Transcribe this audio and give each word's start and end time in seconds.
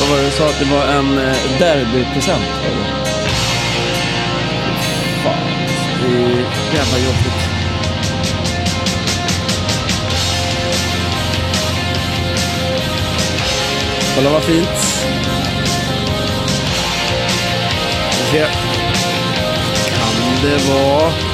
Vad 0.00 0.08
var 0.08 0.16
det 0.16 0.24
du 0.24 0.30
sa? 0.30 0.48
Att 0.48 0.58
det 0.58 0.64
var 0.64 0.84
en 0.84 1.18
eh, 1.18 1.58
derbypresent? 1.58 2.42
var? 2.62 3.00
Fan, 5.24 5.46
det 6.00 6.06
är 6.06 6.44
jävla 6.74 6.98
jobbigt. 6.98 7.50
Kolla 14.16 14.30
vad 14.30 14.42
fint. 14.42 14.68
Ska 18.10 18.24
se. 18.32 18.46
Kan 19.90 20.42
det 20.42 20.72
vara... 20.72 21.29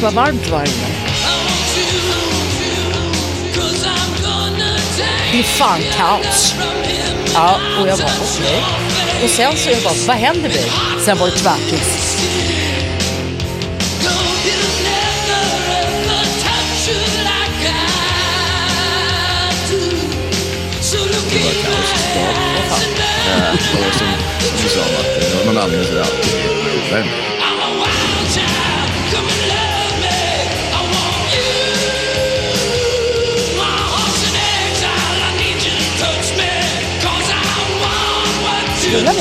Fuck 0.00 0.14
vad 0.14 0.14
varmt 0.14 0.44
det 0.44 0.50
var 0.50 0.58
här 0.58 0.66
inne. 0.66 0.86
Det 5.32 5.38
är 5.38 5.42
fan 5.42 5.80
kaos. 5.96 6.54
Ja, 7.34 7.60
och 7.80 7.88
jag 7.88 7.98
bara 7.98 8.10
okej. 8.22 8.62
Och 9.24 9.30
sen 9.30 9.56
så 9.56 9.70
jag 9.70 9.82
bara, 9.82 9.94
vad 10.06 10.16
händer 10.16 10.48
nu? 10.48 11.00
Sen 11.04 11.18
var 11.18 11.26
det 11.26 11.32
tvärtom. 11.32 11.78
Det 21.30 21.38
var 21.44 21.52
kaos 21.62 21.90
Ja, 22.14 22.76
Eh, 23.32 23.52
Och 23.52 23.94
som, 23.94 24.06
som 24.40 24.62
du 24.62 24.68
sa, 24.68 24.80
att 24.80 25.30
det 25.30 25.36
var 25.36 25.44
någon 25.52 25.62
anledning 25.62 25.86
så 25.86 25.92
är 25.92 25.96
det 25.96 26.04
alltid 26.04 26.34
uppvärmning. 26.84 27.29
Rullar 38.92 39.12
vi? 39.12 39.20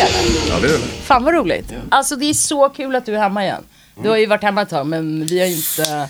Ja, 0.50 0.60
det 0.60 0.68
är 0.68 0.72
det. 0.72 0.80
Fan 1.04 1.24
vad 1.24 1.34
roligt. 1.34 1.74
Alltså 1.90 2.16
det 2.16 2.26
är 2.26 2.34
så 2.34 2.70
kul 2.70 2.96
att 2.96 3.06
du 3.06 3.16
är 3.16 3.20
hemma 3.20 3.44
igen. 3.44 3.64
Du 4.04 4.10
har 4.10 4.18
ju 4.18 4.26
varit 4.26 4.44
hemma 4.44 4.62
ett 4.62 4.70
tag 4.70 4.88
men 4.88 5.26
vi 5.26 5.40
har 5.40 5.48
ju 5.48 5.56
inte, 5.56 6.10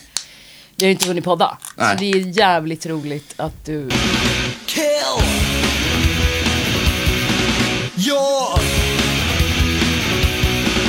vi 0.75 0.85
har 0.85 0.87
ju 0.87 0.91
inte 0.91 1.07
hunnit 1.07 1.23
podda. 1.23 1.57
Nej. 1.75 1.97
Så 1.97 2.03
det 2.03 2.11
är 2.11 2.37
jävligt 2.37 2.85
roligt 2.85 3.33
att 3.37 3.65
du... 3.65 3.89
Kill 4.65 4.83
your 8.07 8.59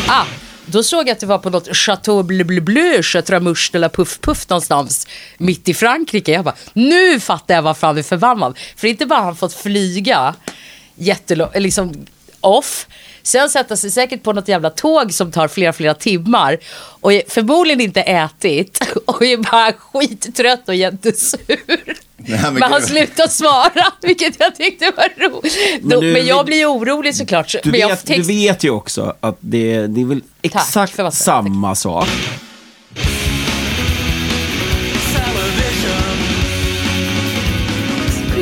Ah, 0.08 0.24
då 0.66 0.82
såg 0.82 1.08
jag 1.08 1.12
att 1.12 1.20
det 1.20 1.26
var 1.26 1.38
på 1.38 1.50
något 1.50 1.76
Chateau 1.76 2.22
Bleu 2.22 2.44
Bleu 2.44 2.60
Bleu, 2.60 3.02
Chateau 3.02 3.36
eller 3.72 3.88
Puff 3.88 4.20
Puff 4.20 4.48
någonstans 4.48 5.06
mitt 5.38 5.68
i 5.68 5.74
Frankrike. 5.74 6.32
Jag 6.32 6.44
bara, 6.44 6.54
nu 6.72 7.20
fattar 7.20 7.54
jag 7.54 7.62
varför 7.62 7.86
han 7.86 7.98
är 7.98 8.02
förbannad. 8.02 8.58
För 8.76 8.88
inte 8.88 9.06
bara 9.06 9.18
har 9.18 9.24
han 9.24 9.36
fått 9.36 9.54
flyga 9.54 10.34
jättelångt, 10.94 11.52
liksom 11.56 12.06
off. 12.40 12.86
Sen 13.22 13.50
sätta 13.50 13.76
sig 13.76 13.90
säkert 13.90 14.22
på 14.22 14.32
något 14.32 14.48
jävla 14.48 14.70
tåg 14.70 15.12
som 15.12 15.32
tar 15.32 15.48
flera, 15.48 15.72
flera 15.72 15.94
timmar. 15.94 16.58
Och 17.00 17.12
är 17.12 17.22
förmodligen 17.28 17.80
inte 17.80 18.00
ätit. 18.02 18.80
Och 19.06 19.22
är 19.22 19.36
bara 19.36 19.72
skittrött 19.72 20.68
och 20.68 20.74
jättesur. 20.74 21.38
men 22.16 22.54
men 22.54 22.62
han 22.62 22.82
slutar 22.82 23.26
svara, 23.26 23.86
vilket 24.02 24.34
jag 24.40 24.56
tyckte 24.56 24.92
var 24.96 25.28
roligt. 25.28 25.56
Men, 25.84 26.00
du- 26.00 26.12
men 26.12 26.26
jag 26.26 26.46
blir 26.46 26.56
ju 26.56 26.66
orolig 26.66 27.14
såklart. 27.16 27.54
Du 27.62 27.70
men 27.70 27.80
jag 27.80 27.88
vet, 27.88 28.06
du 28.06 28.14
text- 28.14 28.28
vet 28.28 28.64
ju 28.64 28.70
också 28.70 29.14
att 29.20 29.36
det, 29.40 29.86
det 29.86 30.00
är 30.00 30.04
väl 30.04 30.20
exakt 30.42 30.98
samma 31.12 31.74
sak. 31.74 32.08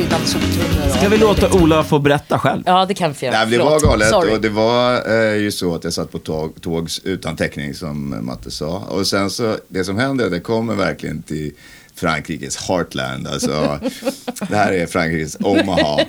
Brinnande 0.09 0.27
soptunnor 0.27 0.97
Ska 0.97 1.09
vi 1.09 1.17
låta. 1.17 1.53
Ola 1.53 1.83
få 1.83 1.99
berätta 1.99 2.39
själv? 2.39 2.63
Ja, 2.65 2.85
det 2.85 2.93
kan 2.93 3.13
vi 3.13 3.25
göra. 3.25 3.37
Nej, 3.37 3.57
det 3.57 3.63
var 3.63 3.79
galet 3.79 4.09
Sorry. 4.09 4.33
och 4.33 4.41
det 4.41 4.49
var 4.49 5.09
eh, 5.09 5.35
ju 5.35 5.51
så 5.51 5.75
att 5.75 5.83
jag 5.83 5.93
satt 5.93 6.11
på 6.11 6.19
tåg, 6.19 6.61
tågs 6.61 6.99
utan 7.03 7.35
täckning 7.35 7.73
som 7.73 8.25
Matte 8.25 8.51
sa. 8.51 8.77
Och 8.77 9.07
sen 9.07 9.29
så, 9.29 9.57
det 9.67 9.83
som 9.83 9.97
händer, 9.97 10.29
det 10.29 10.39
kommer 10.39 10.75
verkligen 10.75 11.21
till 11.21 11.51
Frankrikes 11.95 12.57
heartland. 12.57 13.27
Alltså, 13.27 13.79
det 14.49 14.55
här 14.55 14.73
är 14.73 14.87
Frankrikes 14.87 15.37
Omaha. 15.39 15.93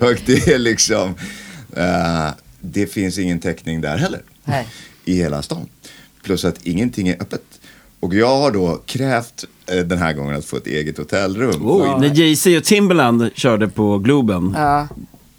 och 0.00 0.16
det 0.26 0.48
är 0.48 0.58
liksom, 0.58 1.14
eh, 1.76 2.28
det 2.60 2.86
finns 2.86 3.18
ingen 3.18 3.40
täckning 3.40 3.80
där 3.80 3.96
heller. 3.96 4.22
Nej. 4.44 4.68
I 5.04 5.14
hela 5.16 5.42
stan. 5.42 5.68
Plus 6.22 6.44
att 6.44 6.66
ingenting 6.66 7.08
är 7.08 7.22
öppet. 7.22 7.51
Och 8.02 8.14
jag 8.14 8.38
har 8.38 8.50
då 8.50 8.78
krävt 8.86 9.44
eh, 9.66 9.76
den 9.76 9.98
här 9.98 10.12
gången 10.12 10.36
att 10.36 10.44
få 10.44 10.56
ett 10.56 10.66
eget 10.66 10.98
hotellrum. 10.98 11.60
Oj, 11.64 11.88
när 12.00 12.14
Jay-Z 12.20 12.56
och 12.58 12.64
Timberland 12.64 13.30
körde 13.34 13.68
på 13.68 13.98
Globen. 13.98 14.54
Ja. 14.58 14.88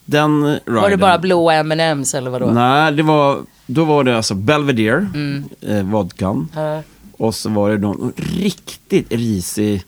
Den 0.06 0.46
riden. 0.46 0.62
Var 0.76 0.90
det 0.90 0.98
bara 0.98 1.18
blå 1.18 1.50
M&M's 1.52 2.18
eller 2.18 2.30
vadå? 2.32 2.46
Nej, 2.52 2.92
det 2.92 3.04
var, 3.04 3.40
då 3.66 3.86
var 3.86 4.04
det 4.04 4.18
alltså 4.18 4.34
Belvedere, 4.36 5.08
Mm. 5.14 5.44
eh, 5.62 5.84
vodkan. 5.84 6.50
Ja. 6.56 6.82
Och 7.18 7.36
så 7.36 7.50
var 7.50 7.70
det 7.72 7.78
någon 7.78 8.14
riktigt 8.16 9.12
risig 9.14 9.84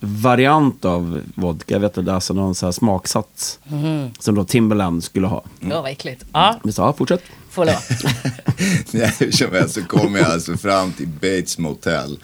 variant 0.00 0.84
av 0.84 1.20
vodka. 1.34 1.74
Jag 1.74 1.80
vet 1.80 1.96
inte, 1.96 2.12
alltså 2.14 2.34
någon 2.34 2.54
så 2.54 2.66
här 2.66 2.72
smaksats. 2.72 3.58
Mhm. 3.68 4.10
Som 4.18 4.34
då 4.34 4.44
Timberland 4.44 5.04
skulle 5.04 5.26
ha. 5.26 5.42
Ja, 5.60 5.82
vad 5.82 5.90
äckligt. 5.90 6.24
Ja, 6.32 6.56
Vi 6.64 6.72
sa, 6.72 6.82
ja, 6.86 6.92
fortsätt. 6.92 7.22
Får 7.56 7.64
lov. 7.64 7.76
Nej, 8.90 9.14
hur 9.18 9.30
som 9.30 9.52
helst 9.52 9.74
så 9.74 9.84
kom 9.84 10.14
jag 10.14 10.24
alltså 10.26 10.56
fram 10.56 10.92
till 10.92 11.08
Bates 11.08 11.58
Motel. 11.58 12.18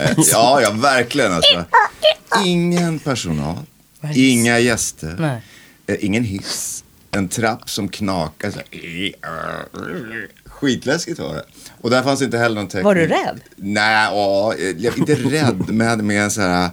Eh, 0.00 0.10
ja, 0.16 0.60
ja, 0.62 0.70
verkligen 0.70 1.32
alltså. 1.32 1.64
Ingen 2.46 2.98
personal, 2.98 3.56
inga 4.14 4.58
gäster, 4.58 5.16
Nej. 5.18 5.42
eh, 5.86 6.04
ingen 6.04 6.24
hiss, 6.24 6.84
en 7.10 7.28
trapp 7.28 7.70
som 7.70 7.88
knakar. 7.88 8.50
Så 8.50 8.58
här. 8.58 10.28
Skitläskigt 10.46 11.18
var 11.18 11.34
det. 11.34 11.44
Och 11.80 11.90
där 11.90 12.02
fanns 12.02 12.22
inte 12.22 12.38
heller 12.38 12.54
någon 12.54 12.68
täckning. 12.68 12.84
Var 12.84 12.94
du 12.94 13.06
rädd? 13.06 13.40
Nej, 13.56 14.08
ja, 14.12 14.54
jag 14.78 14.98
inte 14.98 15.14
rädd, 15.14 15.68
men 15.68 16.06
med 16.06 16.32
så 16.32 16.40
här, 16.40 16.70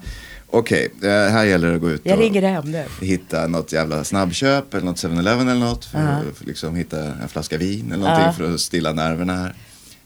okej, 0.60 0.92
eh, 1.02 1.10
här 1.10 1.46
gäller 1.46 1.70
det 1.70 1.76
att 1.76 1.82
gå 1.82 1.90
ut 1.90 2.02
Jag 2.04 2.20
och 2.20 2.36
hem 2.36 2.76
hitta 3.02 3.48
något 3.48 3.72
jävla 3.72 4.04
snabbköp 4.04 4.74
eller 4.74 4.86
något 4.86 4.98
7-Eleven 4.98 5.48
eller 5.48 5.66
något. 5.66 5.86
För 5.86 6.00
att 6.00 6.48
liksom 6.48 6.76
hitta 6.76 7.04
en 7.04 7.28
flaska 7.28 7.58
vin 7.58 7.92
eller 7.92 8.04
någonting 8.04 8.34
för 8.34 8.54
att 8.54 8.60
stilla 8.60 8.94
nerverna 8.94 9.36
här. 9.36 9.54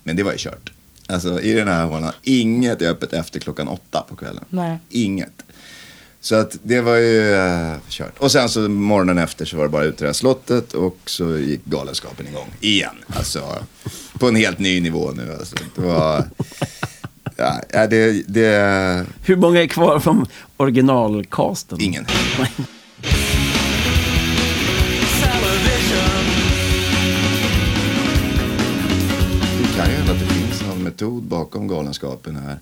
Men 0.04 0.16
det 0.16 0.24
var 0.24 0.32
ju 0.32 0.38
kört. 0.38 0.72
Alltså 1.08 1.42
i 1.42 1.54
den 1.54 1.68
här 1.68 1.86
hålan, 1.86 2.14
inget 2.24 2.82
är 2.82 2.90
öppet 2.90 3.14
efter 3.14 3.40
klockan 3.40 3.68
åtta 3.68 4.06
på 4.10 4.16
kvällen. 4.16 4.44
Nej. 4.50 4.78
Inget. 4.90 5.44
Så 6.22 6.36
att 6.36 6.58
det 6.64 6.82
var 6.82 6.96
ju 6.96 7.36
uh, 7.36 7.76
kört. 7.90 8.18
Och 8.18 8.32
sen 8.32 8.50
så 8.50 8.60
morgonen 8.60 9.18
efter 9.18 9.46
så 9.46 9.58
var 9.58 9.64
det 9.64 9.70
bara 9.70 9.84
ut 9.84 9.98
till 9.98 10.04
det 10.04 10.10
här 10.10 10.14
slottet 10.14 10.74
och 10.74 10.98
så 11.06 11.38
gick 11.38 11.66
galenskapen 11.66 12.28
igång 12.28 12.48
igen. 12.60 12.96
Alltså 13.08 13.64
på 14.20 14.28
en 14.28 14.36
helt 14.36 14.60
ny 14.60 14.82
nivå 14.82 15.12
nu. 15.12 15.36
Alltså, 15.40 15.56
det 15.76 15.82
var... 15.82 16.24
Ja, 17.74 17.88
det, 17.88 18.24
det... 18.28 19.06
Hur 19.24 19.36
många 19.36 19.62
är 19.64 19.68
kvar 19.68 20.00
från 20.00 20.26
originalcasten? 20.58 21.82
Ingen. 21.82 22.06
Det 29.62 29.76
kan 29.76 29.90
ju 29.90 29.96
hända 29.96 30.14
att 30.14 30.20
det 30.20 30.26
finns 30.26 30.62
någon 30.68 30.84
metod 30.84 31.24
bakom 31.24 31.68
galenskapen 31.68 32.36
här. 32.36 32.60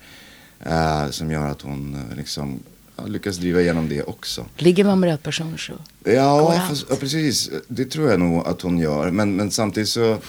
eh, 1.05 1.11
som 1.11 1.31
gör 1.31 1.47
att 1.47 1.61
hon 1.61 1.95
eh, 2.11 2.17
liksom 2.17 2.59
ja, 2.97 3.05
lyckas 3.05 3.37
driva 3.37 3.61
igenom 3.61 3.89
det 3.89 4.03
också. 4.03 4.45
Ligger 4.57 4.83
man 4.83 4.99
med 4.99 5.09
rätt 5.09 5.23
person 5.23 5.57
så. 5.57 5.73
Ja, 6.11 6.61
fast, 6.69 6.85
ja, 6.89 6.95
precis. 6.95 7.49
Det 7.67 7.85
tror 7.85 8.09
jag 8.09 8.19
nog 8.19 8.47
att 8.47 8.61
hon 8.61 8.77
gör. 8.79 9.11
Men, 9.11 9.35
men 9.35 9.51
samtidigt 9.51 9.89
så... 9.89 10.17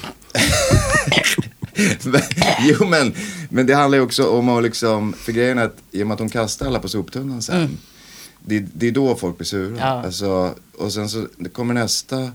Men- 2.05 2.21
jo, 2.61 2.85
men, 2.87 3.15
men 3.51 3.67
det 3.67 3.75
handlar 3.75 3.99
ju 3.99 4.05
också 4.05 4.27
om 4.31 4.49
att 4.49 4.63
liksom... 4.63 5.13
För 5.13 5.33
grejen 5.33 5.59
är 5.59 5.65
att 5.65 5.77
i 5.91 6.03
och 6.03 6.07
med 6.07 6.15
att 6.15 6.21
hon 6.21 6.29
kastar 6.29 6.67
alla 6.67 6.79
på 6.79 6.89
soptunnan 6.89 7.43
sen. 7.43 7.79
Det, 8.45 8.59
det 8.75 8.87
är 8.89 8.93
då 8.93 9.17
folk 9.17 9.37
blir 9.37 9.47
sura. 9.47 9.77
Ja. 9.79 9.87
Alltså, 10.05 10.55
och 10.79 10.93
sen 10.93 11.09
så 11.09 11.27
det 11.39 11.49
kommer 11.49 11.75
nästa 11.75 12.31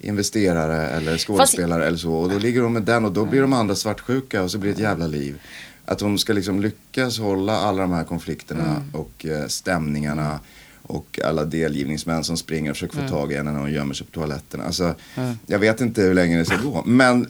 investerare 0.00 0.88
eller 0.88 1.18
skådespelare 1.18 1.86
eller 1.86 1.98
så. 1.98 2.12
Och 2.14 2.30
då 2.30 2.38
ligger 2.38 2.60
hon 2.62 2.72
med 2.72 2.82
den 2.82 3.04
och 3.04 3.12
då 3.12 3.24
blir 3.24 3.40
de 3.40 3.52
andra 3.52 3.74
svartsjuka 3.74 4.42
och 4.42 4.50
så 4.50 4.58
blir 4.58 4.70
det 4.70 4.74
ett 4.76 4.82
jävla 4.82 5.06
liv. 5.06 5.40
Att 5.84 6.00
hon 6.00 6.18
ska 6.18 6.32
liksom 6.32 6.60
lyckas 6.60 7.18
hålla 7.18 7.56
alla 7.56 7.82
de 7.82 7.92
här 7.92 8.04
konflikterna 8.04 8.82
och 8.92 9.26
eh, 9.26 9.46
stämningarna 9.46 10.40
och 10.82 11.20
alla 11.24 11.44
delgivningsmän 11.44 12.24
som 12.24 12.36
springer 12.36 12.70
och 12.70 12.76
försöker 12.76 13.02
få 13.02 13.08
tag 13.08 13.32
i 13.32 13.36
henne 13.36 13.52
när 13.52 13.60
hon 13.60 13.72
gömmer 13.72 13.94
sig 13.94 14.06
på 14.06 14.12
toaletten. 14.12 14.60
Alltså, 14.60 14.94
Jag 15.46 15.58
vet 15.58 15.80
inte 15.80 16.02
hur 16.02 16.14
länge 16.14 16.38
det 16.38 16.44
ska 16.44 16.56
gå. 16.56 16.82
Men, 16.86 17.26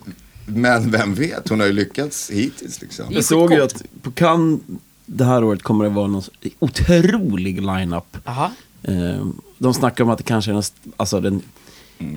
men 0.47 0.91
vem 0.91 1.15
vet, 1.15 1.49
hon 1.49 1.61
har 1.61 1.67
ju 1.67 1.73
lyckats 1.73 2.31
hittills 2.31 2.81
liksom. 2.81 3.05
Jag 3.11 3.25
såg 3.25 3.53
ju 3.53 3.63
att 3.63 3.83
på 4.03 4.11
Cannes 4.11 4.61
det 5.07 5.25
här 5.25 5.45
året 5.45 5.63
kommer 5.63 5.85
det 5.85 5.91
vara 5.91 6.07
någon 6.07 6.23
otrolig 6.59 7.61
line-up. 7.61 8.17
Jaha. 8.25 8.51
Eh, 8.83 9.27
de 9.59 9.75
snackar 9.75 10.05
om 10.05 10.11
att 10.11 10.19
det 10.19 10.25
kanske 10.25 10.51
är 10.51 10.55
den, 10.55 10.63
alltså 10.97 11.21
den 11.21 11.43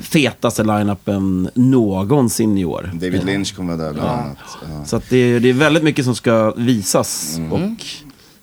fetaste 0.02 0.64
line-upen 0.64 1.50
någonsin 1.54 2.58
i 2.58 2.66
år. 2.66 2.92
David 2.94 3.24
Lynch 3.26 3.56
kommer 3.56 3.76
vara 3.76 3.88
där 3.88 3.94
bland 3.94 4.10
annat. 4.10 4.38
Ja. 4.62 4.86
Så 4.86 4.96
att 4.96 5.10
det, 5.10 5.40
det 5.40 5.50
är 5.50 5.54
väldigt 5.54 5.84
mycket 5.84 6.06
som 6.06 6.16
ska 6.16 6.54
visas. 6.58 7.40
Och, 7.52 7.86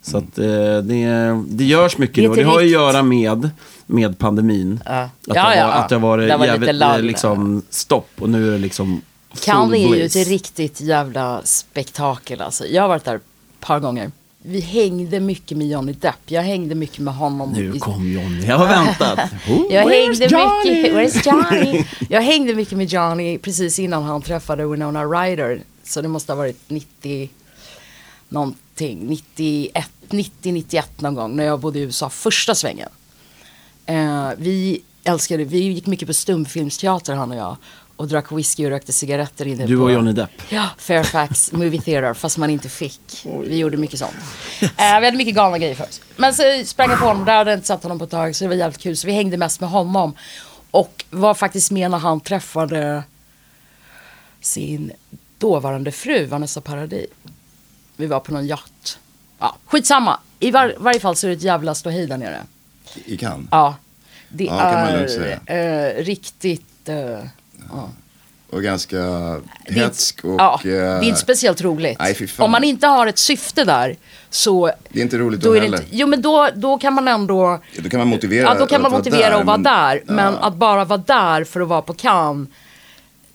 så 0.02 0.18
att 0.18 0.38
eh, 0.38 0.78
det, 0.82 1.42
det 1.48 1.64
görs 1.64 1.98
mycket 1.98 2.16
Det 2.16 2.20
är 2.20 2.24
nu. 2.24 2.28
Och 2.28 2.36
det 2.36 2.44
har 2.44 2.60
ju 2.60 2.66
att 2.66 2.72
göra 2.72 3.02
med, 3.02 3.50
med 3.86 4.18
pandemin. 4.18 4.80
Ja. 4.84 5.02
Att, 5.02 5.10
Ja, 5.26 5.34
det 5.34 5.40
har, 5.40 5.54
ja. 5.54 5.72
att 5.72 5.88
det 5.88 5.94
har 5.94 6.00
varit 6.00 6.28
Det 6.28 6.36
var 6.36 6.46
jävligt 6.46 6.82
eh, 6.82 7.02
liksom, 7.02 7.62
stopp 7.70 8.10
och 8.18 8.28
nu 8.28 8.48
är 8.48 8.52
det 8.52 8.58
liksom 8.58 9.00
Cannes 9.40 9.78
är 9.78 9.94
ju 9.94 10.04
ett 10.04 10.28
riktigt 10.28 10.80
jävla 10.80 11.40
spektakel 11.44 12.40
alltså. 12.40 12.66
Jag 12.66 12.82
har 12.82 12.88
varit 12.88 13.04
där 13.04 13.16
ett 13.16 13.22
par 13.60 13.80
gånger. 13.80 14.10
Vi 14.44 14.60
hängde 14.60 15.20
mycket 15.20 15.58
med 15.58 15.68
Johnny 15.68 15.92
Depp. 15.92 16.14
Jag 16.26 16.42
hängde 16.42 16.74
mycket 16.74 16.98
med 16.98 17.14
honom. 17.14 17.52
Nu 17.52 17.72
kom 17.78 18.12
Johnny, 18.12 18.46
jag 18.46 18.58
har 18.58 18.66
väntat. 18.66 19.18
Oh, 19.48 19.66
Jag 19.70 19.88
hängde 19.88 20.26
Johnny? 20.26 20.70
mycket, 20.70 20.94
where's 20.94 21.26
Johnny? 21.26 21.84
Jag 22.08 22.22
hängde 22.22 22.54
mycket 22.54 22.78
med 22.78 22.86
Johnny 22.86 23.38
precis 23.38 23.78
innan 23.78 24.02
han 24.02 24.22
träffade 24.22 24.66
Winona 24.66 25.04
Ryder. 25.04 25.60
Så 25.84 26.02
det 26.02 26.08
måste 26.08 26.32
ha 26.32 26.36
varit 26.36 26.70
90 26.70 27.30
någonting, 28.28 29.06
91, 29.06 29.90
90, 30.08 30.52
91 30.52 31.00
någon 31.00 31.14
gång 31.14 31.36
när 31.36 31.44
jag 31.44 31.60
bodde 31.60 31.78
i 31.78 31.82
USA 31.82 32.10
första 32.10 32.54
svängen. 32.54 32.88
Eh, 33.86 34.30
vi 34.36 34.82
älskade, 35.04 35.44
vi 35.44 35.58
gick 35.58 35.86
mycket 35.86 36.08
på 36.08 36.14
stumfilmsteater 36.14 37.14
han 37.14 37.30
och 37.30 37.36
jag. 37.36 37.56
Och 37.96 38.08
drack 38.08 38.32
whisky 38.32 38.64
och 38.64 38.70
rökte 38.70 38.92
cigaretter 38.92 39.46
inne 39.46 39.66
Du 39.66 39.76
på 39.76 39.82
och 39.82 39.92
Johnny 39.92 40.12
Depp. 40.12 40.30
Ja, 40.48 40.68
Fairfax 40.78 41.52
Movie 41.52 41.80
Theater, 41.80 42.14
fast 42.14 42.38
man 42.38 42.50
inte 42.50 42.68
fick. 42.68 43.26
Vi 43.44 43.56
gjorde 43.58 43.76
mycket 43.76 43.98
sånt. 43.98 44.14
Eh, 44.62 44.68
vi 44.76 44.84
hade 45.04 45.16
mycket 45.16 45.34
galna 45.34 45.58
grejer 45.58 45.74
för 45.74 45.84
oss. 45.84 46.00
Men 46.16 46.34
så 46.34 46.42
sprang 46.64 46.90
jag 46.90 46.98
på 46.98 47.04
honom, 47.06 47.24
där 47.24 47.36
hade 47.36 47.50
jag 47.50 47.56
inte 47.58 47.66
sett 47.66 47.82
honom 47.82 47.98
på 47.98 48.04
ett 48.04 48.10
tag, 48.10 48.36
så 48.36 48.44
det 48.44 48.48
var 48.48 48.54
jävligt 48.54 48.80
kul. 48.80 48.96
Så 48.96 49.06
vi 49.06 49.12
hängde 49.12 49.36
mest 49.36 49.60
med 49.60 49.70
honom. 49.70 50.14
Och 50.70 51.04
var 51.10 51.34
faktiskt 51.34 51.70
med 51.70 51.90
när 51.90 51.98
han 51.98 52.20
träffade 52.20 53.02
sin 54.40 54.92
dåvarande 55.38 55.92
fru, 55.92 56.24
Vanessa 56.26 56.60
Paradis. 56.60 57.06
Vi 57.96 58.06
var 58.06 58.20
på 58.20 58.32
någon 58.32 58.46
yacht. 58.46 58.98
Ja, 59.38 59.56
skitsamma. 59.66 60.18
I 60.38 60.50
var, 60.50 60.74
varje 60.78 61.00
fall 61.00 61.16
så 61.16 61.26
är 61.26 61.28
det 61.30 61.36
ett 61.36 61.42
jävla 61.42 61.74
ståhej 61.74 62.06
där 62.06 62.16
nere. 62.18 62.42
I 63.04 63.16
Cannes. 63.16 63.46
Ja, 63.50 63.76
det 64.28 64.44
Ja, 64.44 64.58
kan 64.58 64.80
man 64.80 64.92
lugnt 64.92 65.10
säga. 65.10 65.40
är 65.46 65.98
eh, 66.00 66.04
riktigt... 66.04 66.88
eh, 66.88 67.18
ja. 67.72 67.90
Och 68.50 68.62
ganska 68.62 69.00
hetsk 69.64 70.24
och... 70.24 70.40
ja, 70.40 70.60
det 70.62 70.76
eh, 70.78 70.84
är 70.84 71.02
inte 71.02 71.20
speciellt 71.20 71.60
roligt. 71.62 71.98
nej, 71.98 72.14
fy 72.14 72.26
fan. 72.26 72.44
Om 72.44 72.50
man 72.50 72.64
inte 72.64 72.86
har 72.86 73.06
ett 73.06 73.18
syfte 73.18 73.64
där 73.64 73.96
så... 74.30 74.70
Det 74.88 74.98
är 74.98 75.02
inte 75.02 75.18
roligt 75.18 75.40
då 75.40 75.48
då 75.54 75.60
heller. 75.60 75.78
inte, 75.78 75.88
jo 75.90 76.06
men 76.06 76.22
då, 76.22 76.48
då 76.54 76.78
kan 76.78 76.92
man 76.94 77.08
ändå... 77.08 77.60
Då 77.78 77.88
kan 77.88 77.98
man 77.98 78.08
motivera 78.08 78.42
Ja, 78.42 78.54
då 78.58 78.66
kan 78.66 78.82
man 78.82 78.92
motivera 78.92 79.30
där, 79.30 79.40
att 79.40 79.46
vara 79.46 79.56
men- 79.56 79.62
där. 79.62 80.02
Men 80.06 80.32
Ja. 80.32 80.38
att 80.40 80.54
bara 80.54 80.84
vara 80.84 81.02
där 81.06 81.44
för 81.44 81.60
att 81.60 81.68
vara 81.68 81.82
på 81.82 81.94
Cannes 81.94 82.48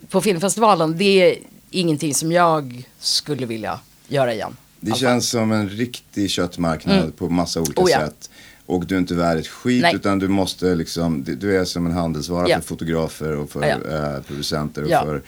på 0.10 0.22
filmfestivalen, 0.22 0.98
det 0.98 1.04
är 1.32 1.38
ingenting 1.72 2.14
som 2.14 2.32
jag 2.32 2.84
skulle 3.00 3.46
vilja 3.46 3.80
göra 4.08 4.34
igen. 4.34 4.58
Det 4.80 4.98
känns 4.98 5.30
som 5.30 5.52
en 5.52 5.70
riktig 5.70 6.30
köttmarknad 6.30 7.18
på 7.18 7.30
massa 7.30 7.62
olika 7.62 7.82
Oh, 7.82 7.92
ja. 7.92 8.00
sätt. 8.00 8.30
Och 8.70 8.86
du 8.86 8.96
är 8.96 9.00
inte 9.00 9.14
värd 9.16 9.38
ett 9.38 9.48
skit 9.48 9.82
Nej. 9.82 9.96
utan 9.96 10.20
du 10.20 10.28
måste 10.28 10.76
liksom, 10.76 11.24
du- 11.24 11.58
är 11.60 11.66
som 11.66 11.86
en 11.86 11.92
handelsvara 11.92 12.50
Ja. 12.50 12.56
för 12.60 12.68
fotografer 12.68 13.36
och 13.36 13.50
för 13.50 13.62
Ja. 13.64 14.16
eh, 14.16 14.22
producenter 14.28 14.84
och 14.84 14.90
Ja. 14.90 15.04
för 15.06 15.22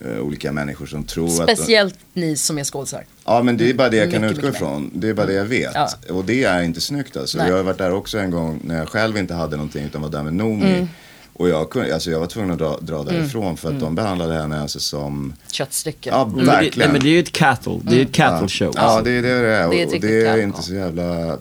eh, 0.00 0.18
olika 0.20 0.52
människor 0.52 0.86
som 0.86 1.04
tror 1.04 1.26
att... 1.42 1.50
Speciellt 1.56 1.98
ni 2.12 2.36
som 2.36 2.58
är 2.58 2.64
skådisar. 2.64 3.04
Ja 3.24 3.42
men 3.42 3.56
det 3.56 3.70
är 3.70 3.74
bara 3.74 3.88
det 3.88 3.96
jag 3.96 4.10
kan 4.12 4.20
Mycket, 4.22 4.36
utgå 4.38 4.46
mycket 4.46 4.60
mer. 4.62 4.68
ifrån. 4.68 4.90
Det 4.94 5.08
är 5.08 5.14
bara 5.14 5.26
det 5.26 5.32
jag 5.32 5.44
vet. 5.44 5.70
Ja. 5.74 5.88
Och 6.10 6.24
det 6.24 6.44
är 6.44 6.62
inte 6.62 6.80
snyggt 6.80 7.16
alltså. 7.16 7.38
Nej. 7.38 7.48
Jag 7.48 7.56
har 7.56 7.62
varit 7.62 7.78
där 7.78 7.92
också 7.94 8.18
en 8.18 8.30
gång 8.30 8.60
när 8.64 8.78
jag 8.78 8.88
själv 8.88 9.16
inte 9.16 9.34
hade 9.34 9.56
någonting 9.56 9.84
utan 9.84 10.02
var 10.02 10.08
där 10.08 10.22
med 10.22 10.34
Noomi. 10.34 10.74
Mm. 10.74 10.88
Och 11.32 11.48
jag, 11.48 11.70
kunde, 11.70 11.94
alltså 11.94 12.10
jag 12.10 12.20
var 12.20 12.26
tvungen 12.26 12.50
att 12.50 12.58
dra, 12.58 12.78
dra 12.80 13.02
därifrån 13.04 13.56
för 13.56 13.68
att 13.68 13.80
de 13.80 13.94
behandlade 13.94 14.34
henne 14.34 14.60
alltså 14.60 14.80
som, 14.80 15.34
Köttstycken. 15.52 16.12
ja 16.16 16.26
Men 16.26 16.36
det, 16.38 16.44
nej, 16.52 16.62
verkligen. 16.64 16.92
men 16.92 17.00
det 17.00 17.08
är 17.08 17.10
ju 17.12 17.20
ett 17.20 17.32
cattle, 17.32 17.80
det 17.82 17.96
är 17.98 18.02
ett 18.02 18.12
cattle 18.12 18.48
show. 18.48 18.72
Ja, 18.76 19.00
det 19.04 19.10
är 19.10 19.22
det 19.22 19.40
det 19.42 19.54
är. 19.56 19.68
Det 19.70 19.82
är 19.82 19.86
och 19.94 20.00
det 20.00 20.26
är 20.26 20.38
inte 20.42 20.62
så 20.62 20.74
jävla 20.74 21.38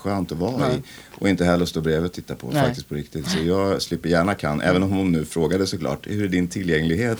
skönt 0.00 0.32
att 0.32 0.38
vara 0.38 0.72
i. 0.72 0.82
Och 1.18 1.28
inte 1.28 1.44
heller 1.44 1.66
stå 1.66 1.80
bredvid 1.80 2.04
och 2.04 2.12
titta 2.12 2.34
på 2.34 2.50
Nej. 2.52 2.62
faktiskt 2.62 2.88
på 2.88 2.94
riktigt. 2.94 3.30
Så 3.30 3.38
jag 3.38 3.82
slipper 3.82 4.08
gärna 4.08 4.34
kan, 4.34 4.60
även 4.60 4.82
om 4.82 4.90
hon 4.90 5.12
nu 5.12 5.24
frågade 5.24 5.66
såklart, 5.66 6.06
hur 6.06 6.24
är 6.24 6.28
din 6.28 6.48
tillgänglighet? 6.48 7.18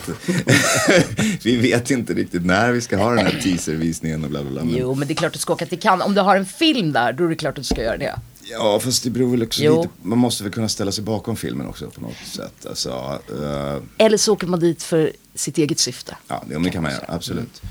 vi 1.44 1.56
vet 1.56 1.90
inte 1.90 2.14
riktigt 2.14 2.46
när 2.46 2.72
vi 2.72 2.80
ska 2.80 2.96
ha 2.96 3.10
den 3.10 3.26
här 3.26 3.40
teaservisningen 3.42 4.24
och 4.24 4.30
bla 4.30 4.42
bla 4.42 4.50
bla. 4.50 4.64
Men, 4.64 4.76
Jo, 4.76 4.94
men 4.94 5.08
det 5.08 5.14
är 5.14 5.16
klart 5.16 5.32
du 5.32 5.38
ska 5.38 5.52
åka 5.52 5.66
till 5.66 5.80
Cannes. 5.80 6.06
Om 6.06 6.14
du 6.14 6.20
har 6.20 6.36
en 6.36 6.46
film 6.46 6.92
där, 6.92 7.12
då 7.12 7.24
är 7.24 7.28
det 7.28 7.34
klart 7.36 7.58
att 7.58 7.64
du 7.68 7.74
ska 7.74 7.82
göra 7.82 7.96
det. 7.96 8.14
Ja, 8.42 8.80
fast 8.80 9.04
det 9.04 9.10
beror 9.10 9.30
väl 9.30 9.42
också 9.42 9.62
Jo. 9.62 9.76
lite, 9.82 9.94
man 10.02 10.18
måste 10.18 10.42
väl 10.42 10.52
kunna 10.52 10.68
ställa 10.68 10.92
sig 10.92 11.04
bakom 11.04 11.36
filmen 11.36 11.66
också 11.66 11.90
på 11.90 12.00
något 12.00 12.16
sätt. 12.26 12.66
Alltså, 12.66 13.18
eh, 13.42 14.06
Eller 14.06 14.16
så 14.16 14.32
åker 14.32 14.46
man 14.46 14.60
dit 14.60 14.82
för 14.82 15.12
sitt 15.34 15.58
eget 15.58 15.78
syfte. 15.78 16.16
ja, 16.28 16.44
det, 16.48 16.58
det 16.58 16.70
kan 16.70 16.82
man 16.82 16.92
göra, 16.92 17.04
absolut. 17.08 17.62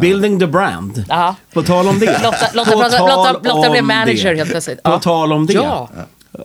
Building 0.00 0.40
the 0.40 0.46
brand. 0.46 1.04
Ja. 1.08 1.34
På 1.52 1.62
tal 1.62 1.88
om 1.88 1.98
det. 1.98 2.20
Lotta, 2.22 2.46
Lotta, 2.54 2.70
På 2.72 2.78
Lotta, 2.78 2.90
tal 2.98 3.08
Lotta, 3.34 3.54
Lotta 3.54 3.70
blev 3.70 3.84
manager 3.84 4.30
det. 4.30 4.36
helt 4.38 4.50
plötsligt. 4.50 4.82
På 4.82 4.90
Ja. 4.90 4.98
tal 5.00 5.32
om 5.32 5.46
det. 5.46 5.52
Ja. 5.52 5.88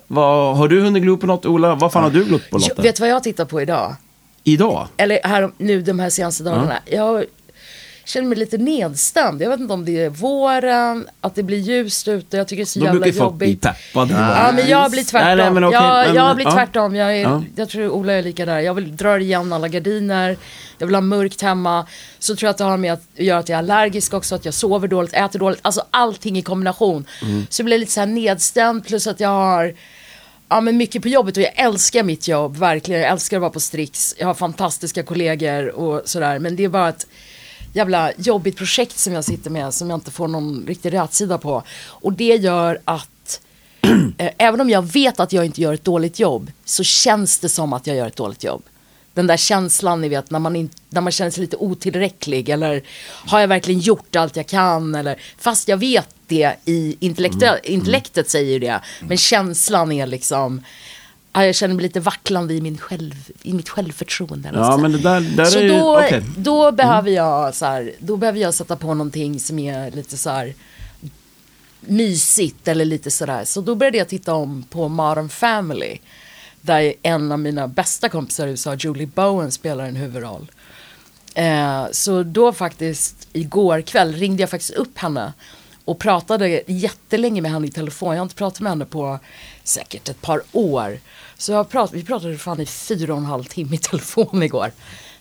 Vad, 0.07 0.57
har 0.57 0.68
du 0.68 0.81
hunnit 0.81 1.03
glo 1.03 1.18
på 1.18 1.27
något, 1.27 1.45
Ola? 1.45 1.75
Vad 1.75 1.91
fan 1.91 2.03
har 2.03 2.09
du 2.12 2.24
glott 2.24 2.50
på, 2.50 2.57
Jag, 2.59 2.69
Lotta? 2.69 2.81
vet 2.81 2.95
du 2.95 3.00
vad 3.01 3.09
jag 3.09 3.24
tittar 3.24 3.45
på 3.45 3.62
idag? 3.62 3.95
Idag? 4.44 4.88
Eller 4.97 5.19
här, 5.24 5.51
nu 5.57 5.81
de 5.81 6.00
här 6.00 6.09
senaste 6.09 6.44
dagarna. 6.44 6.80
Jag 6.85 7.24
känner 8.05 8.27
mig 8.27 8.38
lite 8.38 8.57
nedstämd. 8.57 9.41
Jag 9.41 9.50
vet 9.50 9.59
inte 9.59 9.73
om 9.73 9.85
det 9.85 10.03
är 10.03 10.09
våren, 10.09 11.07
att 11.21 11.35
det 11.35 11.44
blir 11.44 11.57
ljust 11.57 12.07
ute. 12.07 12.38
Jag 12.38 12.47
tycker 12.47 12.57
det 12.61 12.63
är 12.63 12.65
så 12.65 12.79
Då 12.79 12.85
jävla 12.85 13.01
brukar 13.01 13.19
folk 13.19 13.33
bli 13.35 13.47
jobbigt. 13.47 13.61
peppade. 13.61 14.13
Ja, 14.13 14.51
men 14.55 14.67
jag 14.67 14.91
blir 14.91 15.03
tvärtom. 15.03 15.27
Nej, 15.27 15.35
nej, 15.35 15.51
men 15.51 15.63
okej, 15.63 15.79
jag, 15.81 16.05
men- 16.07 16.15
jag 16.15 16.35
blir 16.35 16.51
tvärtom. 16.51 16.95
Jag, 16.95 17.17
är, 17.17 17.21
Ja. 17.21 17.44
jag 17.55 17.69
tror 17.69 17.89
Ola 17.89 18.13
är 18.13 18.23
lika 18.23 18.45
där. 18.45 18.59
Jag 18.59 18.73
vill 18.73 18.95
dra 18.97 19.19
igen 19.19 19.53
alla 19.53 19.67
gardiner. 19.67 20.38
Jag 20.77 20.88
vill 20.88 20.95
ha 20.95 21.01
mörkt 21.01 21.41
hemma. 21.41 21.85
Så 22.19 22.35
tror 22.35 22.47
jag 22.47 22.51
att 22.51 22.57
det 22.57 22.63
har 22.63 22.77
med 22.77 22.94
att 22.94 23.01
göra 23.15 23.39
att 23.39 23.50
jag 23.50 23.55
är 23.55 23.59
allergisk 23.59 24.13
också. 24.13 24.35
Att 24.35 24.45
jag 24.45 24.53
sover 24.53 24.88
dåligt, 24.88 25.13
äter 25.13 25.39
dåligt. 25.39 25.59
Alltså 25.61 25.83
allting 25.91 26.38
i 26.38 26.41
kombination. 26.41 27.05
Mm. 27.21 27.45
Så 27.50 27.61
jag 27.61 27.65
blir 27.65 27.77
lite 27.77 27.91
så 27.91 28.00
här 28.00 28.07
nedstämd. 28.07 28.85
Plus 28.85 29.07
att 29.07 29.19
jag 29.19 29.29
har 29.29 29.73
ja, 30.50 30.61
men 30.61 30.77
mycket 30.77 31.01
på 31.01 31.07
jobbet 31.07 31.38
och 31.38 31.44
jag 31.44 31.59
älskar 31.59 32.03
mitt 32.03 32.27
jobb. 32.27 32.57
Verkligen. 32.57 33.01
Jag 33.01 33.09
älskar 33.11 33.38
att 33.38 33.41
vara 33.41 33.51
på 33.51 33.59
Strix. 33.59 34.15
Jag 34.17 34.27
har 34.27 34.33
fantastiska 34.33 35.03
kollegor 35.03 35.69
och 35.69 36.01
sådär. 36.05 36.39
Men 36.39 36.55
det 36.55 36.63
är 36.63 36.69
bara 36.69 36.89
ett 36.89 37.07
jävla 37.74 38.12
jobbigt 38.18 38.58
projekt 38.58 38.98
som 38.98 39.14
jag 39.14 39.24
sitter 39.24 39.50
med. 39.50 39.74
Som 39.74 39.90
jag 39.90 39.98
inte 39.98 40.12
får 40.12 40.28
någon 40.28 40.64
riktig 40.68 40.94
rätsida 40.94 41.38
på. 41.38 41.64
Och 41.86 42.14
det 42.14 42.36
gör 42.36 42.80
att 42.86 43.42
eh, 44.18 44.31
även 44.38 44.62
om 44.62 44.70
jag 44.70 44.81
vet 44.81 45.20
att 45.20 45.34
jag 45.34 45.46
inte 45.46 45.62
gör 45.62 45.74
ett 45.74 45.84
dåligt 45.84 46.20
jobb 46.20 46.52
så 46.66 46.84
känns 46.84 47.40
det 47.40 47.50
som 47.50 47.74
att 47.74 47.88
jag 47.88 47.98
gör 47.98 48.08
ett 48.08 48.16
dåligt 48.16 48.44
jobb. 48.44 48.64
Den 49.14 49.28
där 49.28 49.38
känslan 49.38 50.02
ni 50.02 50.10
vet 50.10 50.31
när 50.31 50.40
man, 50.40 50.56
in, 50.56 50.70
när 50.90 51.02
man 51.02 51.12
känner 51.12 51.31
sig 51.31 51.42
lite 51.42 51.58
otillräcklig 51.58 52.50
eller 52.50 52.84
har 53.06 53.39
jag 53.39 53.48
verkligen 53.48 53.80
gjort 53.80 54.15
allt 54.15 54.36
jag 54.36 54.48
kan 54.48 54.96
eller 54.96 55.22
fast 55.38 55.68
jag 55.68 55.77
vet 55.77 56.10
det 56.27 56.56
i 56.65 56.98
intellekte, 57.00 57.60
intellektet 57.63 58.30
säger 58.30 58.60
det 58.60 58.80
men 59.01 59.18
känslan 59.18 59.92
är 59.92 60.08
liksom 60.08 60.63
ja, 61.34 61.46
jag 61.46 61.56
känner 61.56 61.75
mig 61.75 61.84
lite 61.84 62.00
vacklande 62.00 62.54
i, 62.54 62.62
min 62.62 62.78
själv, 62.78 63.30
i 63.42 63.54
mitt 63.54 63.70
självförtroende. 63.70 64.52
Ja, 64.54 64.78
men 64.78 64.92
det 64.92 64.98
där, 64.98 65.22
där 65.22 65.46
Så 65.46 65.60
är 65.60 65.63
ju... 65.63 65.70
då, 65.70 65.98
okej. 65.98 66.18
Mm. 66.18 66.34
då, 66.38 66.72
behöver 66.72 67.12
jag, 67.12 67.56
så 67.56 67.66
här, 67.66 67.94
då 68.00 68.18
behöver 68.18 68.40
jag 68.40 68.54
sätta 68.54 68.75
på 68.75 68.88
någonting 68.88 69.40
som 69.40 69.60
är 69.60 69.92
lite 69.92 70.18
så 70.18 70.30
här 70.30 70.54
mysigt 71.80 72.68
eller 72.68 72.86
lite 72.86 73.12
sådär. 73.12 73.46
Så 73.46 73.62
då 73.62 73.75
började 73.75 73.98
jag 73.98 74.08
titta 74.08 74.34
om 74.34 74.63
på 74.63 74.88
Modern 74.88 75.30
Family. 75.30 75.98
Där 76.62 76.94
en 77.02 77.32
av 77.32 77.40
mina 77.40 77.68
bästa 77.68 78.10
kompisar 78.10 78.48
i 78.48 78.50
USA, 78.50 78.75
Julie 78.75 79.08
Bowen, 79.08 79.52
spelar 79.52 79.86
en 79.86 79.96
huvudroll. 79.96 80.52
Eh, 81.36 81.86
så 81.92 82.24
då 82.24 82.54
faktiskt 82.54 83.28
igår 83.34 83.82
kväll 83.82 84.13
ringde 84.13 84.44
jag 84.44 84.50
faktiskt 84.50 84.74
upp 84.74 84.98
henne 84.98 85.34
och 85.86 86.00
pratade 86.00 86.62
jättelänge 86.68 87.42
med 87.42 87.52
henne 87.52 87.68
i 87.68 87.72
telefon. 87.72 88.10
Jag 88.10 88.18
har 88.20 88.24
inte 88.24 88.36
pratat 88.36 88.60
med 88.62 88.72
henne 88.72 88.86
på 88.86 89.20
säkert 89.63 90.10
ett 90.10 90.22
par 90.22 90.42
år. 90.52 91.00
Så 91.38 91.52
jag 91.52 91.70
prat, 91.70 91.90
vi 91.94 92.04
pratade 92.04 92.38
fan 92.38 92.62
i 92.62 92.66
fyra 92.66 93.13
och 93.13 93.20
en 93.20 93.25
halv 93.25 93.44
timme 93.44 93.75
i 93.75 93.78
telefon 93.78 94.44
igår. 94.44 94.72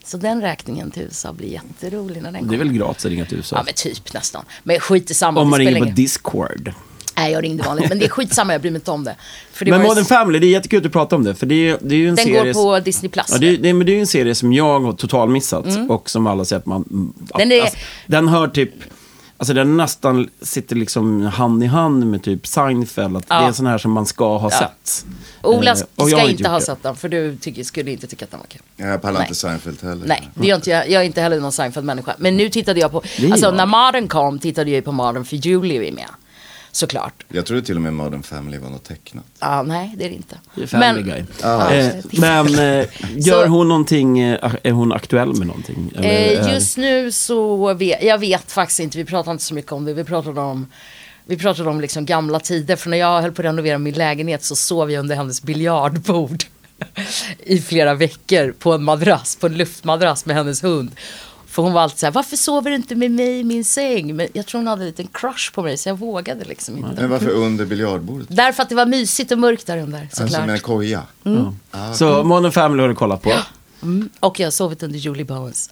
Så 0.04 0.16
den 0.16 0.40
räkningen 0.42 0.90
till 0.90 1.02
USA 1.02 1.32
blir 1.32 1.48
jätterolig 1.48 2.22
när 2.22 2.32
den 2.32 2.32
Det 2.32 2.38
är 2.38 2.40
kommer. 2.40 2.58
väl 2.58 2.72
gratis 2.72 3.04
att 3.04 3.10
ringa 3.10 3.24
till 3.24 3.36
USA? 3.36 3.56
Ja 3.56 3.62
men 3.64 3.74
typ 3.74 4.14
nästan. 4.14 4.44
Men 4.62 4.80
skit 4.80 5.10
i 5.10 5.14
samma. 5.14 5.40
Om 5.40 5.50
man 5.50 5.58
ringer 5.58 5.78
på 5.78 5.84
Discord. 5.84 6.72
Nej 7.16 7.32
jag 7.32 7.44
ringde 7.44 7.62
vanligt. 7.62 7.88
Men 7.88 7.98
det 7.98 8.04
är 8.04 8.08
skitsamma, 8.08 8.52
jag 8.52 8.60
bryr 8.60 8.70
mig 8.70 8.76
inte 8.78 8.90
om 8.90 9.04
det. 9.04 9.16
Det 9.58 9.64
Men 9.64 9.72
var 9.72 9.78
ju- 9.78 9.88
Modern 9.88 10.04
Family, 10.04 10.38
det 10.38 10.46
är 10.46 10.50
jättekul 10.50 10.76
att 10.76 10.82
du 10.82 10.90
pratar 10.90 11.16
om 11.16 11.24
det. 11.24 11.34
För 11.34 11.46
det 11.46 11.68
är, 11.68 11.78
det 11.80 11.94
är 11.94 11.98
ju 11.98 12.08
en 12.08 12.14
Den 12.14 12.24
serie... 12.24 12.52
går 12.52 12.78
på 12.78 12.80
Disney 12.84 13.08
Plus. 13.10 13.26
Ja, 13.30 13.38
det, 13.38 13.56
det, 13.56 13.72
men 13.74 13.86
det 13.86 13.92
är 13.92 13.94
ju 13.94 14.00
en 14.00 14.06
serie 14.06 14.34
som 14.34 14.52
jag 14.52 14.80
har 14.80 14.92
totalmissat 14.92 15.64
och 15.88 16.10
som 16.10 16.26
alla 16.26 16.44
säger 16.44 16.60
att 16.60 16.66
man... 16.66 16.84
Mm. 16.90 17.12
Den 17.38 17.52
är- 17.52 17.60
Alltså, 17.62 17.76
den 18.06 18.28
hör 18.28 18.48
typ... 18.48 18.70
Alltså 19.42 19.54
den 19.54 19.76
nästan 19.76 20.28
sitter 20.42 20.76
liksom 20.76 21.22
hand 21.22 21.62
i 21.64 21.66
hand 21.66 22.06
med 22.06 22.22
typ 22.22 22.46
Seinfeld. 22.46 23.16
Att 23.16 23.24
Ja. 23.28 23.40
Det 23.40 23.46
är 23.46 23.52
sån 23.52 23.66
här 23.66 23.78
som 23.78 23.92
man 23.92 24.06
ska 24.06 24.38
ha 24.38 24.50
sett. 24.50 25.06
Ola 25.42 25.70
Eh, 25.70 25.76
och 25.96 26.10
jag 26.10 26.20
ska 26.20 26.30
inte 26.30 26.42
gjort 26.42 26.50
ha 26.50 26.58
det. 26.58 26.64
sett 26.64 26.82
den 26.82 26.96
för 26.96 27.08
du 27.08 27.36
tycker, 27.36 27.64
skulle 27.64 27.90
inte 27.90 28.06
tycka 28.06 28.24
att 28.24 28.30
den 28.30 28.40
var 28.40 28.46
kul. 28.46 28.62
Jag 28.76 29.02
pallar 29.02 29.18
Nej. 29.18 29.22
inte 29.28 29.34
Seinfeld 29.34 29.82
heller. 29.82 30.06
Nej, 30.06 30.28
det 30.34 30.46
gör 30.46 30.56
inte 30.56 30.70
jag. 30.70 30.90
Jag 30.90 31.02
är 31.02 31.06
inte 31.06 31.20
heller 31.20 31.40
någon 31.40 31.52
Seinfeld-människa. 31.52 32.14
Men 32.18 32.36
nu 32.36 32.48
tittade 32.48 32.80
jag 32.80 32.90
på, 32.90 33.02
alltså 33.32 33.50
när 33.50 33.66
Modern 33.66 34.08
kom 34.08 34.38
tittade 34.38 34.70
jag 34.70 34.76
ju 34.76 34.82
på 34.82 34.92
Modern 34.92 35.24
för 35.24 35.36
Julie 35.36 35.88
är 35.88 35.92
med. 35.92 36.08
Såklart. 36.72 37.24
Jag 37.28 37.46
trodde 37.46 37.62
till 37.62 37.76
och 37.76 37.82
med 37.82 37.92
Modern 37.94 38.22
Family 38.22 38.58
var 38.58 38.70
något 38.70 38.84
tecknat. 38.84 39.24
Ja, 39.40 39.62
nej, 39.62 39.94
det 39.96 40.04
är 40.04 40.08
det 40.08 40.14
inte. 40.14 40.66
Family 40.66 41.02
Guy. 41.02 41.22
Ja, 41.42 41.70
Eh, 41.72 41.94
men 42.12 42.58
eh, 42.58 42.86
gör 43.16 43.46
hon 43.46 43.68
någonting, 43.68 44.18
eh, 44.20 44.52
är 44.62 44.70
hon 44.70 44.92
aktuell 44.92 45.34
med 45.34 45.46
någonting? 45.46 45.92
Eller 45.96 46.08
Eh, 46.08 46.46
är- 46.46 46.52
just 46.54 46.76
nu 46.76 47.12
så 47.12 47.74
vet 47.74 48.02
jag 48.02 48.18
vet 48.18 48.52
faktiskt 48.52 48.80
inte, 48.80 48.98
vi 48.98 49.04
pratar 49.04 49.32
inte 49.32 49.44
så 49.44 49.54
mycket 49.54 49.72
om 49.72 49.84
det. 49.84 49.94
Vi 49.94 50.04
pratade 50.04 50.40
om, 50.40 50.66
vi 51.26 51.36
pratade 51.38 51.70
om 51.70 51.80
liksom 51.80 52.06
gamla 52.06 52.40
tider. 52.40 52.76
För 52.76 52.90
när 52.90 52.96
jag 52.98 53.22
höll 53.22 53.32
på 53.32 53.42
att 53.42 53.46
renovera 53.46 53.78
min 53.78 53.94
lägenhet 53.94 54.44
så 54.44 54.56
sov 54.56 54.90
jag 54.92 55.00
under 55.00 55.16
hennes 55.16 55.42
biljardbord 55.42 56.44
i 57.42 57.60
flera 57.60 57.94
veckor 57.94 58.54
på 58.58 58.72
en 58.72 58.82
madrass, 58.84 59.36
på 59.36 59.46
en 59.46 59.54
luftmadrass 59.56 60.26
med 60.26 60.36
hennes 60.36 60.64
hund. 60.64 60.90
För 61.52 61.62
hon 61.62 61.72
var 61.72 61.80
alltid 61.80 61.98
så 61.98 62.06
här, 62.06 62.12
varför 62.12 62.36
sover 62.36 62.70
du 62.70 62.76
inte 62.76 62.94
med 62.94 63.10
mig 63.10 63.40
i 63.40 63.44
min 63.44 63.64
säng? 63.64 64.16
Men 64.16 64.28
jag 64.32 64.46
tror 64.46 64.58
hon 64.58 64.66
hade 64.66 64.82
en 64.82 64.86
liten 64.86 65.06
crush 65.12 65.52
på 65.54 65.62
mig 65.62 65.76
så 65.78 65.88
jag 65.88 65.98
vågade 65.98 66.44
liksom 66.44 66.76
inte. 66.78 67.00
Men 67.00 67.10
varför 67.10 67.30
under 67.30 67.64
biljardbordet? 67.66 68.26
Därför 68.30 68.62
att 68.62 68.68
det 68.68 68.74
var 68.74 68.86
mysigt 68.86 69.32
och 69.32 69.38
mörkt 69.38 69.66
där 69.66 69.78
under 69.78 70.00
Alltså 70.00 70.22
såklart. 70.22 70.46
med 70.46 70.54
en 70.54 70.60
koja? 70.60 71.02
Så 71.94 72.24
Modern 72.24 72.52
Family 72.52 72.80
har 72.82 72.88
du 72.88 72.94
kollat 72.94 73.22
på? 73.22 73.32
Mm. 73.82 74.08
Och 74.20 74.40
jag 74.40 74.46
har 74.46 74.50
sovit 74.50 74.82
under 74.82 74.98
Julie 74.98 75.24
Bowens 75.24 75.70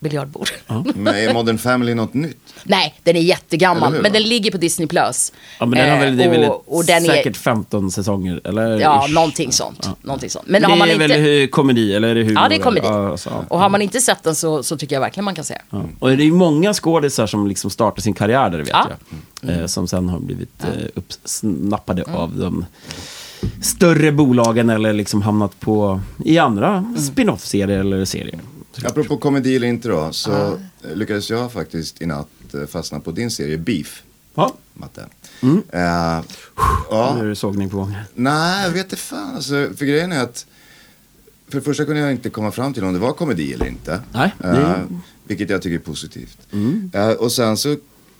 biljardbord. 0.00 0.50
Men 0.94 1.14
är 1.14 1.34
Modern 1.34 1.58
Family 1.58 1.94
något 1.94 2.14
nytt? 2.14 2.54
Nej, 2.64 2.94
den 3.02 3.16
är 3.16 3.20
jättegammal. 3.20 3.92
Men 4.02 4.12
den 4.12 4.22
ligger 4.22 4.50
på 4.50 4.58
Disney+. 4.58 4.86
Plus. 4.88 5.32
Ja, 5.58 5.66
men 5.66 5.78
den 5.78 5.90
har 5.90 5.98
väl, 6.04 6.16
det 6.16 6.24
är 6.24 6.30
väl 6.30 6.42
Eh, 6.42 6.48
och, 6.48 6.76
och 6.76 6.84
den 6.84 7.02
säkert 7.02 7.36
är, 7.36 7.40
15 7.40 7.90
säsonger? 7.90 8.40
Eller? 8.44 8.80
Ja, 8.80 9.06
Ish. 9.08 9.14
någonting 9.14 9.52
sånt. 9.52 9.88
Någonting 10.02 10.30
sånt. 10.30 10.44
Men 10.48 10.62
det 10.62 10.68
har 10.68 10.76
man 10.76 10.88
är 10.88 10.92
inte... 10.92 11.06
väl 11.06 11.48
komedi, 11.48 11.94
eller 11.94 12.08
är 12.08 12.14
det 12.14 12.20
humor? 12.24 12.42
Ja, 12.42 12.48
det 12.48 12.54
är 12.54 12.58
komedi. 12.58 12.86
Ja, 12.86 13.16
så, 13.16 13.30
ja. 13.30 13.44
Och 13.48 13.58
har 13.58 13.68
man 13.68 13.82
inte 13.82 14.00
sett 14.00 14.22
den 14.22 14.34
så, 14.34 14.62
så 14.62 14.76
tycker 14.76 14.96
jag 14.96 15.00
verkligen 15.00 15.24
man 15.24 15.34
kan 15.34 15.44
se. 15.44 15.58
Ja. 15.70 15.82
Och 15.98 16.08
det 16.08 16.22
är 16.22 16.24
ju 16.24 16.32
många 16.32 16.74
skådisar 16.74 17.26
som 17.26 17.46
liksom 17.46 17.70
startar 17.70 18.02
sin 18.02 18.14
karriär 18.14 18.50
där, 18.50 18.58
vet 18.58 18.68
Ja. 18.68 18.86
jag. 19.42 19.56
Eh, 19.60 19.66
som 19.66 19.88
sen 19.88 20.08
har 20.08 20.20
blivit 20.20 20.62
eh, 20.64 20.68
uppsnappade 20.94 22.04
av 22.14 22.36
de 22.36 22.64
större 23.62 24.12
bolagen 24.12 24.70
eller 24.70 24.92
liksom 24.92 25.22
hamnat 25.22 25.60
på 25.60 26.00
i 26.24 26.38
andra 26.38 26.94
spin-off-serier 26.98 27.78
eller 27.78 28.04
serier. 28.04 28.40
Apropå 28.84 29.16
komedi 29.16 29.56
eller 29.56 29.66
inte 29.66 29.88
då, 29.88 30.12
så 30.12 30.32
eh, 30.32 30.94
lyckades 30.94 31.30
jag 31.30 31.52
faktiskt 31.52 32.02
i 32.02 32.06
natt 32.06 32.28
eh, 32.54 32.66
fastna 32.66 33.00
på 33.00 33.10
din 33.10 33.30
serie 33.30 33.58
Beef, 33.58 34.02
Ja, 34.34 34.54
Matte. 34.74 35.06
Mm. 35.42 35.54
Nu 35.56 35.62
ja, 36.90 37.18
är 37.18 37.24
det 37.24 37.36
sågning 37.36 37.70
på 37.70 37.76
gång. 37.76 37.96
nej, 38.14 38.64
jag 38.64 38.70
vet 38.70 38.84
inte 38.84 38.96
fan. 38.96 39.34
Alltså, 39.36 39.68
för 39.76 39.84
grejen 39.86 40.12
är 40.12 40.22
att 40.22 40.46
för 41.48 41.58
det 41.58 41.64
första 41.64 41.84
kunde 41.84 42.00
jag 42.00 42.10
inte 42.10 42.30
komma 42.30 42.50
fram 42.50 42.74
till 42.74 42.84
om 42.84 42.92
det 42.92 42.98
var 42.98 43.12
komedi 43.12 43.52
eller 43.52 43.66
inte. 43.66 44.00
Nej, 44.12 44.32
Mm. 44.44 45.00
vilket 45.24 45.50
jag 45.50 45.62
tycker 45.62 45.74
är 45.74 45.78
positivt. 45.78 46.38
Eh, 46.92 47.08
och 47.10 47.32
sen 47.32 47.56
så, 47.56 47.76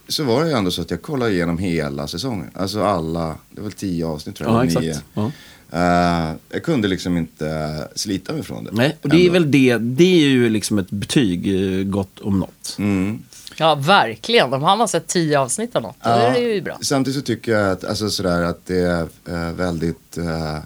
så 0.09 0.25
var 0.25 0.43
det 0.45 0.51
ju 0.51 0.57
ändå 0.57 0.71
så 0.71 0.83
att 0.83 0.91
jag 0.91 1.03
kollade 1.03 1.33
igenom 1.33 1.59
hela 1.59 2.07
säsongen. 2.09 2.51
Alltså 2.55 2.83
alla, 2.85 3.27
det 3.51 3.61
var 3.61 3.63
väl 3.69 3.73
tio 3.73 4.07
avsnitt 4.07 4.37
tror 4.37 4.51
jag. 4.51 4.57
Ja, 4.57 4.63
eller 4.71 4.81
nio. 4.81 4.91
exakt. 4.91 5.07
Ja. 5.15 5.33
Eh, 5.73 6.33
jag 6.51 6.63
kunde 6.63 6.89
liksom 6.89 7.17
inte 7.17 7.89
slita 7.95 8.33
mig 8.33 8.43
från 8.43 8.65
det. 8.65 8.71
Nej, 8.73 8.97
och 9.03 9.09
det 9.09 9.17
är 9.17 9.21
Ändå. 9.21 9.33
väl 9.33 9.51
det, 9.51 9.79
det 9.79 10.25
är 10.25 10.29
ju 10.29 10.49
liksom 10.49 10.79
ett 10.79 10.91
betyg 10.91 11.47
eh, 11.55 11.85
gott 11.85 12.21
om 12.21 12.39
något. 12.41 12.77
Mm. 12.79 13.19
Ja, 13.57 13.75
verkligen. 13.75 14.53
Om 14.53 14.63
han 14.63 14.81
har 14.81 14.87
sett 14.87 15.07
tio 15.07 15.39
avsnitt 15.41 15.77
av 15.77 15.83
något, 15.83 15.97
då 16.05 16.11
är 16.11 16.33
det 16.33 16.41
ju 16.41 16.61
bra. 16.63 16.79
Samtidigt 16.81 17.21
så 17.21 17.27
tycker 17.27 17.53
jag 17.53 17.71
att, 17.71 17.85
alltså 17.85 18.11
sådär, 18.11 18.43
att 18.43 18.67
det 18.67 18.79
är 18.79 19.09
eh, 19.29 19.53
väldigt 19.53 20.19
eh, 20.19 20.59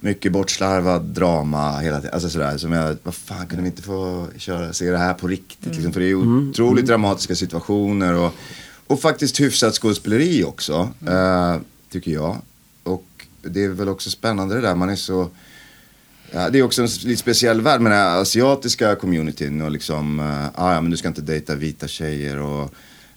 mycket 0.00 0.32
bortslarvad 0.32 1.02
drama 1.02 1.78
hela 1.78 1.96
tiden. 1.96 2.14
Alltså 2.14 2.30
sådär, 2.30 2.56
som 2.58 2.72
jag, 2.72 2.96
vad 3.02 3.14
fan 3.14 3.46
kunde 3.46 3.62
vi 3.62 3.68
inte 3.68 3.82
få 3.82 4.26
köra, 4.36 4.72
se 4.72 4.90
det 4.90 4.98
här 4.98 5.14
på 5.14 5.28
riktigt? 5.28 5.74
Liksom, 5.74 5.92
för 5.92 6.00
det 6.00 6.06
är 6.06 6.08
ju 6.08 6.48
otroligt 6.48 6.86
dramatiska 6.86 7.34
situationer 7.34 8.14
och, 8.14 8.34
och 8.86 9.00
faktiskt 9.00 9.40
hyfsat 9.40 9.74
skådespeleri 9.74 10.44
också, 10.44 10.88
eh, 11.06 11.56
tycker 11.90 12.10
jag. 12.10 12.36
Det 13.42 13.64
är 13.64 13.68
väl 13.68 13.88
också 13.88 14.10
spännande 14.10 14.54
det 14.54 14.60
där, 14.60 14.74
man 14.74 14.90
är 14.90 14.96
så 14.96 15.30
Ja, 16.34 16.50
det 16.50 16.58
är 16.58 16.62
också 16.62 16.82
en 16.82 16.88
lite 17.04 17.20
speciell 17.20 17.60
värld 17.60 17.80
med 17.80 17.92
den 17.92 17.98
här 17.98 18.20
asiatiska 18.20 18.96
communityn 18.96 19.62
och 19.62 19.70
liksom, 19.70 20.20
uh, 20.20 20.46
ah, 20.54 20.74
ja 20.74 20.80
men 20.80 20.90
du 20.90 20.96
ska 20.96 21.08
inte 21.08 21.22
dejta 21.22 21.54
vita 21.54 21.88
tjejer 21.88 22.38
och 22.38 22.74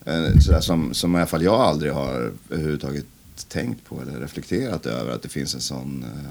uh, 0.08 0.40
sådär 0.40 0.60
som, 0.60 0.94
som 0.94 1.16
i 1.16 1.18
alla 1.18 1.26
fall 1.26 1.44
jag 1.44 1.62
aldrig 1.62 1.94
har 1.94 2.32
överhuvudtaget 2.50 3.06
tänkt 3.48 3.90
på 3.90 4.02
eller 4.02 4.20
reflekterat 4.20 4.86
över 4.86 5.12
att 5.12 5.22
det 5.22 5.30
finns 5.30 5.56
en 5.56 5.62
sån. 5.62 6.04
Uh, 6.04 6.30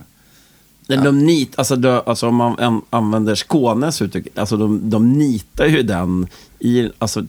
Men 0.86 1.04
de 1.04 1.26
nit, 1.26 1.58
alltså, 1.58 1.76
de, 1.76 2.02
alltså 2.06 2.28
om 2.28 2.34
man 2.34 2.58
an, 2.58 2.82
använder 2.90 3.34
Skånes 3.34 4.02
uttryck, 4.02 4.26
alltså 4.34 4.56
de, 4.56 4.90
de 4.90 5.12
nitar 5.12 5.66
ju 5.66 5.82
den 5.82 6.26
i, 6.58 6.90
alltså 6.98 7.26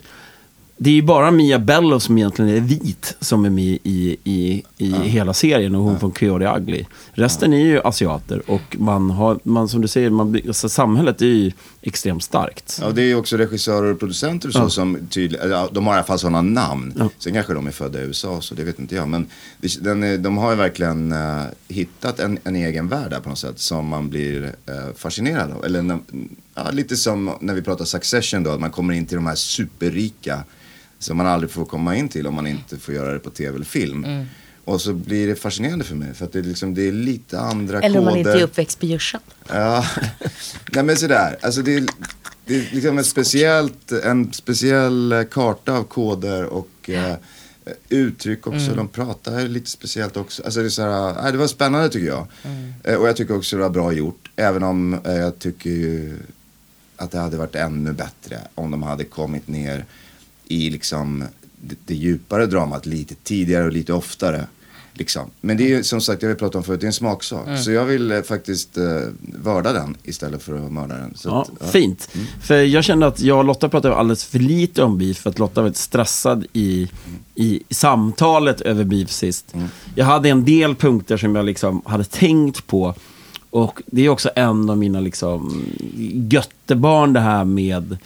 det 0.77 0.89
är 0.89 0.93
ju 0.93 1.01
bara 1.01 1.31
Mia 1.31 1.59
Bello 1.59 1.99
som 1.99 2.17
egentligen 2.17 2.51
är 2.55 2.59
vit 2.59 3.17
som 3.19 3.45
är 3.45 3.49
med 3.49 3.79
i, 3.83 4.17
i, 4.23 4.63
i 4.77 4.91
hela 4.91 5.33
serien 5.33 5.75
och 5.75 5.83
hon 5.83 5.99
från 5.99 6.11
Coyote 6.11 6.53
Ugly. 6.57 6.85
Resten 7.13 7.53
är 7.53 7.65
ju 7.65 7.81
asiater 7.83 8.41
och 8.49 8.77
man 8.79 9.09
har, 9.09 9.39
man, 9.43 9.69
som 9.69 9.81
du 9.81 9.87
säger, 9.87 10.09
man, 10.09 10.41
alltså, 10.47 10.69
samhället 10.69 11.21
är 11.21 11.25
ju 11.25 11.51
extremt 11.81 12.23
starkt. 12.23 12.79
ja, 12.81 12.91
det 12.91 13.01
är 13.01 13.05
ju 13.05 13.15
också 13.15 13.37
regissörer 13.37 13.91
och 13.91 13.99
producenter 13.99 14.47
och 14.47 14.53
så 14.53 14.69
som 14.69 15.07
tydligen, 15.09 15.49
ja, 15.49 15.69
de 15.71 15.87
har 15.87 15.93
i 15.93 15.97
alla 15.97 16.05
fall 16.05 16.19
sådana 16.19 16.41
namn. 16.41 16.93
Ja. 16.97 17.09
Sen 17.17 17.33
kanske 17.33 17.53
de 17.53 17.67
är 17.67 17.71
födda 17.71 18.01
i 18.01 18.03
USA 18.03 18.41
så 18.41 18.55
det 18.55 18.63
vet 18.63 18.79
inte 18.79 18.95
jag. 18.95 19.07
Men 19.07 19.27
den, 19.81 20.23
de 20.23 20.37
har 20.37 20.51
ju 20.51 20.57
verkligen 20.57 21.11
eh, 21.11 21.43
hittat 21.67 22.19
en, 22.19 22.39
en 22.43 22.55
egen 22.55 22.87
värld 22.87 23.09
där 23.09 23.19
på 23.19 23.29
något 23.29 23.39
sätt 23.39 23.59
som 23.59 23.87
man 23.87 24.09
blir 24.09 24.43
uh, 24.43 24.93
fascinerad 24.95 25.51
av. 25.51 25.65
Eller 25.65 25.99
ja, 26.55 26.71
lite 26.71 26.95
som 26.95 27.31
när 27.39 27.53
vi 27.53 27.61
pratar 27.61 27.85
Succession 27.85 28.43
då, 28.43 28.51
att 28.51 28.59
man 28.59 28.71
kommer 28.71 28.93
in 28.93 29.05
till 29.05 29.15
de 29.15 29.25
här 29.25 29.35
superrika 29.35 30.43
som 31.05 31.17
man 31.17 31.27
aldrig 31.27 31.51
får 31.51 31.65
komma 31.65 31.95
in 31.95 32.09
till 32.09 32.27
om 32.27 32.33
man 32.33 32.47
inte 32.47 32.77
får 32.77 32.93
göra 32.93 33.13
det 33.13 33.19
på 33.19 33.29
tv 33.29 33.55
eller 33.55 33.65
film. 33.65 34.25
Och 34.65 34.81
så 34.81 34.93
blir 34.93 35.27
det 35.27 35.35
fascinerande 35.35 35.85
för 35.85 35.95
mig 35.95 36.13
för 36.13 36.25
att 36.25 36.33
det 36.33 36.39
är, 36.39 36.43
liksom, 36.43 36.73
det 36.73 36.87
är 36.87 36.91
lite 36.91 37.39
andra 37.39 37.81
Eller 37.81 37.99
om 37.99 38.05
koder. 38.05 38.11
man 38.11 38.17
inte 38.17 38.31
är 38.31 38.43
uppväxt 38.43 38.79
på 38.79 38.85
Djursan. 38.85 39.21
Ja, 39.49 39.85
nej 40.71 40.83
men 40.83 40.97
sådär. 40.97 41.37
Alltså 41.41 41.61
det 41.61 41.75
är, 41.75 41.83
det 42.45 42.55
är 42.55 42.69
liksom 42.71 42.97
ett 42.97 43.05
speciellt, 43.05 43.91
en 43.91 44.33
speciell 44.33 45.11
eh, 45.11 45.23
karta 45.23 45.73
av 45.73 45.83
koder 45.83 46.43
och 46.45 46.89
eh, 46.89 47.15
uttryck 47.89 48.47
också. 48.47 48.75
De 48.75 48.87
pratar 48.87 49.41
lite 49.47 49.69
speciellt 49.69 50.17
också. 50.17 50.43
Alltså 50.43 50.59
det, 50.59 50.65
är 50.65 50.69
såhär, 50.69 51.21
nej, 51.21 51.31
det 51.31 51.37
var 51.37 51.47
spännande 51.47 51.89
tycker 51.89 52.07
jag. 52.07 52.27
Eh, 52.83 52.95
och 52.95 53.07
jag 53.07 53.15
tycker 53.15 53.37
också 53.37 53.55
det 53.55 53.61
var 53.61 53.69
bra 53.69 53.93
gjort. 53.93 54.31
Även 54.35 54.63
om 54.63 54.93
eh, 54.93 55.15
jag 55.15 55.39
tycker 55.39 55.69
ju 55.69 56.17
att 56.97 57.11
det 57.11 57.19
hade 57.19 57.37
varit 57.37 57.55
ännu 57.55 57.93
bättre 57.93 58.39
om 58.55 58.71
de 58.71 58.83
hade 58.83 59.03
kommit 59.03 59.47
ner 59.47 59.85
i 60.47 60.69
liksom 60.69 61.23
det, 61.61 61.75
det 61.85 61.95
djupare 61.95 62.45
dramat 62.45 62.85
lite 62.85 63.15
tidigare 63.15 63.65
och 63.65 63.71
lite 63.71 63.93
oftare. 63.93 64.47
Liksom. 64.97 65.29
Men 65.41 65.57
det 65.57 65.63
är 65.63 65.67
ju 65.67 65.83
som 65.83 66.01
sagt, 66.01 66.21
jag 66.21 66.29
har 66.29 66.35
pratat 66.35 66.55
om 66.55 66.63
förut, 66.63 66.79
det 66.79 66.85
är 66.85 66.87
en 66.87 66.93
smaksak. 66.93 67.59
Så 67.59 67.71
jag 67.71 67.85
vill 67.85 68.11
eh, 68.11 68.21
faktiskt 68.21 68.77
eh, 68.77 68.83
vörda 69.19 69.73
den 69.73 69.97
istället 70.03 70.43
för 70.43 70.65
att 70.65 70.71
mörda 70.71 70.95
den. 70.95 71.13
Så 71.15 71.29
Ja, 71.29 71.41
att, 71.41 71.49
ja. 71.59 71.67
Fint. 71.67 72.09
För 72.41 72.55
jag 72.55 72.83
kände 72.83 73.07
att 73.07 73.19
jag 73.21 73.37
och 73.37 73.45
Lotta 73.45 73.69
pratade 73.69 73.95
alldeles 73.95 74.25
för 74.25 74.39
lite 74.39 74.83
om 74.83 74.97
beef, 74.97 75.17
för 75.17 75.29
att 75.29 75.39
Lotta 75.39 75.61
var 75.61 75.63
väldigt 75.63 75.77
stressad 75.77 76.45
i, 76.53 76.89
i 77.35 77.63
samtalet 77.69 78.61
över 78.61 78.83
beef 78.83 79.11
sist. 79.11 79.53
Jag 79.95 80.05
hade 80.05 80.29
en 80.29 80.45
del 80.45 80.75
punkter 80.75 81.17
som 81.17 81.35
jag 81.35 81.45
liksom 81.45 81.81
hade 81.85 82.03
tänkt 82.03 82.67
på. 82.67 82.95
Och 83.49 83.81
det 83.85 84.05
är 84.05 84.09
också 84.09 84.29
en 84.35 84.69
av 84.69 84.77
mina 84.77 84.99
liksom 84.99 85.65
göttebarn 86.29 87.13
det 87.13 87.19
här 87.19 87.45
med 87.45 87.97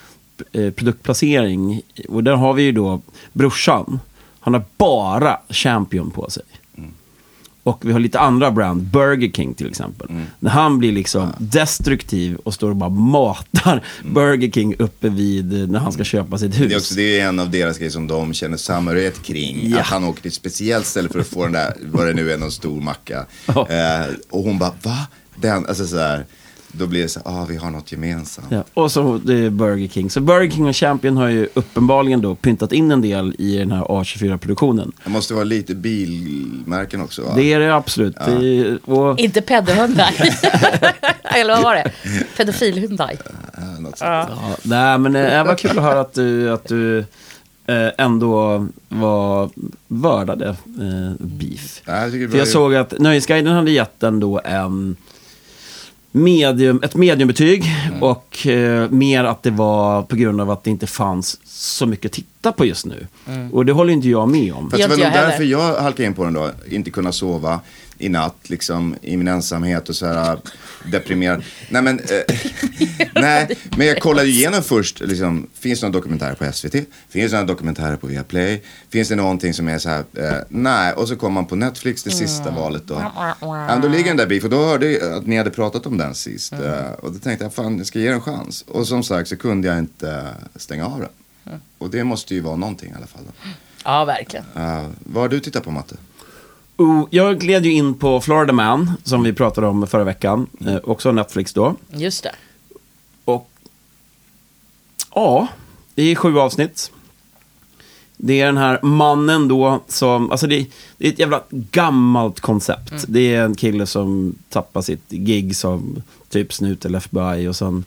eh, 0.51 0.71
produktplacering. 0.71 1.81
Och 2.09 2.23
där 2.23 2.35
har 2.35 2.53
vi 2.53 2.63
ju 2.63 2.71
då 2.71 3.01
brorsan. 3.33 3.99
Han 4.39 4.53
har 4.53 4.63
bara 4.77 5.37
Champion 5.49 6.11
på 6.11 6.29
sig. 6.29 6.43
Och 7.63 7.85
vi 7.85 7.91
har 7.91 7.99
lite 7.99 8.19
andra 8.19 8.51
brand, 8.51 8.81
Burger 8.81 9.31
King 9.31 9.53
till 9.53 9.67
exempel. 9.67 10.07
När 10.39 10.51
han 10.51 10.79
blir 10.79 10.91
liksom 10.91 11.33
destruktiv 11.37 12.35
och 12.35 12.53
står 12.53 12.69
och 12.69 12.75
bara 12.75 12.89
matar 12.89 13.83
Burger 14.03 14.51
King 14.51 14.75
uppe 14.79 15.09
vid 15.09 15.61
eh, 15.61 15.67
när 15.67 15.79
han 15.79 15.91
ska 15.91 16.03
köpa 16.03 16.37
sitt 16.37 16.59
hus. 16.59 16.67
Det 16.69 16.73
är, 16.73 16.77
också, 16.77 16.95
det 16.95 17.19
är 17.19 17.27
en 17.27 17.39
av 17.39 17.49
deras 17.49 17.77
grejer 17.77 17.91
som 17.91 18.07
de 18.07 18.33
känner 18.33 18.57
samhörighet 18.57 19.23
kring. 19.23 19.69
Ja. 19.69 19.79
Att 19.79 19.85
han 19.85 20.03
åker 20.03 20.21
till 20.21 20.29
ett 20.29 20.33
speciellt 20.33 20.85
ställe 20.85 21.09
för 21.09 21.19
att 21.19 21.27
få 21.27 21.43
den 21.43 21.51
där, 21.51 21.73
vad 21.81 22.07
det 22.07 22.13
nu 22.13 22.31
är, 22.31 22.37
någon 22.37 22.51
stor 22.51 22.81
macka. 22.81 23.25
Ja. 23.45 23.69
Eh, 23.69 24.07
och 24.29 24.43
hon 24.43 24.59
bara, 24.59 24.73
va? 24.83 25.07
Den, 25.35 25.65
alltså 25.65 25.87
så 25.87 25.97
här, 25.97 26.25
då 26.71 26.87
blir 26.87 27.01
det 27.01 27.09
så 27.09 27.19
här, 27.25 27.41
ah, 27.41 27.45
vi 27.49 27.57
har 27.57 27.71
något 27.71 27.91
gemensamt. 27.91 28.47
Ja, 28.49 28.63
och 28.73 28.91
så 28.91 29.17
det 29.17 29.33
är 29.33 29.49
Burger 29.49 29.87
King. 29.87 30.09
Så 30.09 30.21
Burger 30.21 30.51
King 30.51 30.67
och 30.67 30.75
Champion 30.75 31.17
har 31.17 31.27
ju 31.27 31.47
uppenbarligen 31.53 32.21
då 32.21 32.35
pyntat 32.35 32.71
in 32.71 32.91
en 32.91 33.01
del 33.01 33.35
i 33.39 33.57
den 33.57 33.71
här 33.71 33.83
A24-produktionen. 33.83 34.91
Det 35.03 35.09
måste 35.09 35.33
vara 35.33 35.43
lite 35.43 35.75
bilmärken 35.75 37.01
också 37.01 37.21
va? 37.21 37.33
Det 37.35 37.53
är 37.53 37.59
det 37.59 37.75
absolut. 37.75 38.15
Det 38.25 38.31
är, 38.31 38.89
och, 38.89 39.19
Inte 39.19 39.41
pedohundar. 39.41 40.13
Eller 41.23 41.53
vad 41.53 41.63
var 41.63 41.75
det? 41.75 41.91
Pedofilhundar. 42.37 43.17
Ja, 43.57 43.61
något 43.61 43.97
sånt. 43.97 44.01
ja, 44.01 44.27
nej, 44.63 44.97
men 44.97 45.15
eh, 45.15 45.21
det 45.21 45.43
var 45.43 45.55
kul 45.55 45.77
att 45.77 45.83
höra 45.83 45.99
att 45.99 46.13
du, 46.13 46.51
att 46.51 46.67
du 46.67 46.99
eh, 47.67 47.89
ändå 47.97 48.67
var 48.89 49.49
vördade 49.87 50.47
eh, 50.49 51.13
beef. 51.19 51.81
Ja, 51.85 52.07
jag 52.07 52.35
jag 52.35 52.47
såg 52.47 52.75
att 52.75 52.99
Nöjesguiden 52.99 53.53
hade 53.53 53.71
gett 53.71 53.99
den 53.99 54.19
då 54.19 54.41
en 54.43 54.95
medium, 56.11 56.79
ett 56.83 56.95
mediumbetyg 56.95 57.63
och 58.01 58.47
eh, 58.47 58.89
mer 58.89 59.23
att 59.23 59.43
det 59.43 59.51
var 59.51 60.01
på 60.03 60.15
grund 60.15 60.41
av 60.41 60.51
att 60.51 60.63
det 60.63 60.69
inte 60.69 60.87
fanns 60.87 61.39
så 61.43 61.85
mycket 61.85 62.05
att 62.05 62.11
titta 62.11 62.51
på 62.51 62.65
just 62.65 62.85
nu. 62.85 63.07
Och 63.51 63.65
det 63.65 63.71
håller 63.71 63.93
inte 63.93 64.09
jag 64.09 64.29
med 64.29 64.53
om. 64.53 64.71
Fast 64.71 64.83
det 64.83 64.89
var 64.89 64.97
nog 64.97 65.13
därför 65.13 65.43
jag 65.43 65.81
halkade 65.81 66.07
in 66.07 66.13
på 66.13 66.23
den 66.23 66.33
då. 66.33 66.51
Inte 66.69 66.91
kunna 66.91 67.11
sova 67.11 67.59
i 67.99 68.09
natt, 68.09 68.49
liksom 68.49 68.95
i 69.01 69.17
min 69.17 69.27
ensamhet 69.27 69.89
och 69.89 69.95
så 69.95 70.05
här 70.05 70.39
deprimerad. 70.85 71.43
Nej 71.69 71.81
men, 71.81 71.99
eh, 71.99 72.35
nej, 73.13 73.57
men 73.77 73.87
jag 73.87 73.99
kollade 73.99 74.27
igenom 74.27 74.63
först, 74.63 74.99
liksom, 74.99 75.47
finns 75.53 75.79
det 75.79 75.87
några 75.87 75.99
dokumentärer 75.99 76.35
på 76.35 76.51
SVT? 76.53 76.75
Finns 77.09 77.31
det 77.31 77.37
några 77.37 77.47
dokumentärer 77.47 77.95
på 77.95 78.07
Viaplay? 78.07 78.63
Finns 78.89 79.09
det 79.09 79.15
någonting 79.15 79.53
som 79.53 79.67
är 79.67 79.77
så 79.79 79.89
här, 79.89 80.03
eh, 80.13 80.37
nej, 80.49 80.93
och 80.93 81.07
så 81.07 81.15
kom 81.15 81.33
man 81.33 81.45
på 81.45 81.55
Netflix 81.55 82.03
det 82.03 82.11
sista 82.11 82.51
valet 82.51 82.83
då. 82.85 83.11
Ja, 83.41 83.79
då 83.81 83.87
ligger 83.87 84.15
den 84.15 84.17
där 84.17 84.43
och 84.43 84.49
då 84.49 84.65
hörde 84.65 84.91
jag 84.91 85.13
att 85.13 85.27
ni 85.27 85.37
hade 85.37 85.49
pratat 85.49 85.85
om 85.85 85.97
den 85.97 86.15
sist. 86.15 86.53
eh, 86.53 86.91
och 86.91 87.11
då 87.11 87.19
tänkte 87.19 87.45
jag, 87.45 87.53
fan, 87.53 87.77
jag 87.77 87.87
ska 87.87 87.99
ge 87.99 88.05
den 88.05 88.15
en 88.15 88.21
chans. 88.21 88.65
Och 88.67 88.87
som 88.87 89.03
sagt 89.03 89.29
så 89.29 89.37
kunde 89.37 89.67
jag 89.67 89.79
inte 89.79 90.27
stänga 90.55 90.85
av 90.85 90.99
den. 90.99 91.09
Och 91.77 91.89
det 91.89 92.03
måste 92.03 92.33
ju 92.33 92.39
vara 92.41 92.55
någonting 92.55 92.91
i 92.91 92.95
alla 92.95 93.07
fall. 93.07 93.21
Då. 93.25 93.49
Ja, 93.83 94.05
verkligen. 94.05 94.45
Uh, 94.57 94.87
vad 94.99 95.23
har 95.23 95.29
du 95.29 95.39
tittat 95.39 95.63
på 95.63 95.71
Matte? 95.71 95.95
Och 96.79 97.07
jag 97.09 97.39
gled 97.39 97.65
ju 97.65 97.71
in 97.71 97.93
på 97.93 98.21
Florida 98.21 98.53
Man, 98.53 98.91
som 99.03 99.23
vi 99.23 99.33
pratade 99.33 99.67
om 99.67 99.87
förra 99.87 100.03
veckan. 100.03 100.47
Eh, 100.65 100.77
också 100.83 101.11
Netflix 101.11 101.53
då. 101.53 101.75
Just 101.91 102.23
det. 102.23 102.31
Och 103.25 103.49
ja, 105.15 105.47
det 105.95 106.03
är 106.03 106.15
sju 106.15 106.39
avsnitt. 106.39 106.91
Det 108.17 108.41
är 108.41 108.45
den 108.45 108.57
här 108.57 108.79
mannen 108.83 109.47
då 109.47 109.83
som, 109.87 110.31
alltså 110.31 110.47
det, 110.47 110.67
det 110.97 111.07
är 111.07 111.11
ett 111.11 111.19
jävla 111.19 111.43
gammalt 111.49 112.39
koncept. 112.39 113.05
Det 113.07 113.35
är 113.35 113.43
en 113.43 113.55
kille 113.55 113.85
som 113.85 114.35
tappar 114.49 114.81
sitt 114.81 115.09
gig 115.09 115.55
som 115.55 116.03
typ 116.29 116.53
snut 116.53 116.85
eller 116.85 116.97
FBI 116.97 117.47
och 117.47 117.55
sen 117.55 117.85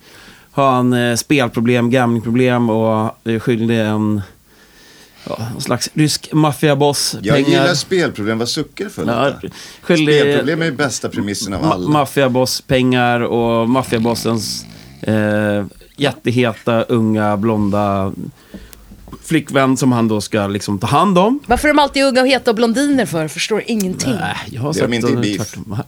har 0.50 0.70
han 0.70 0.92
eh, 0.92 1.16
spelproblem, 1.16 1.90
gamblingproblem 1.90 2.70
och 2.70 3.16
är 3.24 3.38
skyldig 3.38 3.80
en, 3.80 4.22
ja, 5.28 5.38
en 5.54 5.60
slags 5.60 5.90
rysk 5.94 6.28
maffiaboss 6.32 7.16
Jag 7.22 7.34
pengar. 7.36 7.48
gillar 7.50 7.74
spelproblem, 7.74 8.38
vad 8.38 8.48
suckar 8.48 8.88
för 8.88 9.06
Ja, 9.06 9.32
Spelproblem 9.82 10.62
är 10.62 10.66
ju 10.66 10.72
bästa 10.72 11.08
premissen 11.08 11.54
av 11.54 11.62
Ma- 11.62 11.72
alla. 11.72 11.88
maffiaboss 11.88 12.60
pengar 12.60 13.20
och 13.20 13.68
maffiabossens 13.68 14.64
eh, 15.00 15.64
jätteheta, 15.96 16.82
unga, 16.82 17.36
blonda 17.36 18.12
flickvän 19.24 19.76
som 19.76 19.92
han 19.92 20.08
då 20.08 20.20
ska 20.20 20.46
liksom 20.46 20.78
ta 20.78 20.86
hand 20.86 21.18
om. 21.18 21.40
Varför 21.46 21.68
är 21.68 21.72
de 21.74 21.78
alltid 21.78 22.04
unga 22.04 22.20
och 22.20 22.28
heta 22.28 22.50
och 22.50 22.54
blondiner 22.56 23.06
för? 23.06 23.28
Förstår 23.28 23.62
ingenting. 23.66 24.12
Nej, 24.12 24.36
jag 24.50 24.62
har 24.62 24.72
Det 24.72 24.80
är 24.80 24.94
i 25.10 25.12
den 25.12 25.20
Beef. 25.20 25.36
tvärtom. 25.36 25.78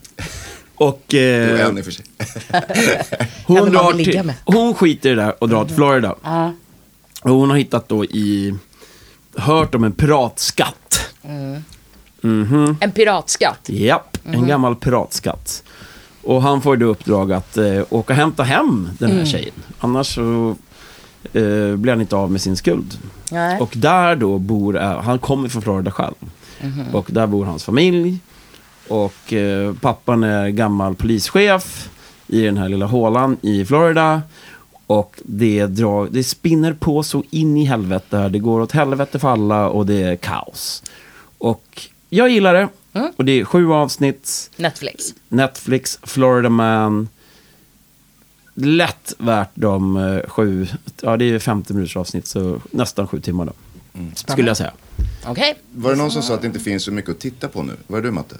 Och 0.77 1.15
eh, 1.15 1.69
och 1.79 1.85
för 1.85 1.91
sig. 1.91 2.05
hon, 3.47 3.71
drar 3.71 3.93
till, 3.93 4.33
hon 4.45 4.75
skiter 4.75 5.11
i 5.11 5.15
det 5.15 5.23
där 5.23 5.35
och 5.39 5.49
drar 5.49 5.65
till 5.65 5.75
Florida. 5.75 6.15
Ja. 6.23 6.53
Och 7.23 7.31
hon 7.31 7.51
har 7.51 7.57
hittat 7.57 7.89
då 7.89 8.05
i, 8.05 8.55
hört 9.37 9.75
om 9.75 9.85
en 9.85 9.93
piratskatt. 9.93 11.15
En 12.81 12.93
piratskatt. 12.95 13.69
Japp, 13.69 14.19
en 14.25 14.47
gammal 14.47 14.77
piratskatt. 14.77 15.63
Och 16.23 16.43
han 16.43 16.63
får 16.63 16.75
ju 16.75 16.81
då 16.81 16.87
uppdrag 16.87 17.33
att 17.33 17.57
eh, 17.57 17.81
åka 17.91 18.13
och 18.13 18.17
hämta 18.17 18.43
hem 18.43 18.91
den 18.99 19.11
här 19.11 19.25
tjejen. 19.25 19.55
Annars 19.79 20.15
så 20.15 20.57
eh, 21.33 21.77
blir 21.77 21.89
han 21.89 22.01
inte 22.01 22.17
av 22.17 22.33
med 22.33 22.41
sin 22.41 22.57
skuld. 22.57 22.99
Nej. 23.31 23.61
Och 23.61 23.73
där 23.77 24.17
då 24.17 24.39
bor, 24.39 24.81
eh, 24.81 25.01
han 25.01 25.19
kommer 25.19 25.49
från 25.49 25.63
Florida 25.63 25.91
själv. 25.91 26.15
Och 26.93 27.07
där 27.09 27.27
bor 27.27 27.45
hans 27.45 27.65
familj. 27.65 28.19
Och 28.89 29.33
eh, 29.33 29.75
pappan 29.81 30.25
är 30.25 30.49
gammal 30.49 30.95
polischef 30.95 31.91
i 32.27 32.43
den 32.43 32.57
här 32.57 32.69
lilla 32.69 32.87
hålan 32.87 33.37
i 33.43 33.65
Florida. 33.65 34.23
Och 34.87 35.21
det, 35.25 35.67
drar, 35.67 36.09
det 36.11 36.25
spinner 36.25 36.73
på 36.73 37.03
så 37.03 37.23
in 37.31 37.57
i 37.57 37.65
helvete. 37.65 38.17
här. 38.17 38.29
Det 38.29 38.39
går 38.39 38.61
åt 38.61 38.73
helvete 38.73 39.19
för 39.19 39.29
alla 39.29 39.69
och 39.69 39.87
det 39.87 40.03
är 40.03 40.17
kaos. 40.17 40.83
Och 41.39 41.89
jag 42.09 42.29
gillar 42.31 42.55
det. 42.55 42.69
Och 43.17 43.25
det 43.25 43.33
är 43.41 43.45
sju 43.45 43.73
avsnitt. 43.73 44.51
Netflix. 44.57 45.05
Netflix, 45.29 45.99
Florida 46.03 46.49
Man. 46.49 47.09
Lätt 48.55 49.15
värt 49.19 49.51
de 49.55 49.97
eh, 49.97 50.31
sju, 50.31 50.67
ja 51.01 51.17
det 51.17 51.25
är 51.25 51.39
50 51.39 51.73
minuters 51.75 51.97
avsnitt 51.97 52.27
så 52.27 52.61
nästan 52.71 53.09
sju 53.09 53.21
timmar 53.21 53.45
då. 53.47 53.53
Skulle 54.15 54.49
jag 54.49 54.57
säga. 54.57 54.73
Okej. 55.27 55.55
Var 55.73 55.91
det 55.91 55.97
någon 55.97 56.11
som 56.11 56.23
sa 56.23 56.35
att 56.35 56.41
det 56.41 56.47
inte 56.47 56.61
finns 56.61 56.83
så 56.85 56.93
mycket 56.93 57.11
att 57.11 57.19
titta 57.21 57.49
på 57.49 57.63
nu? 57.63 57.73
Var 57.87 58.01
det 58.01 58.09
du 58.09 58.11
Matte? 58.13 58.37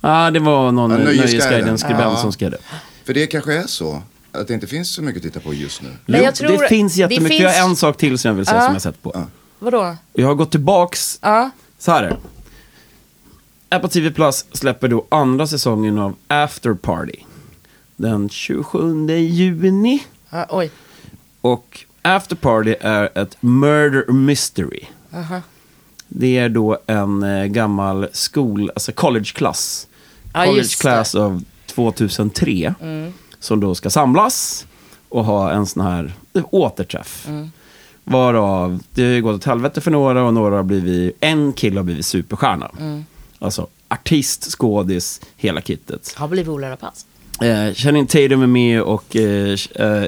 Ja, 0.00 0.30
det 0.30 0.38
var 0.40 0.72
någon 0.72 0.90
Nöjesguiden. 0.90 1.16
Nöjesguiden-skribent 1.16 2.12
Ja. 2.12 2.16
som 2.16 2.32
skrev 2.32 2.50
det. 2.50 2.58
För 3.04 3.14
det 3.14 3.26
kanske 3.26 3.54
är 3.54 3.66
så. 3.66 4.02
Att 4.32 4.48
det 4.48 4.54
inte 4.54 4.66
finns 4.66 4.94
så 4.94 5.02
mycket 5.02 5.16
att 5.26 5.32
titta 5.32 5.40
på 5.40 5.54
just 5.54 5.82
nu. 5.82 5.88
Men 6.06 6.22
jag 6.22 6.34
tror- 6.34 6.58
det 6.62 6.68
finns 6.68 6.96
jättemycket. 6.96 7.28
det 7.28 7.34
Jag 7.44 7.48
har 7.50 7.54
finns- 7.54 7.66
en 7.70 7.76
sak 7.76 7.96
till 7.96 8.18
som 8.18 8.28
jag 8.28 8.34
vill 8.36 8.46
säga 8.46 8.56
Ja. 8.58 8.64
som 8.64 8.72
jag 8.72 8.82
sett 8.82 9.02
på. 9.02 9.26
Vadå? 9.58 9.96
Jag 10.12 10.26
har 10.26 10.34
gått 10.34 10.50
tillbaks, 10.50 11.18
Ja. 11.22 11.50
så 11.78 11.90
här 11.92 12.02
är 12.02 12.08
det. 12.10 12.16
Apple 13.76 13.88
TV 13.88 14.10
Plus 14.10 14.44
släpper 14.52 14.88
då 14.88 15.06
andra 15.08 15.46
säsongen 15.46 15.98
av 15.98 16.14
After 16.28 16.74
Party. 16.74 17.16
Den 17.96 18.28
27 18.28 19.08
juni. 19.18 20.04
Ja, 20.30 20.46
oj. 20.50 20.70
Och 21.40 21.84
After 22.02 22.36
Party 22.36 22.74
är 22.80 23.18
ett 23.18 23.36
murder 23.40 24.12
mystery. 24.12 24.80
Det 26.08 26.38
är 26.38 26.48
då 26.48 26.78
en 26.86 27.22
eh, 27.22 27.44
gammal 27.46 28.08
skol, 28.12 28.70
alltså 28.74 28.92
collegeklass. 28.92 29.86
Ja, 30.34 30.44
college 30.44 30.58
just 30.58 30.80
class 30.80 31.14
av 31.14 31.44
2003. 31.66 32.74
Som 33.42 33.60
då 33.60 33.74
ska 33.74 33.90
samlas 33.90 34.66
och 35.08 35.24
ha 35.24 35.50
en 35.50 35.66
sån 35.66 35.82
här 35.82 36.12
återträff. 36.50 37.28
Varav 38.04 38.80
det 38.94 39.14
har 39.14 39.20
gått 39.20 39.34
åt 39.34 39.44
helvete 39.44 39.80
för 39.80 39.90
några 39.90 40.24
och 40.24 40.34
några 40.34 40.56
har 40.56 40.62
blivit, 40.62 41.16
en 41.20 41.52
kille 41.52 41.78
har 41.78 41.84
blivit 41.84 42.06
superstjärna. 42.06 42.70
Alltså 43.38 43.66
artist, 43.88 44.52
skådis, 44.58 45.20
hela 45.36 45.60
kittet. 45.60 46.14
Har 46.16 46.28
blivit 46.28 46.48
Ola 46.48 46.70
Rapace. 46.70 47.06
Eh, 47.40 47.74
Channing 47.74 48.06
Tatum 48.06 48.42
är 48.42 48.46
med 48.46 48.82
och... 48.82 49.16
Eh, 49.16 49.58
eh, 49.74 50.04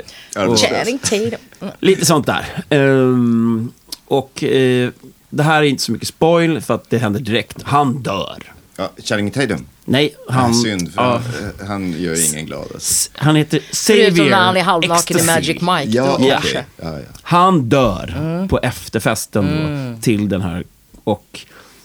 och. 0.49 0.59
Channing 0.59 0.99
Tatum. 0.99 1.41
Mm. 1.61 1.75
lite 1.81 2.07
sånt 2.07 2.27
där. 2.27 2.65
Ehm, 2.69 3.73
och 4.05 4.45
eh, 4.45 4.91
det 5.31 5.43
här 5.43 5.63
är 5.63 5.67
inte 5.67 5.83
så 5.83 5.93
mycket 5.93 6.09
spoil 6.09 6.61
för 6.61 6.75
att 6.75 6.91
det 6.91 6.99
händer 6.99 7.21
direkt. 7.21 7.63
Han 7.63 8.03
dör. 8.03 8.54
Ja, 8.77 8.91
Channing 9.05 9.31
Tatum. 9.31 9.67
Nej, 9.85 10.15
han... 10.29 10.45
Han, 10.45 10.55
synd, 10.55 10.95
för 10.95 11.03
ja, 11.03 11.11
han, 11.11 11.51
eh, 11.61 11.67
han 11.67 12.03
gör 12.03 12.33
ingen 12.33 12.47
glad. 12.47 12.67
Alltså. 12.75 13.11
han 13.15 13.37
heter 13.37 13.59
Xavier 13.59 14.11
Förutom 14.11 14.31
när 14.31 14.37
han 14.37 14.57
är 14.57 14.63
halvnaken 14.63 15.19
i. 15.19 15.23
Magic 15.23 15.61
Mike. 15.61 15.97
Ja, 15.97 16.17
kanske. 16.17 16.65
Ja, 16.77 16.99
ja. 16.99 17.07
Han 17.23 17.69
dör 17.69 18.47
på 18.49 18.59
efterfesten 18.59 19.47
då, 19.95 20.03
till 20.03 20.29
den 20.29 20.43
här. 20.43 20.65
Och 21.05 21.41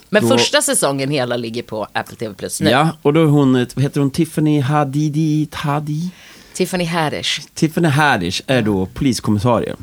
Men 0.09 0.23
då, 0.23 0.37
första 0.37 0.61
säsongen 0.61 1.11
hela 1.11 1.37
ligger 1.37 1.63
på 1.63 1.87
Apple 1.93 2.15
TV 2.15 2.33
Plus 2.33 2.61
nu. 2.61 2.69
Ja, 2.69 2.89
och 3.01 3.13
då 3.13 3.21
är 3.21 3.25
hon, 3.25 3.53
vad 3.53 3.83
heter 3.83 3.99
hon, 3.99 4.11
Tiffany 4.11 4.59
Hadidi, 4.59 5.47
Hadi? 5.51 6.09
Tiffany 6.53 6.85
Haddish. 6.85 7.41
Tiffany 7.53 7.87
Haddish 7.87 8.41
är 8.47 8.61
då 8.61 8.85
poliskommissarie. 8.85 9.75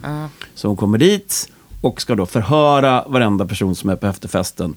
Så 0.55 0.69
hon 0.69 0.77
kommer 0.77 0.99
dit 0.99 1.49
och 1.81 2.01
ska 2.01 2.15
då 2.15 2.27
förhöra 2.27 3.05
varenda 3.07 3.47
person 3.47 3.77
som 3.77 3.91
är 3.91 3.97
på 3.97 4.07
efterfesten. 4.07 4.75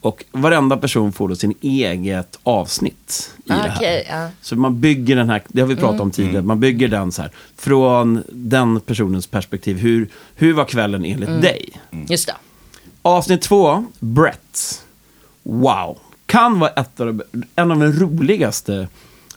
Och 0.00 0.24
varenda 0.32 0.76
person 0.76 1.12
får 1.12 1.28
då 1.28 1.36
sin 1.36 1.54
eget 1.60 2.38
avsnitt 2.42 3.34
i 3.44 3.48
det 3.48 3.54
här. 3.54 4.04
Ja. 4.08 4.30
Så 4.42 4.56
man 4.56 4.80
bygger 4.80 5.16
den 5.16 5.30
här, 5.30 5.42
det 5.48 5.60
har 5.60 5.68
vi 5.68 5.76
pratat 5.76 6.00
om 6.00 6.10
tidigare, 6.10 6.42
man 6.42 6.60
bygger 6.60 6.88
den 6.88 7.12
så 7.12 7.22
här. 7.22 7.30
Från 7.56 8.22
den 8.28 8.80
personens 8.80 9.26
perspektiv, 9.26 9.78
hur, 9.78 10.08
hur 10.34 10.52
var 10.52 10.64
kvällen 10.64 11.04
enligt 11.04 11.42
dig? 11.42 11.80
Just 12.08 12.26
det. 12.26 12.34
Avsnitt 13.02 13.42
två, 13.42 13.84
Brett. 13.98 14.84
Wow. 15.42 15.98
Kan 16.26 16.58
vara 16.58 16.70
ett 16.70 17.00
av 17.00 17.06
de, 17.06 17.22
en 17.56 17.70
av 17.70 17.78
de 17.78 17.92
roligaste 17.92 18.88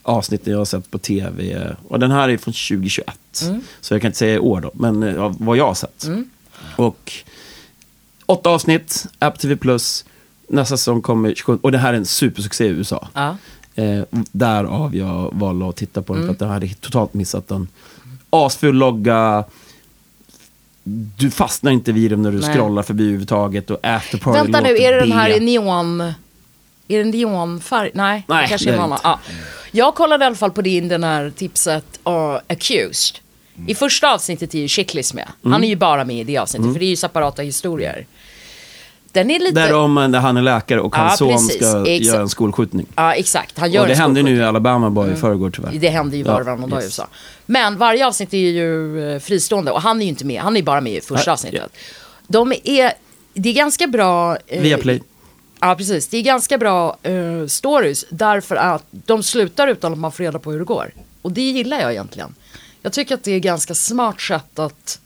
avsnitten 0.04 0.52
jag 0.52 0.58
har 0.58 0.66
sett 0.66 0.92
på 0.92 0.98
tv. 0.98 1.68
Och 1.88 2.00
den 2.00 2.12
här 2.12 2.30
är 2.30 2.38
från 2.38 2.54
2021. 2.54 3.18
Så 3.82 3.94
jag 3.94 4.02
kan 4.02 4.10
inte 4.10 4.18
säga 4.18 4.42
år 4.42 4.62
då, 4.62 4.72
men 4.74 5.04
eh, 5.04 5.36
vad 5.40 5.58
jag 5.58 5.68
har 5.68 5.74
sett. 5.74 6.08
Och 6.76 7.14
åtta 8.26 8.50
avsnitt, 8.50 9.06
App 9.20 9.40
TV+. 9.40 9.56
Plus. 9.56 10.06
Nästa 10.52 10.78
säsong 10.78 11.02
kommer 11.02 11.34
27, 11.36 11.60
och 11.62 11.72
det 11.72 11.78
här 11.78 11.94
är 11.94 11.98
en 11.98 12.06
supersuccé 12.06 12.66
i 12.66 12.68
USA. 12.68 13.08
Ja. 13.14 13.38
Eh, 13.76 14.04
därav 14.12 14.96
jag 14.96 15.30
valde 15.34 15.70
att 15.70 15.76
titta 15.76 16.02
på 16.02 16.14
den, 16.14 16.26
för 16.26 16.32
att 16.34 16.42
jag 16.42 16.48
hade 16.48 16.68
totalt 16.68 17.14
missat 17.14 17.48
den. 17.48 17.68
Asfull 18.30 18.76
logga, 18.76 19.44
du 21.18 21.32
fastnar 21.32 21.72
inte 21.72 21.92
vid 21.92 22.12
den 22.12 22.22
när 22.22 22.32
du 22.32 22.40
Nej. 22.40 22.54
scrollar 22.54 22.84
förbi 22.84 23.04
överhuvudtaget 23.04 23.70
och 23.70 23.78
afterparty 23.84 24.40
Vänta 24.40 24.62
nu, 24.62 24.78
är 24.78 24.92
det 24.92 25.00
den 25.00 25.12
här 25.12 25.30
i 25.30 25.40
neon... 25.40 26.02
Är 26.88 27.04
det 27.04 27.04
neonfärg? 27.04 27.92
Nej, 27.94 28.26
Nej, 28.28 28.44
det 28.44 28.50
kanske 28.50 28.70
det 28.70 28.74
är 28.74 28.78
en 28.78 28.84
annan. 28.84 29.00
Ja. 29.04 29.20
Jag 29.72 29.96
kollade 29.96 30.26
i 30.26 30.28
alla 30.28 30.36
fall 30.36 30.52
på 30.52 30.62
din, 30.62 30.88
den 30.88 31.04
här 31.04 31.30
tipset 31.36 32.00
uh, 32.08 32.40
Accused. 32.48 33.20
I 33.68 33.76
första 33.76 34.14
avsnittet 34.14 34.56
är 34.56 34.60
ju 34.60 34.68
Chicklist 34.68 35.14
med. 35.14 35.28
Mm. 35.44 35.54
Han 35.54 35.64
är 35.64 35.68
ju 35.68 35.76
bara 35.76 36.06
med 36.06 36.16
i 36.16 36.24
det 36.24 36.38
avsnittet, 36.38 36.74
för 36.74 36.80
det 36.80 36.86
är 36.86 36.90
ju 36.90 36.96
separata 36.96 37.42
historier. 37.42 38.06
Den 39.12 39.32
är 39.32 39.40
lite... 39.40 39.52
Där, 39.52 39.74
om, 39.74 39.98
han 39.98 40.38
är 40.38 40.42
läkare 40.42 40.82
och 40.82 40.96
hans 40.96 41.12
Ja, 41.12 41.18
son 41.18 41.30
precis. 41.48 41.56
ska 41.56 41.86
Exakt. 41.88 42.06
göra 42.06 42.22
en 42.22 42.30
skolskjutning. 42.30 42.86
Ja, 42.96 43.14
exakt. 43.14 43.58
Han 43.58 43.72
gör 43.72 43.82
Och 43.82 43.88
det 43.88 43.96
hände 43.96 44.24
nu 44.24 44.36
i 44.38 44.44
Alabama 44.44 44.90
bara 44.90 45.12
i 45.12 45.16
förrgår 45.16 45.50
tyvärr. 45.50 45.72
Det 45.74 45.90
händer 45.90 46.18
ju 46.18 46.24
var 46.24 46.40
och 46.40 46.46
varannan 46.46 46.70
dag 46.70 46.82
i. 46.82 46.86
USA. 46.86 47.08
Men 47.46 47.78
varje 47.78 48.08
avsnitt 48.08 48.34
är 48.34 48.38
ju 48.38 49.12
eh, 49.14 49.20
fristående 49.20 49.72
och 49.72 49.82
han 49.82 49.98
är 50.02 50.04
ju 50.04 50.10
inte 50.10 50.26
med. 50.26 50.42
Han 50.42 50.58
är 50.58 50.62
bara 50.64 50.82
med 50.82 50.94
i 50.94 51.02
första 51.02 51.32
avsnittet. 51.32 51.72
De 52.28 52.54
är, 52.64 52.94
det 53.34 53.50
är 53.50 53.54
ganska 53.54 53.88
bra. 53.88 54.38
eh, 54.48 54.62
Via 54.62 54.78
Play. 54.78 55.02
Ja, 55.60 55.76
precis. 55.76 56.08
Det 56.08 56.18
är 56.18 56.22
ganska 56.22 56.58
bra 56.58 56.98
eh, 57.04 57.48
stories 57.48 58.06
därför 58.10 58.56
att 58.56 58.84
de 58.92 59.24
slutar 59.24 59.68
utan 59.68 59.94
att 59.94 60.00
man 60.00 60.12
får 60.12 60.24
reda 60.24 60.40
på 60.40 60.52
hur 60.52 60.60
det 60.60 60.66
går. 60.66 60.94
Och 61.22 61.32
det 61.32 61.42
gillar 61.42 61.80
jag 61.82 61.92
egentligen. 61.92 62.36
Jag 62.82 62.94
tycker 62.94 63.16
att 63.16 63.24
det 63.24 63.32
är 63.32 63.40
ganska 63.40 63.76
smart 63.76 64.22
sätt 64.22 64.60
att 64.60 65.00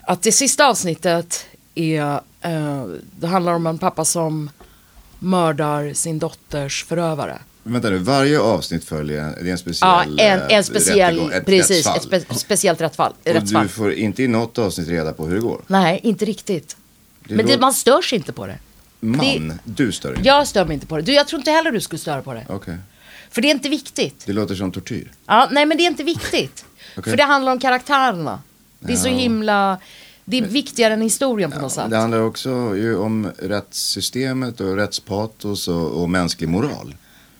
att 0.00 0.22
det 0.22 0.32
sista 0.32 0.66
avsnittet 0.66 1.46
är, 1.74 2.20
eh, 2.42 2.86
det 3.20 3.26
handlar 3.26 3.52
om 3.52 3.66
en 3.66 3.78
pappa 3.78 4.04
som 4.04 4.50
mördar 5.18 5.92
sin 5.94 6.18
dotters 6.18 6.84
förövare. 6.84 7.38
Vänta 7.62 7.90
nu, 7.90 7.98
varje 7.98 8.40
avsnitt 8.40 8.84
följer 8.84 9.20
en, 9.24 9.44
det 9.44 9.50
en 9.50 9.58
speciell 9.58 10.14
Ja, 10.18 10.24
en, 10.24 10.40
eh, 10.40 10.56
en 10.56 10.64
speciell, 10.64 11.14
rättegång, 11.14 11.32
ett 11.32 11.46
precis, 11.46 11.86
rättsfall. 11.86 12.14
ett 12.14 12.22
spe, 12.24 12.34
speciellt 12.34 12.80
rättfall. 12.80 13.12
Och 13.24 13.26
rättsfall. 13.32 13.62
du 13.62 13.68
får 13.68 13.92
inte 13.92 14.22
i 14.22 14.28
något 14.28 14.58
avsnitt 14.58 14.88
reda 14.88 15.12
på 15.12 15.26
hur 15.26 15.34
det 15.34 15.40
går. 15.40 15.60
Nej, 15.66 16.00
inte 16.02 16.24
riktigt. 16.24 16.76
Det 17.28 17.34
Men 17.34 17.46
det, 17.46 17.60
man 17.60 17.72
stör 17.72 18.02
sig 18.02 18.18
inte 18.18 18.32
på 18.32 18.46
det. 18.46 18.58
Man, 19.00 19.58
du 19.64 19.92
stör 19.92 20.12
dig. 20.14 20.20
Jag 20.24 20.48
stör 20.48 20.64
mig 20.64 20.74
inte 20.74 20.86
på 20.86 20.96
det. 20.96 21.02
Du, 21.02 21.12
jag 21.12 21.28
tror 21.28 21.40
inte 21.40 21.50
heller 21.50 21.70
du 21.72 21.80
skulle 21.80 21.98
störa 21.98 22.22
på 22.22 22.32
det. 22.34 22.46
Okej. 22.48 22.76
För 23.30 23.42
det 23.42 23.48
är 23.48 23.50
inte 23.50 23.68
viktigt. 23.68 24.22
Det 24.26 24.32
låter 24.32 24.54
som 24.54 24.72
tortyr. 24.72 25.12
Ja, 25.26 25.48
nej, 25.50 25.66
men 25.66 25.76
det 25.76 25.82
är 25.82 25.86
inte 25.88 26.04
viktigt. 26.04 26.64
Okej. 26.96 27.10
För 27.10 27.16
det 27.16 27.22
handlar 27.22 27.52
om 27.52 27.58
karaktärerna. 27.60 28.40
Det 28.80 28.92
är 28.92 28.96
så 28.96 29.08
Ja. 29.08 29.14
himla... 29.14 29.78
Det 30.24 30.38
är 30.38 30.42
viktigare 30.42 30.92
än 30.94 31.00
historien 31.02 31.50
på 31.50 31.60
något 31.60 31.72
sätt. 31.72 31.90
Det 31.90 31.96
handlar 31.96 32.20
också 32.20 32.48
ju 32.76 32.96
om 32.96 33.30
rättssystemet 33.38 34.60
och 34.60 34.76
rättspatos 34.76 35.68
och, 35.68 36.02
och 36.02 36.10
mänsklig 36.10 36.48
moral. 36.48 36.94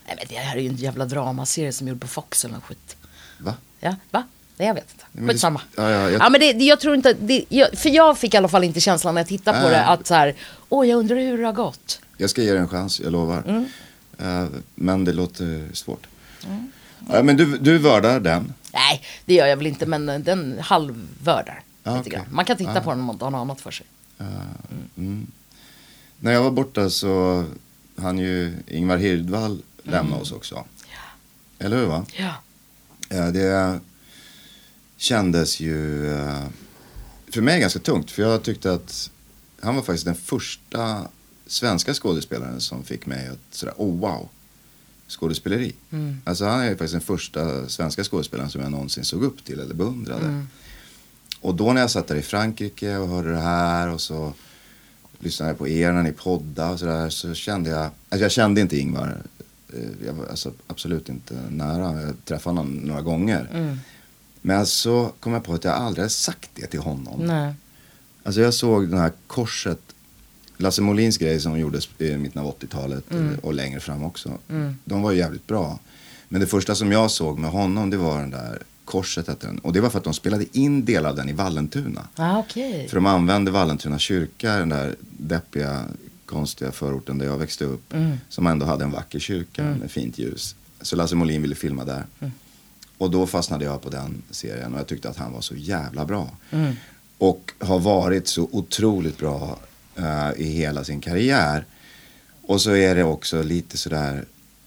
Nej, 0.07 0.17
men 0.19 0.27
det 0.29 0.35
här 0.35 0.57
är 0.57 0.61
ju 0.61 0.69
en 0.69 0.77
jävla 0.77 1.05
dramaserie 1.05 1.73
som 1.73 1.87
är 1.87 1.91
gjord 1.93 2.01
på 2.01 2.07
Fox 2.07 2.45
eller 2.45 2.55
något 2.55 2.65
skit. 2.65 2.97
Va? 3.39 3.55
Ja, 3.81 3.97
va? 4.11 4.23
Nej, 4.57 4.69
jag 4.69 4.75
vet 4.75 4.87
inte. 4.93 5.05
det- 5.13 5.29
Skitsamma. 5.33 5.61
ja, 5.77 5.91
ja, 5.91 6.11
jag- 6.11 6.21
ja, 6.23 6.29
men 6.31 6.41
det, 6.41 6.53
det- 6.53 6.65
jag 6.65 6.81
tror 6.81 6.95
inte... 6.95 7.13
Det, 7.21 7.45
jag, 7.49 7.79
för 7.79 7.89
jag 7.91 8.19
fick 8.19 8.35
i 8.35 8.37
alla 8.37 8.49
fall 8.49 8.65
inte 8.65 8.81
känslan 8.81 9.15
när 9.15 9.21
jag 9.21 9.29
tittade 9.29 9.59
på 9.61 9.69
Nej. 9.69 9.73
det 9.77 9.85
att 9.85 10.07
så 10.07 10.15
här... 10.15 10.35
Åh, 10.69 10.89
jag 10.89 10.99
undrar 10.99 11.17
hur 11.17 11.39
det 11.39 11.45
har 11.47 11.53
gått. 11.53 12.01
Jag 12.17 12.31
ska 12.31 12.43
ge 12.43 12.51
dig 12.51 12.61
en 12.61 12.69
chans, 12.69 13.01
jag 13.01 13.13
lovar. 13.13 13.43
Mm. 13.47 13.67
Eh, 14.19 14.49
men 14.75 15.05
det 15.05 15.13
låter 15.13 15.69
svårt. 15.75 16.07
Ja, 17.13 17.23
men 17.23 17.37
du, 17.37 17.59
du 17.59 17.79
vördar 17.79 18.21
den. 18.21 18.53
Nej, 18.73 19.03
det 19.25 19.35
gör 19.35 19.47
jag 19.47 19.57
väl 19.57 19.67
inte, 19.67 19.87
men 19.87 20.09
eh, 20.09 20.19
den 20.19 20.59
halvvördar. 20.61 21.63
Ja, 21.83 22.03
grann. 22.07 22.27
Man 22.31 22.45
kan 22.45 22.57
titta 22.57 22.75
Ja. 22.75 22.81
på 22.81 22.91
den 22.91 23.01
om 23.01 23.07
man 23.07 23.15
inte 23.15 23.25
har 23.25 23.31
något 23.31 23.39
annat 23.41 23.61
för 23.61 23.71
sig. 23.71 23.87
När 26.21 26.33
jag 26.33 26.43
var 26.43 26.51
borta 26.51 26.91
så 26.91 27.45
han 27.97 28.19
ju 28.19 28.55
Ingvar 28.67 28.97
Hirdvall 28.97 29.63
lämna 29.83 30.17
oss 30.17 30.33
också. 30.33 30.65
Eller 31.59 31.77
hur 31.77 31.87
va? 31.87 32.07
Ja. 33.09 33.31
Det 33.31 33.81
kändes 34.97 35.61
ju 35.61 36.07
eh, 36.15 36.45
för 37.33 37.41
mig 37.41 37.61
ganska 37.61 37.79
tungt. 37.79 38.11
För 38.11 38.23
jag 38.23 38.43
tyckte 38.43 38.73
att 38.73 39.11
han 39.61 39.75
var 39.75 39.83
faktiskt 39.83 40.05
den 40.05 40.15
första 40.15 41.07
svenska 41.47 41.95
skådespelaren 41.95 42.61
som 42.61 42.85
fick 42.85 43.07
mig 43.07 43.29
att 43.29 43.39
sådär, 43.55 43.75
oh 43.79 44.01
wow, 44.01 44.29
skådespeleri. 45.09 45.75
Alltså 46.25 46.45
han 46.45 46.61
är 46.61 46.71
faktiskt 46.71 46.93
den 46.93 47.01
första 47.01 47.69
svenska 47.69 48.05
skådespelaren 48.05 48.51
som 48.51 48.61
jag 48.63 48.71
någonsin 48.71 49.05
såg 49.05 49.25
upp 49.25 49.45
till 49.45 49.61
eller 49.61 49.75
beundrade. 49.75 50.47
Och 51.43 51.55
då 51.55 51.73
när 51.73 51.81
jag 51.81 51.91
satt 51.91 52.07
där 52.07 52.17
i 52.17 52.23
Frankrike 52.23 52.97
och 52.97 53.09
hörde 53.09 53.31
det 53.33 53.39
här 53.41 53.89
och 53.89 54.01
så 54.01 54.33
lyssnade 55.19 55.51
jag 55.51 55.59
på 55.59 55.69
er 55.69 55.93
när 55.93 56.03
ni 56.03 56.13
poddade 56.13 56.73
och 56.73 56.79
sådär 56.79 57.11
så 57.11 57.35
kände 57.35 57.71
jag, 57.71 57.83
alltså 57.83 58.23
jag 58.23 58.31
kände 58.31 58.61
inte 58.61 58.79
Ingvar, 58.79 59.17
eh, 59.75 59.79
jag 60.07 60.13
var 60.13 60.27
alltså 60.27 60.53
absolut 60.67 61.09
inte 61.09 61.35
nära, 61.51 62.01
jag 62.03 62.15
träffade 62.25 62.57
honom 62.57 62.73
några 62.75 63.01
gånger. 63.03 63.49
Men 64.43 64.67
så 64.67 65.13
kom 65.21 65.33
jag 65.33 65.45
på 65.45 65.55
att 65.55 65.65
jag 65.65 65.75
aldrig 65.75 66.03
hade 66.03 66.11
sagt 66.11 66.51
det 66.55 66.67
till 66.67 66.81
honom. 66.81 67.21
Nej. 67.27 67.55
Alltså 68.23 68.41
jag 68.41 68.55
såg 68.55 68.89
den 68.89 68.99
här 68.99 69.13
korset, 69.27 69.79
Lasse 70.57 70.83
Molins 70.83 71.19
grej 71.19 71.41
som 71.41 71.59
gjordes 71.59 71.89
i 71.99 72.17
mitten 72.17 72.43
av 72.43 72.55
80-talet 72.59 73.11
Mm. 73.11 73.39
och 73.43 73.55
längre 73.55 73.81
fram 73.81 74.05
också. 74.05 74.39
De 74.85 75.03
var 75.03 75.11
ju 75.13 75.19
jävligt 75.19 75.47
bra. 75.47 75.79
Men 76.29 76.41
det 76.41 76.47
första 76.47 76.75
som 76.75 76.93
jag 76.93 77.11
såg 77.11 77.39
med 77.39 77.51
honom 77.51 77.91
det 77.91 77.97
var 77.97 78.19
den 78.21 78.31
där 78.31 78.63
korset 78.93 79.29
hette 79.29 79.47
den. 79.47 79.59
Och 79.59 79.73
det 79.73 79.81
var 79.81 79.91
för 79.91 79.99
att 79.99 80.05
de 80.05 80.15
spelade 80.15 80.45
in 80.53 80.85
delar 80.85 81.11
av 81.11 81.17
den 81.17 81.29
i 81.29 81.33
Vallentuna. 81.33 82.09
Ah, 82.17 82.39
okej. 82.39 82.89
För 82.89 82.95
de 82.97 83.07
använde 83.07 83.51
Vallentuna 83.51 83.99
kyrka, 83.99 84.57
den 84.57 84.69
där 84.69 84.97
deppiga, 85.19 85.85
konstiga 86.27 86.73
förorten 86.73 87.19
där 87.19 87.27
jag 87.27 87.39
växte 87.39 87.65
upp. 87.65 87.95
Som 88.29 88.47
ändå 88.47 88.67
hade 88.67 88.85
en 88.85 88.91
vacker 88.91 89.19
kyrka 89.19 89.63
med 89.63 89.91
fint 89.91 90.19
ljus. 90.19 90.55
Så 90.81 90.97
Lasse 90.97 91.15
Molin 91.15 91.43
ville 91.43 91.55
filma 91.55 91.85
där. 91.85 92.07
Och 92.99 93.11
då 93.11 93.27
fastnade 93.27 93.65
jag 93.65 93.83
på 93.83 93.91
den 93.91 94.23
serien 94.31 94.75
och 94.75 94.81
jag 94.81 94.87
tyckte 94.87 95.09
att 95.09 95.17
han 95.17 95.33
var 95.33 95.41
så 95.41 95.55
jävla 95.57 96.05
bra. 96.05 96.31
Och 97.19 97.53
har 97.59 97.79
varit 97.79 98.29
så 98.29 98.49
otroligt 98.53 99.19
bra 99.19 99.59
eh, 99.97 100.31
i 100.37 100.45
hela 100.45 100.85
sin 100.85 101.01
karriär. 101.01 101.65
Och 102.43 102.61
så 102.61 102.71
är 102.71 102.95
det 102.95 103.05
också 103.05 103.43
lite 103.43 103.79
sådär 103.79 104.25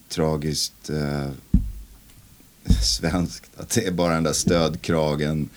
tragiskt 0.08 0.90
eh, 0.90 1.28
svenskt. 2.74 3.50
Att 3.56 3.70
det 3.70 3.86
är 3.86 3.90
bara 3.92 4.14
den 4.14 4.22
där 4.22 4.32
stödkragen 4.32 5.48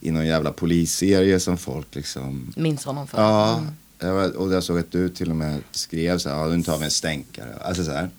i 0.00 0.10
någon 0.10 0.26
jävla 0.26 0.52
polisserie 0.52 1.40
som 1.40 1.58
folk 1.58 1.94
liksom... 1.94 2.52
Minns 2.56 2.84
honom 2.84 3.06
för. 3.06 3.18
Ja, 3.22 3.64
var- 3.98 4.36
och 4.36 4.52
jag 4.54 4.64
såg 4.64 4.78
att 4.78 4.92
du 4.92 5.08
till 5.08 5.30
och 5.30 5.36
med 5.36 5.58
skrev 5.70 6.18
så 6.18 6.28
här, 6.28 6.36
ja 6.36 6.46
nu 6.48 6.62
tar 6.62 6.78
vi 6.78 6.84
en 6.84 6.90
stänkare. 6.90 7.54
Alltså 7.64 7.84
så 7.84 7.90
här. 7.90 8.10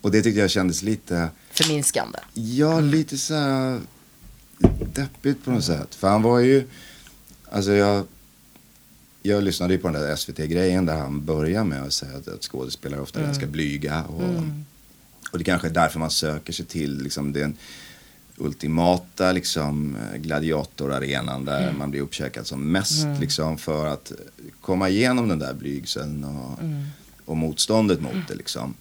Och 0.00 0.10
det 0.10 0.22
tyckte 0.22 0.40
jag 0.40 0.50
kändes 0.50 0.82
lite, 0.82 1.28
Förminskande. 1.50 2.18
ja 2.34 2.80
lite 2.80 3.18
så 3.18 3.34
här 3.34 3.80
deppigt 4.94 5.44
på 5.44 5.50
något 5.50 5.64
sätt. 5.64 5.94
För 5.94 6.08
han 6.08 6.22
var 6.22 6.38
ju, 6.38 6.66
alltså 7.50 7.72
jag, 7.72 8.04
jag 9.22 9.42
lyssnade 9.42 9.74
ju 9.74 9.80
på 9.80 9.88
den 9.88 10.02
där 10.02 10.16
SVT-grejen 10.16 10.86
där 10.86 10.96
han 10.96 11.24
börjar 11.24 11.64
med 11.64 11.82
att 11.82 11.92
säga 11.92 12.16
att, 12.16 12.28
att 12.28 12.42
skådespelare 12.44 13.00
ofta 13.00 13.20
är 13.20 13.24
ganska 13.24 13.46
blyga. 13.46 14.04
Och, 14.04 14.22
och 15.30 15.38
det 15.38 15.44
kanske 15.44 15.68
är 15.68 15.72
därför 15.72 15.98
man 15.98 16.10
söker 16.10 16.52
sig 16.52 16.66
till 16.66 17.02
liksom, 17.02 17.32
den 17.32 17.56
ultimata 18.36 19.32
liksom, 19.32 19.96
gladiatorarenan 20.16 21.44
där 21.44 21.72
man 21.72 21.90
blir 21.90 22.00
uppkäkad 22.00 22.46
som 22.46 22.72
mest. 22.72 23.06
Liksom, 23.20 23.58
för 23.58 23.86
att 23.86 24.12
komma 24.60 24.88
igenom 24.88 25.28
den 25.28 25.38
där 25.38 25.54
blygseln 25.54 26.24
och, 26.24 26.58
och 27.24 27.36
motståndet 27.36 28.00
mot 28.00 28.28
det. 28.28 28.34
Liksom. 28.34 28.74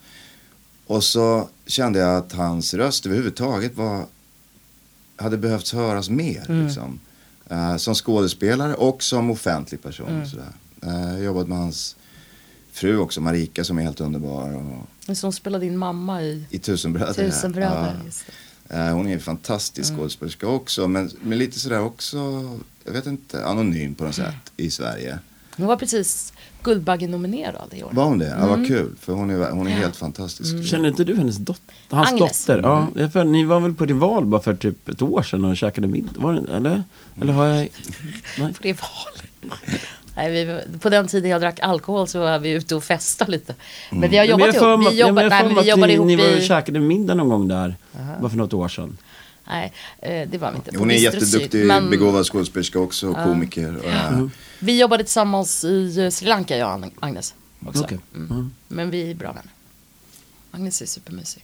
Och 0.87 1.03
så 1.03 1.49
kände 1.65 1.99
jag 1.99 2.17
att 2.17 2.33
hans 2.33 2.73
röst 2.73 3.05
överhuvudtaget 3.05 3.75
var, 3.75 4.05
hade 5.15 5.37
behövts 5.37 5.73
höras 5.73 6.09
mer. 6.09 6.63
Liksom. 6.63 6.99
Eh, 7.49 7.77
som 7.77 7.95
skådespelare 7.95 8.73
och 8.73 9.03
som 9.03 9.31
offentlig 9.31 9.83
person. 9.83 10.27
Sådär. 10.27 10.51
Eh, 10.83 11.13
jag 11.13 11.23
jobbat 11.23 11.47
med 11.47 11.57
hans 11.57 11.95
fru 12.77 12.97
också, 12.97 13.21
Marika, 13.21 13.63
som 13.63 13.77
är 13.77 13.83
helt 13.83 14.01
underbar. 14.01 14.55
Och, 15.07 15.17
Som 15.17 15.33
spelade 15.33 15.65
din 15.65 15.77
mamma 15.77 16.21
i 16.21 16.45
I 16.49 16.59
Tusenbröder. 16.59 17.13
Tusen 17.13 17.51
bröder. 17.51 17.95
Ja. 17.99 18.05
just 18.05 18.23
det. 18.27 18.75
Eh, 18.75 18.93
hon 18.93 19.07
är 19.07 19.13
en 19.13 19.19
fantastisk 19.19 19.95
skådespelerska 19.95 20.47
också. 20.47 20.87
Men, 20.87 21.11
men 21.21 21.37
lite 21.37 21.59
sådär 21.59 21.81
också, 21.81 22.17
jag 22.83 22.91
vet 22.93 23.05
inte, 23.05 23.45
anonym 23.45 23.95
på 23.95 24.03
något 24.03 24.15
sätt 24.15 24.35
i 24.57 24.71
Sverige. 24.71 25.19
Hon 25.57 25.67
var 25.67 25.75
precis 25.75 26.33
Guldbaggenominerad 26.63 27.73
i 27.73 27.83
år. 27.83 27.91
Var 27.93 28.05
hon 28.05 28.17
det? 28.17 28.37
Ja, 28.39 28.47
vad 28.47 28.67
kul. 28.67 28.95
För 28.99 29.13
hon 29.13 29.29
är, 29.29 29.51
hon 29.51 29.67
är 29.67 29.71
helt 29.71 29.95
fantastisk. 29.95 30.65
Känner 30.65 30.89
inte 30.89 31.03
du 31.03 31.15
hennes 31.15 31.37
dotter? 31.37 31.75
Hans 31.89 32.11
Agnes. 32.11 32.45
dotter? 32.45 32.61
Ja, 32.63 32.87
jag 32.95 33.13
för, 33.13 33.23
ni 33.23 33.43
var 33.45 33.59
väl 33.59 33.73
på 33.73 33.85
Rival 33.85 34.25
bara 34.25 34.41
för 34.41 34.55
typ 34.55 34.89
ett 34.89 35.01
år 35.01 35.23
sedan 35.23 35.45
och 35.45 35.57
käkade 35.57 35.87
middag? 35.87 36.11
Var 36.15 36.33
det, 36.33 36.53
eller? 36.55 36.83
Eller 37.21 37.33
har 37.33 37.45
jag... 37.45 37.57
Nej. 38.39 38.53
För 38.53 38.63
det 38.63 38.69
är 38.69 38.73
val. 38.73 39.51
Nej, 40.17 40.45
vi, 40.45 40.79
på 40.79 40.89
den 40.89 41.07
tiden 41.07 41.31
jag 41.31 41.41
drack 41.41 41.59
alkohol 41.59 42.07
så 42.07 42.19
var 42.19 42.39
vi 42.39 42.49
ute 42.51 42.75
och 42.75 42.83
festade 42.83 43.31
lite. 43.31 43.55
Men 43.91 44.09
vi 44.09 44.17
har 44.17 44.25
Mm. 44.25 44.39
Jobbat 44.39 44.55
ihop. 44.55 44.79
Vi 44.93 44.99
ja, 44.99 45.07
jobbar, 45.07 45.13
men 45.13 45.23
jag 45.23 45.29
nej, 45.29 45.43
men 45.55 45.63
vi 45.63 45.69
jobbade 45.69 45.87
ni, 45.87 45.93
ihop 45.93 46.07
ni 46.07 46.15
var 46.15 46.35
och 46.37 46.41
käkade 46.43 46.79
middag 46.79 47.13
någon 47.13 47.29
gång 47.29 47.47
där. 47.47 47.75
Bara 48.21 48.29
för 48.29 48.37
något 48.37 48.53
år 48.53 48.67
sedan. 48.67 48.97
Nej, 49.47 49.73
eh, 50.01 50.29
det 50.29 50.37
var 50.37 50.51
vi 50.51 50.55
inte. 50.57 50.77
Hon 50.77 50.91
är 50.91 50.95
jätteduktig, 50.95 51.65
Men 51.65 51.89
begåvad 51.89 52.25
skådespelerska 52.25 52.79
också, 52.79 53.07
och 53.09 53.15
komiker. 53.23 53.77
Och, 53.77 53.85
äh, 53.85 54.25
Vi 54.59 54.79
jobbade 54.79 55.03
tillsammans 55.03 55.63
i 55.63 55.99
eh, 56.03 56.09
Sri 56.09 56.27
Lanka, 56.27 56.57
jag 56.57 56.67
och 56.79 56.83
Ag- 56.83 56.91
Agnes. 56.99 57.33
Också. 57.65 57.83
Okej. 57.83 57.99
Mm. 58.15 58.51
Men 58.67 58.89
vi 58.89 59.11
är 59.11 59.15
bra 59.15 59.27
vänner. 59.27 59.51
Agnes 60.51 60.81
är 60.81 60.85
supermysig. 60.85 61.43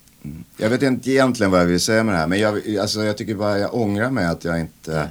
Jag 0.58 0.70
vet 0.70 0.82
inte 0.82 1.12
egentligen 1.12 1.52
vad 1.52 1.62
jag 1.62 1.66
vill 1.66 1.80
säga 1.80 2.04
med 2.04 2.16
det 2.16 2.20
här. 2.20 2.28
Men 2.28 2.40
jag, 2.40 2.78
alltså, 2.78 3.04
jag 3.04 3.18
tycker 3.18 3.36
bara 3.36 3.60
jag 3.60 3.74
ångrar 3.76 4.10
mig 4.10 4.26
att 4.26 4.44
jag 4.44 4.60
inte 4.60 5.08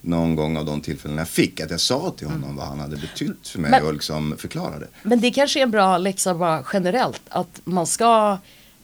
någon 0.00 0.36
gång 0.36 0.56
av 0.56 0.64
de 0.64 0.80
tillfällen 0.80 1.18
jag 1.18 1.28
fick. 1.28 1.60
Att 1.60 1.70
jag 1.70 1.80
sa 1.80 2.14
till 2.18 2.26
honom 2.26 2.56
vad 2.56 2.66
han 2.66 2.80
hade 2.80 2.96
betytt 2.96 3.48
för 3.48 3.58
mig 3.58 3.70
Men- 3.70 3.84
och 3.86 3.92
liksom 3.92 4.34
förklarade. 4.38 4.86
Men 5.02 5.20
det 5.20 5.30
kanske 5.30 5.58
är 5.60 5.62
en 5.62 5.70
bra 5.70 5.98
läxa 5.98 6.34
bara 6.34 6.64
generellt. 6.72 7.22
Att 7.28 7.60
man 7.64 7.86
ska 7.86 8.38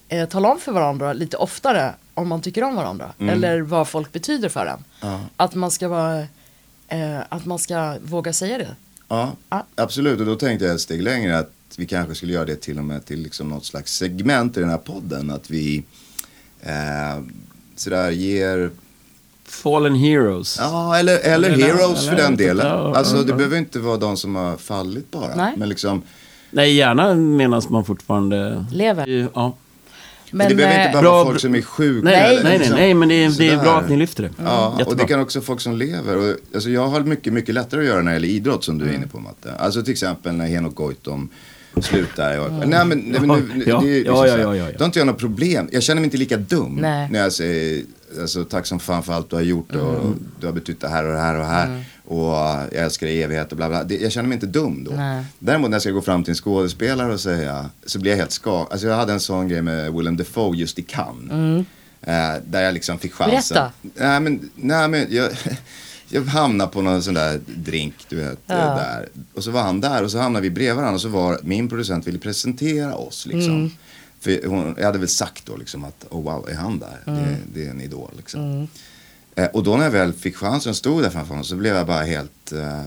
eh, 0.09 0.29
tala 0.29 0.49
om 0.53 0.61
för 0.61 0.73
varandra 0.73 1.13
lite 1.13 1.37
oftare 1.37 1.95
om 2.15 2.29
man 2.29 2.41
tycker 2.43 2.65
om 2.65 2.75
varandra. 2.77 3.13
Eller 3.19 3.61
vad 3.61 3.89
folk 3.89 4.13
betyder 4.13 4.49
för 4.49 4.67
en. 4.67 4.85
Ja. 5.01 5.21
Att 5.37 5.55
man 5.55 5.71
ska 5.71 5.89
vara, 5.89 6.21
eh, 6.89 7.19
att 7.29 7.45
man 7.45 7.59
ska 7.59 7.97
våga 8.03 8.33
säga 8.33 8.59
det. 8.59 8.77
Ja, 9.09 9.33
Ja. 9.49 9.67
absolut. 9.75 10.21
Och 10.21 10.27
då 10.27 10.37
tänkte 10.37 10.65
jag 10.65 10.75
ett 10.75 10.81
steg 10.81 11.03
längre 11.03 11.39
att 11.39 11.53
vi 11.77 11.87
kanske 11.87 12.15
skulle 12.15 12.33
göra 12.33 12.45
det 12.45 12.57
till 12.57 12.79
och 12.79 12.85
med 12.85 13.05
till 13.05 13.21
liksom 13.23 13.49
något 13.49 13.65
slags 13.65 13.93
segment 13.97 14.57
i 14.57 14.61
den 14.61 14.71
här 14.71 14.79
podden. 14.79 15.31
Att 15.31 15.51
vi 15.51 15.85
eh, 16.63 17.21
sådär 17.77 18.11
ger, 18.11 18.71
Fallen 19.49 19.95
Heroes. 19.95 20.57
ja 20.61 20.97
eller, 20.99 21.19
eller 21.19 21.51
Eller- 21.51 21.67
heroes 21.67 22.01
eller- 22.09 22.11
för 22.17 22.17
den 22.23 22.37
delen. 22.37 22.67
ja, 22.67 22.97
Alltså 22.97 23.17
ja, 23.17 23.23
det 23.23 23.31
ja. 23.31 23.37
behöver 23.37 23.57
inte 23.59 23.79
vara 23.79 23.97
de 23.97 24.17
som 24.17 24.35
har 24.35 24.57
fallit 24.57 25.11
bara. 25.11 25.35
Nej. 25.37 25.55
Men 25.57 25.69
liksom, 25.69 26.03
Nej, 26.51 26.75
gärna 26.75 27.15
medan 27.15 27.63
man 27.69 27.85
fortfarande... 27.85 28.65
Lever. 28.73 29.29
Ja. 29.35 29.57
men, 30.31 30.49
det 30.49 30.55
behöver 30.55 30.81
inte 30.81 30.93
bara 30.93 31.03
Bra- 31.03 31.13
vara 31.13 31.25
folk 31.25 31.41
som 31.41 31.55
är 31.55 31.63
sjuka. 31.63 32.05
Nej, 32.05 32.15
eller 32.35 32.45
nej, 32.45 32.59
liksom 32.59 32.77
nej, 32.77 32.95
men 32.95 33.09
det 33.09 33.25
är, 33.25 33.31
det 33.39 33.49
är 33.49 33.57
bra 33.59 33.79
att 33.79 33.89
ni 33.89 33.97
lyfter 33.97 34.23
det. 34.23 34.31
Ja, 34.45 34.69
och 34.69 34.81
Jättebra. 34.81 35.03
det 35.05 35.09
kan 35.13 35.21
också 35.21 35.41
folk 35.41 35.61
som 35.61 35.77
lever. 35.77 36.17
Och, 36.17 36.37
alltså, 36.55 36.71
jag 36.71 36.87
har 36.89 37.01
mycket, 37.01 37.33
mycket 37.33 37.55
lättare 37.55 37.81
att 37.81 37.87
göra 37.87 38.03
när 38.03 38.11
det 38.11 38.15
gäller 38.15 38.29
idrott 38.29 38.65
som 38.65 38.79
du 38.79 38.89
är 38.89 38.93
inne 38.95 39.07
på 39.07 39.21
Matte. 39.21 39.53
Alltså 39.59 39.83
till 39.83 39.93
exempel 39.93 40.35
när 40.35 40.47
Henok 40.47 40.75
Goitom 40.75 41.29
slutar. 41.83 42.33
Jag, 42.35 42.53
Nej 42.53 42.85
men, 42.85 42.99
nej, 42.99 43.21
men 43.21 43.29
nu, 43.55 43.65
Ja, 43.67 43.81
det 43.81 43.89
är 43.91 43.95
liksom 43.99 44.15
ja, 44.17 44.27
ja, 44.27 44.39
ja, 44.39 44.57
ja, 44.57 44.67
ja. 44.67 44.73
Då 44.73 44.79
har 44.79 44.87
inte 44.87 44.99
jag 44.99 45.07
något 45.07 45.19
problem. 45.19 45.69
Jag 45.73 45.83
känner 45.83 46.01
mig 46.01 46.05
inte 46.07 46.17
lika 46.17 46.37
dum 46.37 46.79
Nej. 46.81 47.09
när 47.11 47.19
jag 47.19 47.33
säger 47.33 47.83
alltså, 48.21 48.45
tack 48.45 48.67
som 48.67 48.81
fan 48.81 49.03
för 49.03 49.13
allt 49.13 49.31
du 49.31 49.37
har 49.37 49.43
gjort 49.43 49.75
och 49.75 49.95
Mm. 49.95 50.19
du 50.41 50.47
har 50.47 50.53
betytt 50.53 50.81
det 50.81 50.89
här 50.89 51.05
och 51.05 51.13
det 51.13 51.19
här 51.21 51.35
och 51.35 51.41
det 51.41 51.47
här. 51.47 51.85
Och 52.05 52.27
jag 52.73 52.75
älskar 52.85 53.07
dig 53.07 53.17
i 53.17 53.23
evighet 53.23 53.51
och 53.51 53.57
bla 53.57 53.69
bla. 53.69 53.85
Det, 53.85 53.97
jag 53.97 54.13
känner 54.13 54.29
mig 54.29 54.35
inte 54.37 54.47
dum 54.47 54.85
då. 54.85 54.91
Nej. 54.97 55.25
Däremot 55.39 55.71
när 55.71 55.75
jag 55.75 55.83
ska 55.83 55.91
gå 55.91 56.03
fram 56.03 56.25
till 56.25 56.31
en 56.31 56.37
skådespelare 56.37 57.13
och 57.13 57.21
säga 57.21 57.71
så 57.87 57.99
blir 57.99 58.11
jag 58.13 58.19
helt 58.19 58.33
skakad. 58.33 58.73
Alltså 58.73 58.87
jag 58.87 58.97
hade 58.97 59.13
en 59.13 59.21
sån 59.21 59.49
grej 59.49 59.63
med 59.63 59.93
Willem 59.93 60.17
Dafoe 60.17 60.57
just 60.57 60.79
i 60.79 60.83
Cannes. 60.83 61.67
Eh, 62.03 62.35
där 62.47 62.63
jag 62.63 62.75
liksom 62.75 62.99
fick 62.99 63.13
chansen. 63.15 63.55
Berätta. 63.55 63.73
Nej 63.95 64.21
men, 64.21 64.51
nej, 64.55 64.89
men 64.89 65.07
jag, 65.11 65.31
jag 66.09 66.23
hamnade 66.25 66.71
på 66.71 66.83
någon 66.83 67.03
sån 67.03 67.15
där 67.15 67.41
drink, 67.47 67.95
du 68.09 68.17
vet. 68.17 68.39
Ja. 68.47 68.55
Där. 68.55 69.09
Och 69.35 69.45
så 69.45 69.51
var 69.51 69.63
han 69.63 69.81
där 69.81 70.03
och 70.03 70.11
så 70.11 70.19
hamnade 70.19 70.43
vi 70.43 70.51
bredvid 70.51 70.77
varandra 70.77 70.95
och 70.95 71.01
så 71.01 71.09
var 71.09 71.39
min 71.43 71.69
producent 71.69 72.07
ville 72.07 72.19
presentera 72.19 72.95
oss 72.95 73.27
liksom. 73.27 73.55
Mm. 73.55 73.71
För 74.21 74.47
hon, 74.47 74.75
jag 74.79 74.87
hade 74.87 74.99
väl 74.99 75.09
sagt 75.09 75.47
då 75.47 75.57
liksom 75.57 75.85
att, 75.85 76.07
oh 76.11 76.23
wow, 76.23 76.49
är 76.49 76.55
han 76.55 76.79
där? 76.79 77.13
Mm. 77.13 77.23
Det, 77.25 77.37
det 77.55 77.67
är 77.67 77.71
en 77.71 77.81
idol 77.81 78.11
liksom. 78.17 78.69
Eh, 79.35 79.47
och 79.47 79.63
då 79.63 79.77
när 79.77 79.85
jag 79.85 79.91
väl 79.91 80.13
fick 80.13 80.37
chansen 80.37 80.71
och 80.71 80.77
stod 80.77 81.03
där 81.03 81.11
framför 81.11 81.29
honom 81.29 81.45
så 81.45 81.57
blev 81.57 81.77
jag 81.77 81.87
bara 81.87 82.03
helt 82.03 82.53
eh, 82.53 82.83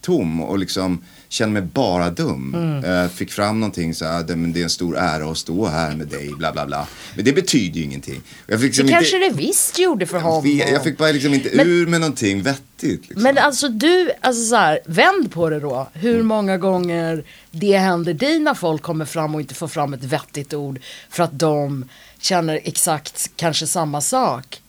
tom 0.00 0.40
och 0.40 0.58
liksom 0.58 1.04
kände 1.34 1.52
mig 1.60 1.62
bara 1.72 2.10
dum. 2.10 2.54
Mm. 2.54 2.84
Eh, 3.04 3.10
fick 3.10 3.32
fram 3.32 3.60
någonting 3.60 3.94
så 3.94 4.04
här, 4.04 4.22
det, 4.22 4.36
men 4.36 4.52
det 4.52 4.60
är 4.60 4.64
en 4.64 4.70
stor 4.70 4.96
ära 4.98 5.30
att 5.30 5.38
stå 5.38 5.66
här 5.66 5.96
med 5.96 6.06
dig, 6.08 6.30
bla 6.38 6.52
bla 6.52 6.66
bla. 6.66 6.86
Men 7.16 7.24
det 7.24 7.32
betyder 7.32 7.78
ju 7.78 7.84
ingenting. 7.84 8.20
Jag 8.46 8.60
fick 8.60 8.66
liksom 8.66 8.86
Det 8.86 8.92
inte, 8.92 9.10
kanske 9.10 9.18
det 9.28 9.46
visst 9.46 9.78
gjorde 9.78 10.06
för 10.06 10.16
jag, 10.16 10.22
honom. 10.24 10.42
vet- 10.44 10.70
jag 10.70 10.84
fick 10.84 10.98
bara 10.98 11.12
liksom 11.12 11.34
inte 11.34 11.50
Men- 11.54 11.66
ur 11.68 11.86
med 11.86 12.00
någonting 12.00 12.42
vettigt. 12.42 13.00
Liksom. 13.08 13.22
Men 13.22 13.38
alltså 13.38 13.68
du, 13.68 14.10
alltså 14.20 14.44
så 14.44 14.56
här, 14.56 14.78
vänd 14.86 15.32
på 15.32 15.50
det 15.50 15.60
då. 15.60 15.88
Hur 15.92 16.14
Mm. 16.14 16.26
många 16.26 16.58
gånger 16.58 17.24
det 17.50 17.78
händer 17.78 18.14
dig 18.14 18.38
när 18.38 18.54
folk 18.54 18.82
kommer 18.82 19.04
fram 19.04 19.34
och 19.34 19.40
inte 19.40 19.54
får 19.54 19.68
fram 19.68 19.94
ett 19.94 20.04
vettigt 20.04 20.54
ord 20.54 20.78
för 21.10 21.22
att 21.22 21.38
de 21.38 21.84
känner 22.20 22.60
exakt 22.64 23.30
kanske 23.36 23.66
samma 23.66 24.00
sak. 24.00 24.60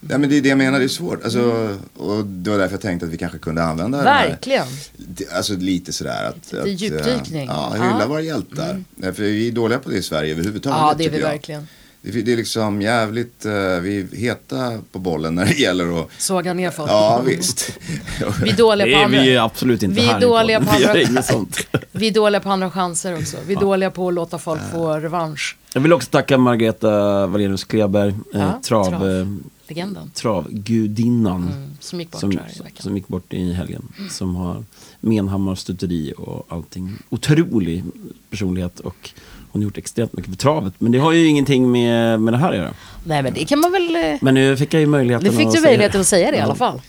Nej, 0.00 0.18
men 0.18 0.30
det 0.30 0.36
är 0.36 0.40
det 0.42 0.48
jag 0.48 0.58
menar, 0.58 0.78
det 0.78 0.84
är 0.84 0.88
svårt. 0.88 1.24
Alltså, 1.24 1.76
Och 1.96 2.24
det 2.24 2.50
var 2.50 2.58
därför 2.58 2.74
jag 2.74 2.80
tänkte 2.80 3.06
att 3.06 3.12
vi 3.12 3.18
kanske 3.18 3.38
kunde 3.38 3.62
använda 3.64 3.98
här- 4.02 4.28
Verkligen. 4.28 4.66
Det- 4.96 5.32
Alltså 5.32 5.54
lite 5.56 5.92
sådär 5.92 6.24
att... 6.28 6.36
Lite 6.36 6.60
att, 6.60 6.66
eh, 6.66 6.72
djupdykning. 6.72 7.46
Ja, 7.46 7.70
hylla 7.74 7.96
Ja. 8.00 8.06
våra 8.06 8.20
hjältar. 8.20 8.84
Nej, 8.94 9.12
För 9.12 9.22
vi 9.22 9.48
är 9.48 9.52
dåliga 9.52 9.78
på 9.78 9.90
det 9.90 9.96
i 9.96 10.02
Sverige 10.02 10.32
överhuvudtaget. 10.32 10.78
Ja, 10.80 10.94
det 10.98 11.04
är 11.04 11.10
vi 11.10 11.18
jag. 11.20 11.28
verkligen. 11.28 11.68
Det, 12.02 12.22
det 12.22 12.32
är 12.32 12.36
liksom 12.36 12.82
jävligt, 12.82 13.44
eh, 13.44 13.52
vi 13.52 14.00
är 14.12 14.16
heta 14.16 14.78
på 14.92 14.98
bollen 14.98 15.34
när 15.34 15.44
det 15.46 15.52
gäller 15.58 16.00
att... 16.00 16.08
Såga 16.18 16.54
ner 16.54 16.70
folk. 16.70 16.90
Ja, 16.90 17.22
visst. 17.26 17.72
Vi 18.42 18.50
är 18.50 18.56
dåliga 18.56 18.86
Det 18.86 18.92
på 18.92 18.98
är 18.98 19.04
andra. 19.04 19.20
vi 19.22 19.34
är 19.34 19.40
absolut 19.40 19.82
inte 19.82 20.00
Vi 20.00 20.06
är 20.08 20.12
här 20.12 20.20
dåliga 20.20 20.60
på 20.60 20.66
Vi 20.78 20.84
andra- 20.86 21.00
inget 21.02 21.24
sånt. 21.26 21.66
Vi 21.92 22.08
är 22.08 22.12
dåliga 22.12 22.40
på 22.40 22.50
andra 22.50 22.70
chanser 22.70 23.18
också. 23.18 23.36
Vi 23.46 23.54
är 23.54 23.60
dåliga 23.60 23.90
på 23.90 24.08
att 24.08 24.14
låta 24.14 24.38
folk 24.38 24.60
få 24.72 24.92
revansch. 24.98 25.56
Jag 25.74 25.80
vill 25.80 25.92
också 25.92 26.10
tacka 26.10 26.38
Margareta 26.38 27.26
Wallenius 27.26 27.64
Kleberg, 27.64 28.08
eh, 28.10 28.14
Ja, 28.40 28.60
trav, 28.64 28.84
trav. 28.88 29.38
Legenden. 29.68 30.10
travgudinnan. 30.14 31.42
Mm, 31.42 31.70
som 31.80 32.00
gick 32.00 32.10
bort 32.10 32.20
som, 32.20 32.30
veckan. 32.30 32.62
som 32.78 32.96
gick 32.96 33.08
bort 33.08 33.32
i 33.32 33.52
helgen. 33.52 33.92
Som 34.10 34.36
har 34.36 34.64
Menhammar 35.00 35.54
stuteri 35.54 36.12
och 36.16 36.46
allting. 36.48 36.92
Otrolig 37.08 37.84
personlighet 38.30 38.80
och 38.80 39.10
hon 39.50 39.62
har 39.62 39.64
gjort 39.64 39.78
extremt 39.78 40.12
mycket 40.12 40.30
för 40.30 40.38
travet. 40.38 40.74
Men 40.78 40.92
det 40.92 40.98
har 40.98 41.12
ju 41.12 41.26
ingenting 41.26 41.70
med, 41.70 42.20
med 42.20 42.34
det 42.34 42.38
här 42.38 42.50
att 42.50 42.56
göra. 42.56 42.74
Nej 43.04 43.22
men 43.22 43.34
det 43.34 43.44
kan 43.44 43.60
man 43.60 43.72
väl... 43.72 43.96
eh, 43.96 44.14
Men 44.20 44.34
nu 44.34 44.56
fick 44.56 44.74
jag 44.74 44.80
ju 44.80 44.86
möjligheten 44.86 45.30
Nu 45.30 45.36
fick 45.38 45.46
att 45.46 45.52
du 45.52 45.58
säga 45.58 45.70
möjligheten 45.70 46.00
att 46.00 46.06
säga 46.06 46.30
det 46.30 46.36
i 46.36 46.40
alla 46.40 46.54
fall. 46.54 46.80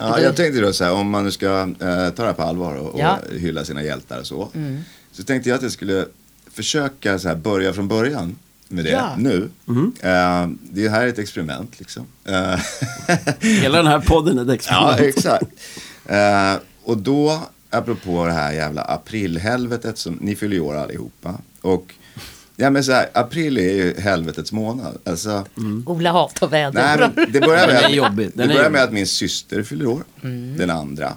Ja, 0.00 0.20
jag 0.20 0.36
tänkte 0.36 0.60
då 0.60 0.72
så 0.72 0.84
här, 0.84 0.92
om 0.92 1.10
man 1.10 1.24
nu 1.24 1.30
ska 1.30 1.46
eh, 1.60 1.66
ta 1.78 2.22
det 2.22 2.22
här 2.22 2.32
på 2.32 2.42
allvar 2.42 2.74
och, 2.74 2.94
och 2.94 3.00
Ja. 3.00 3.18
hylla 3.38 3.64
sina 3.64 3.82
hjältar 3.82 4.18
och 4.20 4.26
så. 4.26 4.48
Så 5.12 5.22
tänkte 5.24 5.48
jag 5.48 5.56
att 5.56 5.62
jag 5.62 5.72
skulle 5.72 6.06
försöka 6.52 7.18
så 7.18 7.28
här, 7.28 7.36
börja 7.36 7.72
från 7.72 7.88
början 7.88 8.36
med 8.68 8.84
det 8.84 8.90
Ja. 8.90 9.14
nu. 9.18 9.50
Eh, 10.00 10.48
det 10.62 10.88
här 10.88 11.02
är 11.02 11.06
ett 11.08 11.18
experiment 11.18 11.78
liksom. 11.78 12.06
Eh, 12.24 12.60
Hela 13.40 13.76
den 13.78 13.86
här 13.86 14.00
podden 14.00 14.38
är 14.38 14.54
ett 14.54 14.66
Ja, 14.70 14.96
experiment. 14.98 15.00
exakt. 15.16 15.44
Eh, 16.06 16.54
och 16.84 16.98
då, 16.98 17.42
apropå 17.70 18.24
det 18.26 18.32
här 18.32 18.52
jävla 18.52 18.82
aprilhelvetet 18.82 19.98
som, 19.98 20.18
ni 20.20 20.36
fyller 20.36 20.54
ju 20.54 20.60
år 20.60 20.76
allihopa. 20.76 21.34
Och, 21.60 21.94
ja 22.56 22.70
men 22.70 22.84
så 22.84 22.92
här, 22.92 23.06
april 23.14 23.58
är 23.58 23.62
ju 23.74 24.00
helvetets 24.00 24.52
månad. 24.52 24.98
Alltså, 25.04 25.44
Ola 25.86 26.12
hatar 26.12 26.48
väder. 26.48 26.82
nej 26.82 27.10
men 27.16 27.32
det 27.32 27.40
börjar 27.40 27.66
med, 27.66 27.90
jobbig, 27.90 28.30
det 28.34 28.36
börjar 28.46 28.54
jobbig. 28.62 28.72
med 28.72 28.82
att 28.82 28.92
min 28.92 29.06
syster 29.06 29.62
fyller 29.62 29.86
år, 29.86 30.04
den 30.58 30.70
andra. 30.70 31.12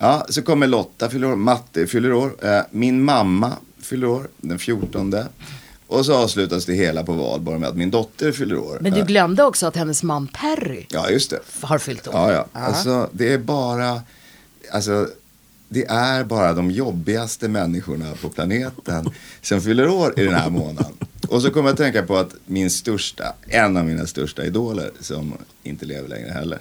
Ja, 0.00 0.26
så 0.28 0.42
kommer 0.42 0.66
Lotta 0.66 1.08
fyller 1.10 1.26
år, 1.32 1.36
Matte 1.36 1.86
fyller 1.86 2.12
år, 2.12 2.32
eh, 2.46 2.60
min 2.70 3.04
mamma 3.04 3.52
fyller 3.82 4.06
år 4.06 4.28
den 4.40 4.58
14. 4.58 5.14
Och 5.92 6.06
så 6.06 6.14
avslutas 6.14 6.64
det 6.66 6.74
hela 6.74 7.02
på 7.04 7.12
valborg 7.12 7.58
med 7.58 7.68
att 7.68 7.76
min 7.76 7.90
dotter 7.90 8.32
fyller 8.32 8.58
år. 8.58 8.78
Men 8.80 8.92
du 8.92 9.00
Eh, 9.00 9.06
glömde 9.06 9.42
också 9.44 9.66
att 9.66 9.76
hennes 9.76 10.02
man 10.02 10.28
Perry 10.28 10.86
Ja, 10.88 11.10
just 11.10 11.30
det. 11.30 11.40
har 11.60 11.78
fyllt 11.78 12.08
år. 12.08 12.14
Ja, 12.14 12.32
ja. 12.32 12.46
Alltså, 12.52 13.08
det 13.12 13.32
är 13.32 13.38
bara, 13.38 14.02
alltså, 14.72 15.08
det 15.68 15.84
är 15.84 16.24
bara 16.24 16.52
de 16.52 16.70
jobbigaste 16.70 17.48
människorna 17.48 18.12
på 18.22 18.28
planeten 18.28 19.10
som 19.42 19.60
fyller 19.60 19.88
år 19.88 20.20
i 20.20 20.24
den 20.24 20.34
här 20.34 20.50
månaden. 20.50 20.92
Och 21.28 21.42
så 21.42 21.50
kommer 21.50 21.68
jag 21.68 21.72
att 21.74 21.78
tänka 21.78 22.02
på 22.02 22.16
att 22.16 22.34
min 22.46 22.70
största, 22.70 23.34
en 23.48 23.76
av 23.76 23.84
mina 23.84 24.06
största 24.06 24.44
idoler, 24.44 24.90
som 25.00 25.34
inte 25.62 25.86
lever 25.86 26.08
längre 26.08 26.30
heller, 26.30 26.58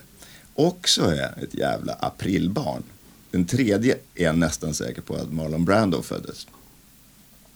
också 0.55 1.01
är 1.01 1.43
ett 1.43 1.53
jävla 1.55 1.93
aprilbarn. 1.93 2.83
Den 3.31 3.45
tredje 3.45 3.97
är 4.15 4.23
jag 4.23 4.37
nästan 4.37 4.73
säker 4.73 5.01
på 5.01 5.15
att 5.15 5.33
Marlon 5.33 5.65
Brando 5.65 6.01
föddes. 6.01 6.47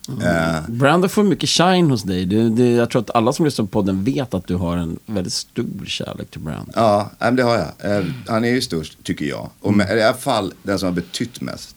Eh, 0.09 0.69
Brando 0.69 1.07
får 1.07 1.23
mycket 1.23 1.49
shine 1.49 1.89
hos 1.91 2.03
dig. 2.03 2.25
Det, 2.25 2.49
det, 2.49 2.71
jag 2.71 2.89
tror 2.89 3.01
att 3.01 3.15
alla 3.15 3.33
som 3.33 3.45
lyssnar 3.45 3.65
på 3.65 3.69
podden 3.71 4.03
vet 4.03 4.33
att 4.33 4.47
du 4.47 4.55
har 4.55 4.77
en 4.77 4.99
väldigt 5.05 5.33
stor 5.33 5.85
kärlek 5.85 6.31
till 6.31 6.41
Brando. 6.41 6.71
Ja, 6.75 7.09
det 7.31 7.43
har 7.43 7.55
jag. 7.57 7.97
Eh, 7.97 8.05
Han 8.27 8.45
är 8.45 8.49
ju 8.49 8.61
störst, 8.61 9.03
tycker 9.03 9.25
jag. 9.25 9.49
Och 9.61 9.73
med, 9.73 9.97
i 9.97 10.01
alla 10.01 10.13
fall 10.17 10.53
den 10.63 10.79
som 10.79 10.85
har 10.87 10.93
betytt 10.93 11.41
mest 11.41 11.75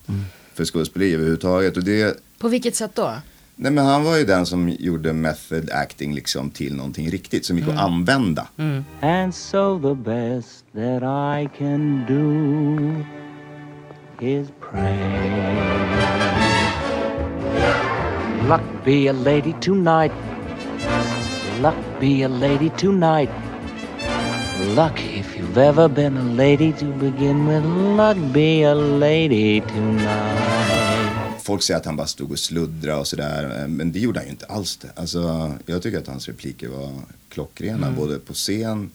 för 0.55 0.65
skådespeleri 0.65 1.15
överhuvudtaget. 1.15 1.77
Och 1.77 1.85
det, 1.85 2.17
På 2.39 2.49
vilket 2.49 2.77
sätt 2.77 2.91
då? 2.95 3.13
nej, 3.57 3.73
men 3.73 3.87
han 3.87 4.05
var 4.05 4.17
ju 4.17 4.25
den 4.25 4.47
som 4.47 4.69
gjorde 4.79 5.13
method 5.13 5.71
acting 5.73 6.15
liksom 6.15 6.51
till 6.51 6.75
någonting 6.75 7.11
riktigt 7.11 7.47
som 7.47 7.59
gick 7.59 7.69
att 7.69 7.79
använda. 7.79 8.47
And 9.01 9.35
so 9.35 9.79
the 9.81 9.95
best 10.11 10.65
that 10.75 11.03
I 11.03 11.49
can 11.59 12.05
do 12.09 13.05
is 14.27 14.49
pray. 14.71 16.48
Be 18.85 19.09
a 19.09 19.13
lady 19.13 19.55
tonight. 19.61 20.13
Luck 21.61 21.75
be 22.01 22.23
a 22.25 22.29
lady 22.29 22.71
tonight. 22.79 23.31
Luck, 24.77 25.01
if 25.01 25.37
you've 25.37 25.59
ever 25.59 25.89
been 25.89 26.17
a 26.17 26.23
lady 26.23 26.73
to 26.73 26.85
begin 26.85 27.47
with, 27.47 27.65
luck 27.97 28.17
be 28.33 28.63
a 28.65 28.75
lady 28.75 29.61
tonight. 29.61 31.43
Folk 31.43 31.63
säger 31.63 31.81
att 31.81 31.87
han 31.87 31.97
bara 31.97 32.07
stod 32.07 32.31
och 32.31 32.39
sluddrade 32.39 33.01
och 33.01 33.07
sådär. 33.07 33.67
Men 33.69 33.93
det 33.93 33.99
gjorde 33.99 34.19
han 34.19 34.27
ju 34.27 34.31
inte 34.31 34.47
alls 34.47 34.77
det. 34.77 34.89
Alltså, 34.97 35.53
jag 35.67 35.83
tycker 35.83 35.99
att 35.99 36.07
hans 36.07 36.29
repliker 36.29 36.69
var 36.69 36.93
klockrena. 37.29 37.91
Både 37.91 38.19
på 38.19 38.33
scen 38.35 38.91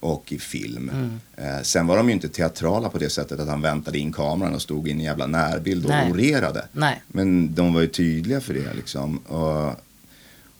och 0.00 0.32
i 0.32 0.38
film. 0.38 0.90
Eh, 1.36 1.62
sen 1.62 1.86
var 1.86 1.96
de 1.96 2.08
ju 2.08 2.14
inte 2.14 2.28
teatrala 2.28 2.88
på 2.88 2.98
det 2.98 3.10
sättet 3.10 3.40
att 3.40 3.48
han 3.48 3.62
väntade 3.62 3.98
in 3.98 4.12
kameran 4.12 4.54
och 4.54 4.62
stod 4.62 4.88
i 4.88 4.90
en 4.90 5.00
jävla 5.00 5.26
närbild 5.26 5.84
och 5.84 5.90
Nej. 5.90 6.12
orerade. 6.12 6.66
Nej. 6.72 7.02
Men 7.08 7.54
de 7.54 7.74
var 7.74 7.80
ju 7.80 7.86
tydliga 7.86 8.40
för 8.40 8.54
det 8.54 8.74
liksom. 8.74 9.18
Och, 9.18 9.74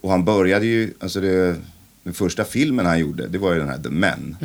och 0.00 0.10
han 0.10 0.24
började 0.24 0.66
ju, 0.66 0.94
alltså 1.00 1.20
det, 1.20 1.56
den 2.02 2.14
första 2.14 2.44
filmen 2.44 2.86
han 2.86 2.98
gjorde, 2.98 3.26
det 3.26 3.38
var 3.38 3.52
ju 3.52 3.58
den 3.58 3.68
här 3.68 3.78
The 3.78 3.90
Men. 3.90 4.36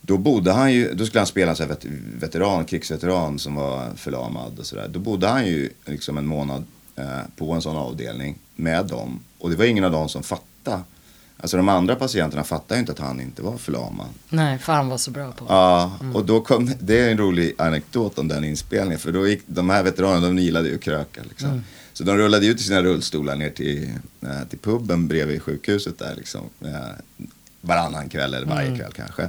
Då 0.00 0.18
bodde 0.18 0.52
han 0.52 0.72
ju, 0.72 0.94
då 0.94 1.06
skulle 1.06 1.20
han 1.20 1.26
spela 1.26 1.54
en 1.54 1.68
vet, 1.68 1.84
veteran, 2.20 2.64
krigsveteran 2.64 3.38
som 3.38 3.54
var 3.54 3.90
förlamad 3.96 4.58
och 4.58 4.66
sådär. 4.66 4.88
Då 4.88 4.98
bodde 4.98 5.26
han 5.26 5.46
ju 5.46 5.70
liksom 5.86 6.18
en 6.18 6.26
månad 6.26 6.64
eh, 6.96 7.20
på 7.36 7.52
en 7.52 7.62
sån 7.62 7.76
avdelning 7.76 8.38
med 8.56 8.86
dem. 8.86 9.20
Och 9.38 9.50
det 9.50 9.56
var 9.56 9.64
ingen 9.64 9.84
av 9.84 9.92
dem 9.92 10.08
som 10.08 10.22
fattade 10.22 10.82
Alltså 11.40 11.56
de 11.56 11.68
andra 11.68 11.96
patienterna 11.96 12.44
fattade 12.44 12.74
ju 12.74 12.80
inte 12.80 12.92
att 12.92 12.98
han 12.98 13.20
inte 13.20 13.42
var 13.42 13.56
förlamad. 13.56 14.06
Nej, 14.28 14.58
för 14.58 14.72
han 14.72 14.88
var 14.88 14.98
så 14.98 15.10
bra 15.10 15.32
på. 15.32 15.44
Ja, 15.48 15.92
och 16.14 16.24
då 16.24 16.40
kom, 16.40 16.70
det 16.80 17.00
är 17.00 17.10
en 17.10 17.18
rolig 17.18 17.54
anekdot 17.58 18.18
om 18.18 18.28
den 18.28 18.44
inspelningen. 18.44 18.98
För 18.98 19.12
då 19.12 19.28
gick 19.28 19.42
de 19.46 19.70
här 19.70 19.82
veteranerna, 19.82 20.26
de 20.26 20.38
gillade 20.38 20.68
ju 20.68 20.74
att 20.74 20.80
kröka. 20.80 21.20
Liksom. 21.28 21.62
Så 21.92 22.04
de 22.04 22.16
rullade 22.16 22.46
ut 22.46 22.60
i 22.60 22.62
sina 22.62 22.82
rullstolar 22.82 23.36
ner 23.36 23.50
till, 23.50 23.90
eh, 24.20 24.48
till 24.48 24.58
puben 24.58 25.08
bredvid 25.08 25.42
sjukhuset 25.42 25.98
där 25.98 26.14
liksom. 26.16 26.40
Eh, 26.60 26.70
varannan 27.60 28.08
kväll 28.08 28.34
eller 28.34 28.46
varje 28.46 28.76
kväll 28.76 28.92
kanske. 28.92 29.28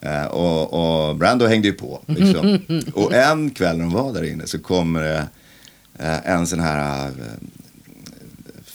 Eh, 0.00 0.24
och, 0.24 1.08
och 1.08 1.16
Brando 1.16 1.46
hängde 1.46 1.68
ju 1.68 1.74
på. 1.74 2.02
Liksom. 2.06 2.58
och 2.94 3.14
en 3.14 3.50
kväll 3.50 3.76
när 3.76 3.84
de 3.84 3.92
var 3.92 4.12
där 4.12 4.24
inne 4.24 4.46
så 4.46 4.58
kommer 4.58 5.02
det 5.02 5.28
en 6.24 6.46
sån 6.46 6.60
här 6.60 7.10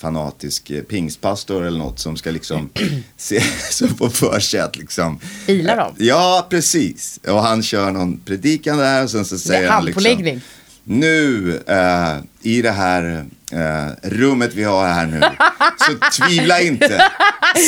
fanatisk 0.06 0.70
eh, 0.70 0.82
pingstpastor 0.82 1.66
eller 1.66 1.80
något 1.80 2.00
som 2.00 2.18
ska 2.18 2.32
liksom 2.32 2.70
se, 3.18 3.42
som 3.72 3.88
får 3.88 4.10
för 4.10 4.40
sig 4.40 4.60
att 4.60 4.76
liksom. 4.76 5.20
Heala 5.48 5.76
dem? 5.76 5.96
Ja, 5.98 6.48
precis. 6.50 7.20
Och 7.28 7.42
han 7.42 7.64
kör 7.64 7.92
någon 7.92 8.18
predikan 8.18 8.78
där 8.78 9.04
och 9.04 9.10
sen 9.10 9.26
så 9.26 9.38
säger 9.38 9.70
han 9.70 9.86
liksom. 9.86 10.42
Nu 10.84 11.56
eh, 11.68 12.18
i 12.42 12.62
det 12.62 12.72
här 12.72 13.26
eh, 13.52 14.10
rummet 14.10 14.54
vi 14.54 14.64
har 14.64 14.88
här 14.88 15.06
nu. 15.06 15.20
Så 15.78 16.24
tvivla 16.24 16.62
inte. 16.62 17.12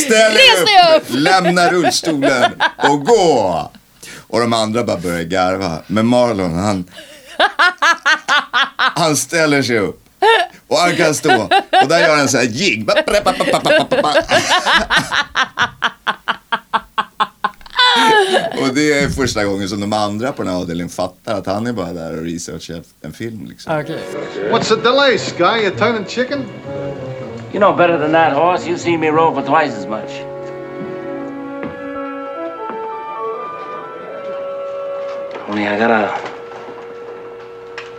Ställ 0.06 0.34
dig 0.34 0.66
dig 0.66 0.98
upp, 0.98 1.04
lämna 1.10 1.72
rullstolen 1.72 2.52
och 2.78 3.06
gå. 3.06 3.72
Och 4.18 4.40
de 4.40 4.54
andra 4.54 4.84
bara 4.84 4.98
börjar 4.98 5.24
garva. 5.24 5.82
Men 5.88 6.08
Marlon 6.08 6.54
han, 6.54 6.86
han 8.78 9.18
ställer 9.18 9.64
sig 9.64 9.80
upp. 9.80 10.08
Och 10.68 10.78
han 10.78 10.96
kan 10.96 11.14
stå. 11.14 11.42
Och 11.82 11.88
där 11.90 12.00
gör 12.00 12.18
han 12.18 12.30
så 12.30 12.38
här 12.38 12.46
jigg. 12.46 12.90
Och 18.62 18.74
det 18.76 19.00
är 19.00 19.10
första 19.10 19.46
gången 19.46 19.70
som 19.70 19.80
de 19.82 19.94
andra 19.94 20.32
på 20.32 20.44
den 20.44 20.54
här 20.54 20.60
avdelningen 20.60 20.90
fattar 20.90 21.38
att 21.38 21.46
han 21.46 21.68
är 21.68 21.74
bara 21.74 21.94
där 21.94 22.18
och 22.18 22.24
researchar 22.24 22.82
en 23.02 23.14
film. 23.14 23.46
Liksom. 23.50 23.80
Okej. 23.80 24.00
What's 24.52 24.64
the 24.64 24.76
delay, 24.76 25.18
Sky? 25.18 25.64
You 25.64 25.72
turning 25.78 26.06
chicken? 26.06 26.46
You 27.54 27.60
know 27.60 27.78
better 27.78 27.98
than 27.98 28.12
that, 28.12 28.34
horse. 28.34 28.70
You 28.70 28.78
see 28.78 28.98
me 28.98 29.10
roll 29.10 29.34
for 29.34 29.42
twice 29.42 29.78
as 29.78 29.88
much. 29.88 30.12
Only 35.50 35.68
I 35.68 35.80
got 35.80 35.92
a. 35.92 36.10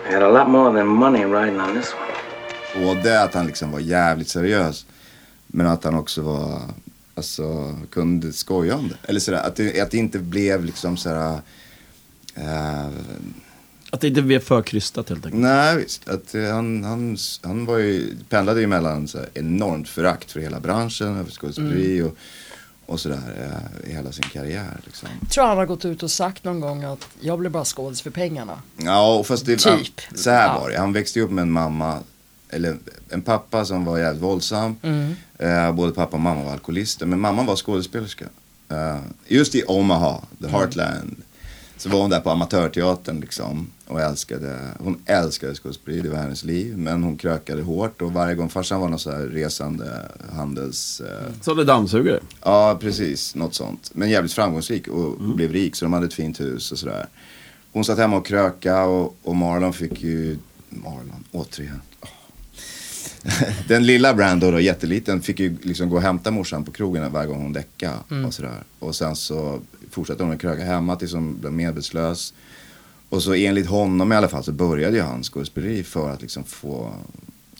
I 0.06 0.12
got 0.12 0.22
a 0.22 0.28
lot 0.28 0.48
more 0.48 0.72
than 0.72 0.86
money 0.86 1.24
riding 1.24 1.60
on 1.60 1.74
this 1.74 1.94
one. 1.94 2.17
Både 2.84 3.22
att 3.22 3.34
han 3.34 3.46
liksom 3.46 3.70
var 3.70 3.80
jävligt 3.80 4.28
seriös. 4.28 4.86
Men 5.46 5.66
att 5.66 5.84
han 5.84 5.94
också 5.94 6.22
var, 6.22 6.60
alltså 7.14 7.76
kunde 7.90 8.32
skoja 8.32 8.76
om 8.76 8.88
det. 8.88 9.08
Eller 9.08 9.20
sådär, 9.20 9.42
att 9.42 9.56
det, 9.56 9.80
att 9.80 9.90
det 9.90 9.98
inte 9.98 10.18
blev 10.18 10.64
liksom 10.64 10.96
sådär. 10.96 11.40
eh, 12.34 12.86
Att 13.90 14.00
det 14.00 14.08
inte 14.08 14.22
blev 14.22 14.40
för 14.40 14.62
krystat 14.62 15.08
helt 15.08 15.26
enkelt. 15.26 15.42
nej 15.42 15.76
visst, 15.76 16.08
att 16.08 16.34
eh, 16.34 16.42
han, 16.54 16.84
han, 16.84 17.16
han 17.42 17.64
var 17.66 17.78
ju, 17.78 18.16
pendlade 18.28 18.60
ju 18.60 18.66
mellan 18.66 19.08
så 19.08 19.18
här, 19.18 19.28
enormt 19.34 19.88
förakt 19.88 20.30
för 20.32 20.40
hela 20.40 20.60
branschen, 20.60 21.16
över 21.16 21.30
skådespeleri 21.30 22.02
och, 22.02 22.16
och 22.86 23.00
sådär 23.00 23.20
eh, 23.84 23.90
i 23.90 23.94
hela 23.94 24.12
sin 24.12 24.24
karriär. 24.32 24.80
Liksom. 24.84 25.08
Jag 25.20 25.30
tror 25.30 25.44
han 25.44 25.56
har 25.58 25.66
gått 25.66 25.84
ut 25.84 26.02
och 26.02 26.10
sagt 26.10 26.44
någon 26.44 26.60
gång 26.60 26.84
att 26.84 27.08
jag 27.20 27.38
blir 27.38 27.50
bara 27.50 27.64
skådis 27.64 28.02
för 28.02 28.10
pengarna. 28.10 28.62
Ja, 28.76 29.14
och 29.18 29.26
fast 29.26 29.46
det, 29.46 29.56
Typ. 29.56 29.66
han, 30.08 30.18
så 30.18 30.30
här 30.30 30.46
Ja. 30.46 30.60
var 30.60 30.70
det. 30.70 30.78
Han 30.78 30.92
växte 30.92 31.20
upp 31.20 31.30
med 31.30 31.42
en 31.42 31.50
mamma, 31.50 31.98
eller 32.50 32.76
en 33.08 33.22
pappa 33.22 33.64
som 33.64 33.84
var 33.84 33.98
jävligt 33.98 34.22
våldsam. 34.22 34.76
Mm. 34.82 35.14
Eh, 35.38 35.72
både 35.72 35.92
pappa 35.92 36.16
och 36.16 36.22
mamma 36.22 36.44
var 36.44 36.52
alkoholister. 36.52 37.06
Men 37.06 37.20
mamman 37.20 37.46
var 37.46 37.56
skådespelerska. 37.56 38.24
Eh, 38.68 38.98
just 39.26 39.54
i 39.54 39.62
Omaha, 39.66 40.20
the 40.38 40.44
Mm. 40.46 40.50
Heartland. 40.54 41.16
Så 41.76 41.88
var 41.88 42.00
hon 42.00 42.10
där 42.10 42.20
på 42.20 42.30
amatörteatern 42.30 43.20
liksom. 43.20 43.70
Och 43.86 44.00
älskade, 44.00 44.58
hon 44.78 45.02
älskade 45.06 45.54
skådespeleri, 45.54 46.00
det 46.00 46.08
var 46.08 46.16
hennes 46.18 46.44
liv. 46.44 46.78
Men 46.78 47.02
hon 47.02 47.16
krökade 47.16 47.62
hårt 47.62 48.02
och 48.02 48.12
varje 48.12 48.34
gång 48.34 48.48
farsan 48.48 48.80
var 48.80 48.88
någon 48.88 48.98
så 48.98 49.10
här 49.10 49.18
resande 49.22 50.02
handels... 50.32 51.00
Eh, 51.00 51.32
Så 51.42 51.54
det 51.54 51.64
dammsugare. 51.64 52.20
Ja, 52.44 52.78
precis. 52.80 53.34
Något 53.34 53.54
sånt. 53.54 53.90
Men 53.94 54.10
jävligt 54.10 54.32
framgångsrik 54.32 54.88
och 54.88 55.20
blev 55.20 55.52
rik 55.52 55.76
så 55.76 55.84
de 55.84 55.92
hade 55.92 56.06
ett 56.06 56.14
fint 56.14 56.40
hus 56.40 56.72
och 56.72 56.78
sådär. 56.78 57.06
Hon 57.72 57.84
satt 57.84 57.98
hemma 57.98 58.16
och 58.16 58.26
kröka 58.26 58.84
och, 58.84 59.16
och 59.22 59.36
Marlon 59.36 59.72
fick 59.72 60.02
ju... 60.02 60.38
Marlon, 60.68 61.24
återigen. 61.32 61.80
Åh. 62.00 62.08
Den 63.68 63.86
lilla 63.86 64.14
Brando 64.14 64.50
då, 64.50 64.60
jätteliten, 64.60 65.22
fick 65.22 65.40
ju 65.40 65.56
liksom 65.62 65.88
gå 65.88 65.96
och 65.96 66.02
hämta 66.02 66.30
morsan 66.30 66.64
på 66.64 66.72
krogen 66.72 67.12
varje 67.12 67.28
gång 67.28 67.42
hon 67.42 67.52
däckade 67.52 67.96
och 68.26 68.34
sådär. 68.34 68.62
Och 68.78 68.94
sen 68.94 69.16
så 69.16 69.60
fortsatte 69.90 70.22
hon 70.22 70.32
att 70.32 70.40
kröka 70.40 70.64
hemma 70.64 70.96
tills 70.96 71.12
hon 71.12 71.40
blev 71.40 71.52
medvetslös. 71.52 72.34
Och 73.08 73.22
så 73.22 73.34
enligt 73.34 73.66
honom 73.66 74.12
i 74.12 74.16
alla 74.16 74.28
fall 74.28 74.44
så 74.44 74.52
började 74.52 74.96
ju 74.96 75.02
hans 75.02 75.30
skådespeleri 75.30 75.82
för 75.82 76.10
att 76.10 76.22
liksom 76.22 76.44
få 76.44 76.92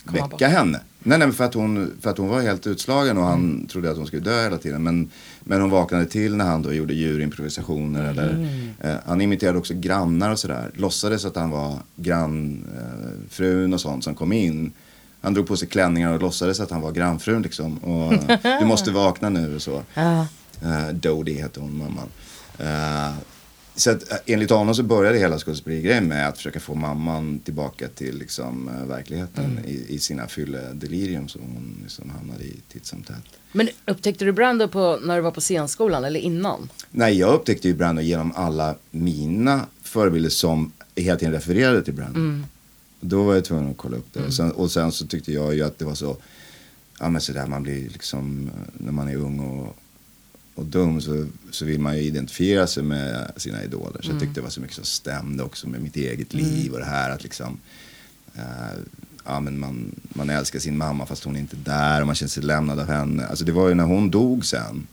Komma 0.05 0.21
bort. 0.21 0.33
väcka 0.33 0.49
henne. 0.49 0.81
Nej, 0.99 1.19
nej, 1.19 1.33
för 1.33 1.45
att, 1.45 1.55
hon, 1.55 1.93
för 2.01 2.11
att 2.11 2.19
hon 2.19 2.29
var 2.29 2.41
helt 2.41 2.67
utslagen 2.67 3.19
och 3.19 3.25
han 3.25 3.67
trodde 3.67 3.91
att 3.91 3.97
hon 3.97 4.07
skulle 4.07 4.23
dö 4.23 4.43
hela 4.43 4.59
tiden. 4.59 4.83
Men, 4.83 5.11
men 5.41 5.61
hon 5.61 5.71
vaknade 5.71 6.07
till 6.07 6.37
när 6.37 6.45
han 6.45 6.63
då 6.63 6.73
gjorde 6.73 6.95
djurimprovisationer. 6.95 8.11
Eller, 8.11 8.49
eh, 8.81 8.97
han 9.07 9.21
imiterade 9.21 9.59
också 9.59 9.75
grannar 9.75 10.31
och 10.31 10.39
sådär. 10.39 10.71
Låtsades 10.75 11.25
att 11.25 11.37
han 11.37 11.51
var 11.51 11.79
grannfrun 11.97 13.71
eh, 13.71 13.75
och 13.75 13.81
sånt 13.81 14.05
som 14.05 14.15
kom 14.15 14.33
in. 14.33 14.73
Han 15.21 15.35
drog 15.35 15.47
på 15.47 15.57
sig 15.57 15.69
klänningar 15.69 16.13
och 16.13 16.21
låtsades 16.21 16.61
att 16.61 16.71
han 16.71 16.81
var 16.81 16.93
grannfrun 16.93 17.43
liksom. 17.43 17.79
Och 17.79 18.15
du 18.61 18.67
måste 18.67 18.91
vakna 18.91 19.29
nu 19.29 19.55
och 19.55 19.63
så. 19.63 19.83
Ja. 19.95 20.27
Uh, 20.63 20.89
Dodie 20.93 21.43
hette 21.43 21.61
hon, 21.61 21.79
mamman. 21.79 22.09
Eh, 22.59 23.15
så 23.75 23.91
att, 23.91 24.13
eh, 24.13 24.19
enligt 24.27 24.51
honom 24.51 24.75
så 24.75 24.83
började 24.83 25.19
hela 25.19 25.39
skådespelerigrejen 25.39 26.09
med 26.09 26.29
att 26.29 26.37
försöka 26.37 26.61
få 26.61 26.75
mamman 26.75 27.39
tillbaka 27.39 27.89
till 27.89 28.19
liksom, 28.19 28.69
eh, 28.69 28.87
verkligheten 28.87 29.59
i, 29.67 29.95
i 29.95 29.99
sina 29.99 30.27
fylledelirium 30.27 31.29
som 31.29 31.41
hon 31.43 31.81
liksom 31.83 32.11
hamnade 32.11 32.45
i 32.45 32.61
titt 32.73 32.87
som 32.87 33.03
tätt. 33.03 33.25
Men 33.53 33.69
upptäckte 33.87 34.25
du 34.25 34.33
Brando 34.33 34.69
på, 34.69 34.99
när 35.03 35.17
du 35.17 35.23
var 35.23 35.31
på 35.31 35.41
scenskolan 35.41 36.05
eller 36.05 36.21
innan? 36.21 36.69
Nej, 36.91 37.19
jag 37.19 37.35
upptäckte 37.35 37.69
ju 37.69 37.75
Brando 37.75 38.03
genom 38.03 38.33
alla 38.37 38.75
mina 38.91 39.67
förebilder 39.83 40.31
som 40.31 40.73
hela 40.95 41.17
tiden 41.17 41.35
refererade 41.35 41.83
till 41.83 41.95
Brando. 41.95 42.47
Då 43.01 43.23
var 43.23 43.35
jag 43.35 43.45
tvungen 43.45 43.71
att 43.71 43.77
kolla 43.77 43.97
upp 43.97 44.13
det. 44.13 44.27
Och, 44.27 44.35
sen, 44.35 44.51
och 44.51 44.71
sen 44.71 44.93
så 44.93 45.07
tyckte 45.07 45.33
jag 45.33 45.55
ju 45.55 45.63
att 45.63 45.79
det 45.79 45.85
var 45.85 45.95
så, 45.95 46.17
ja 47.01 47.09
men 47.09 47.21
sådär 47.21 47.47
man 47.47 47.63
blir 47.63 47.89
liksom, 47.89 48.51
när 48.73 48.93
man 48.93 49.09
är 49.09 49.17
ung 49.17 49.41
och, 49.41 49.79
och 50.55 50.65
dum 50.65 51.01
så, 51.01 51.27
så 51.51 51.65
vill 51.65 51.81
man 51.81 51.97
ju 51.97 52.03
identifiera 52.03 52.67
sig 52.67 52.83
med 52.83 53.33
sina 53.37 53.65
idoler. 53.65 54.03
Så 54.03 54.11
jag 54.11 54.21
tyckte 54.21 54.35
det 54.35 54.45
var 54.45 54.51
så 54.51 54.61
mycket 54.61 54.77
som 54.77 54.85
stämde 54.85 55.43
också 55.43 55.69
med 55.69 55.83
mitt 55.83 55.97
eget 55.97 56.35
liv 56.35 56.73
och 56.73 56.79
det 56.79 56.85
här 56.85 57.11
att 57.11 57.23
liksom, 57.23 57.61
eh, 58.35 58.43
ja 59.25 59.41
men 59.41 59.59
man, 59.59 59.95
man 60.09 60.31
älskar 60.31 60.59
sin 60.59 60.79
mamma 60.79 61.07
fast 61.07 61.25
hon 61.25 61.37
är 61.37 61.41
inte 61.41 61.57
där 61.57 62.01
och 62.01 62.07
man 62.07 62.15
känner 62.17 62.31
sig 62.31 62.43
lämnad 62.43 62.81
av 62.81 62.87
henne. 62.87 63.27
Alltså 63.27 63.45
det 63.45 63.53
var 63.53 63.69
ju 63.69 63.75
när 63.75 63.85
hon 63.85 64.11
dog 64.11 64.45
sen, 64.47 64.87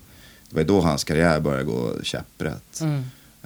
det 0.50 0.56
var 0.56 0.62
ju 0.62 0.68
då 0.68 0.82
hans 0.82 1.04
karriär 1.04 1.40
började 1.40 1.64
gå 1.64 2.04
käpprätt. 2.04 2.82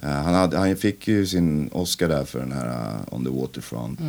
Eh, 0.02 0.10
han, 0.10 0.34
hade, 0.34 0.58
han 0.58 0.76
fick 0.76 1.08
ju 1.08 1.26
sin 1.26 1.68
Oscar 1.72 2.08
där 2.08 2.24
för 2.24 2.38
den 2.38 2.52
här 2.52 2.68
uh, 2.68 3.14
On 3.14 3.24
the 3.24 3.30
Waterfront. 3.30 4.00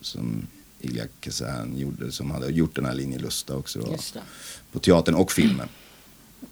Som 0.00 0.46
Ilja 0.80 1.04
Kazan 1.20 1.78
gjorde, 1.78 2.12
som 2.12 2.30
hade 2.30 2.46
gjort 2.50 2.74
den 2.74 2.84
här 2.84 2.94
Linje 2.94 3.18
Lusta 3.18 3.56
också. 3.56 3.78
På 4.72 4.78
teatern 4.78 5.14
och 5.14 5.32
filmen. 5.32 5.68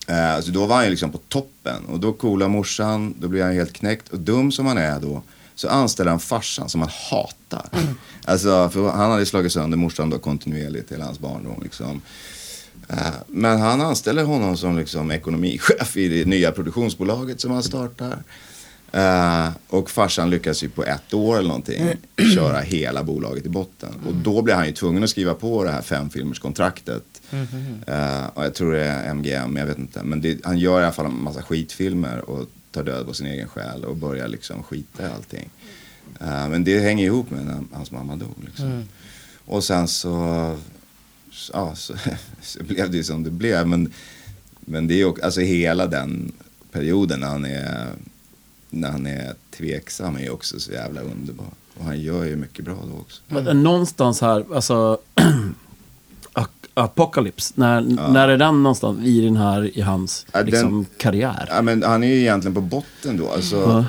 Eh, 0.06 0.40
så 0.40 0.50
då 0.50 0.66
var 0.66 0.76
han 0.76 0.84
ju 0.84 0.90
liksom 0.90 1.12
på 1.12 1.18
toppen. 1.18 1.84
Och 1.84 2.00
då 2.00 2.12
coola 2.12 2.48
morsan, 2.48 3.14
då 3.20 3.28
blir 3.28 3.42
han 3.42 3.52
helt 3.52 3.72
knäckt. 3.72 4.08
Och 4.08 4.18
dum 4.20 4.52
som 4.52 4.66
han 4.66 4.78
är 4.78 5.00
då, 5.00 5.22
så 5.54 5.68
anställer 5.68 6.10
han 6.10 6.20
farsan 6.20 6.68
som 6.68 6.80
han 6.80 6.90
hatar. 7.10 7.68
Alltså, 8.24 8.70
för 8.72 8.90
han 8.90 9.10
hade 9.10 9.26
slagit 9.26 9.52
sönder 9.52 9.78
morsan 9.78 10.10
då 10.10 10.18
kontinuerligt 10.18 10.92
hela 10.92 11.04
hans 11.04 11.18
barndom. 11.18 11.62
Liksom. 11.62 12.00
Eh, 12.88 12.96
Men 13.26 13.60
han 13.60 13.80
anställer 13.80 14.24
honom 14.24 14.56
som 14.56 14.78
liksom 14.78 15.10
ekonomichef 15.10 15.96
i 15.96 16.08
det 16.08 16.24
nya 16.24 16.52
produktionsbolaget 16.52 17.40
som 17.40 17.50
han 17.50 17.62
startar. 17.62 18.22
Eh, 18.92 19.48
och 19.68 19.90
farsan 19.90 20.30
lyckas 20.30 20.62
ju 20.62 20.68
på 20.68 20.84
ett 20.84 21.14
år 21.14 21.38
eller 21.38 21.48
någonting 21.48 21.88
köra 22.34 22.60
hela 22.60 23.02
bolaget 23.02 23.46
i 23.46 23.48
botten. 23.48 23.94
Och 24.06 24.14
då 24.14 24.42
blir 24.42 24.54
han 24.54 24.66
ju 24.66 24.72
tvungen 24.72 25.04
att 25.04 25.10
skriva 25.10 25.34
på 25.34 25.64
det 25.64 25.70
här 25.70 25.82
femfilmerskontraktet. 25.82 27.22
Eh, 27.86 28.26
och 28.26 28.44
jag 28.44 28.54
tror 28.54 28.72
det 28.72 28.84
är 28.84 29.10
MGM, 29.10 29.56
jag 29.56 29.66
vet 29.66 29.78
inte. 29.78 30.02
Men 30.02 30.20
det, 30.20 30.44
han 30.44 30.58
gör 30.58 30.80
i 30.80 30.84
alla 30.84 30.92
fall 30.92 31.06
en 31.06 31.22
massa 31.22 31.42
skitfilmer 31.42 32.30
och 32.30 32.48
tar 32.70 32.82
död 32.84 33.06
på 33.06 33.14
sin 33.14 33.26
egen 33.26 33.48
själ 33.48 33.84
och 33.84 33.96
börjar 33.96 34.28
liksom 34.28 34.62
skita 34.62 35.02
i 35.02 35.12
allting. 35.12 35.50
Eh, 36.20 36.48
men 36.48 36.64
det 36.64 36.80
hänger 36.80 37.04
ihop 37.04 37.30
med 37.30 37.46
när 37.46 37.60
hans 37.72 37.90
mamma 37.90 38.16
dog. 38.16 38.34
Liksom. 38.44 38.84
Och 39.44 39.64
sen 39.64 39.88
så, 39.88 40.56
ja, 41.52 41.74
så, 41.74 41.94
så 42.42 42.62
blev 42.62 42.90
det 42.90 42.96
ju 42.96 43.04
som 43.04 43.22
det 43.22 43.30
blev. 43.30 43.66
Men, 43.66 43.92
men 44.60 44.88
det 44.88 44.94
är 44.94 44.98
ju 44.98 45.04
också, 45.04 45.24
alltså 45.24 45.40
hela 45.40 45.86
den 45.86 46.32
perioden 46.72 47.20
när 47.20 47.28
han 47.28 47.44
är, 47.44 47.86
när 48.70 48.90
han 48.90 49.06
är 49.06 49.34
tveksam 49.56 50.16
är 50.16 50.20
ju 50.20 50.30
också 50.30 50.60
så 50.60 50.72
jävla 50.72 51.00
underbar. 51.00 51.46
Och 51.78 51.84
han 51.84 52.00
gör 52.00 52.24
ju 52.24 52.36
mycket 52.36 52.64
bra 52.64 52.74
då 52.92 53.00
också. 53.00 53.22
Men 53.28 53.62
någonstans 53.62 54.20
här, 54.20 54.44
alltså. 54.54 54.98
Apocalypse, 56.78 57.52
när, 57.56 57.80
när 58.12 58.28
är 58.28 58.36
den 58.38 58.62
någonstans 58.62 59.00
i 59.04 59.20
den 59.20 59.36
här, 59.36 59.78
i 59.78 59.80
hans 59.80 60.26
Ja, 60.32 60.38
den- 60.38 60.46
liksom, 60.46 60.86
karriär? 60.98 61.46
Ja, 61.50 61.62
men 61.62 61.82
han 61.82 62.02
är 62.04 62.08
ju 62.08 62.20
egentligen 62.20 62.54
på 62.54 62.60
botten 62.60 63.16
då. 63.16 63.30
Alltså, 63.30 63.84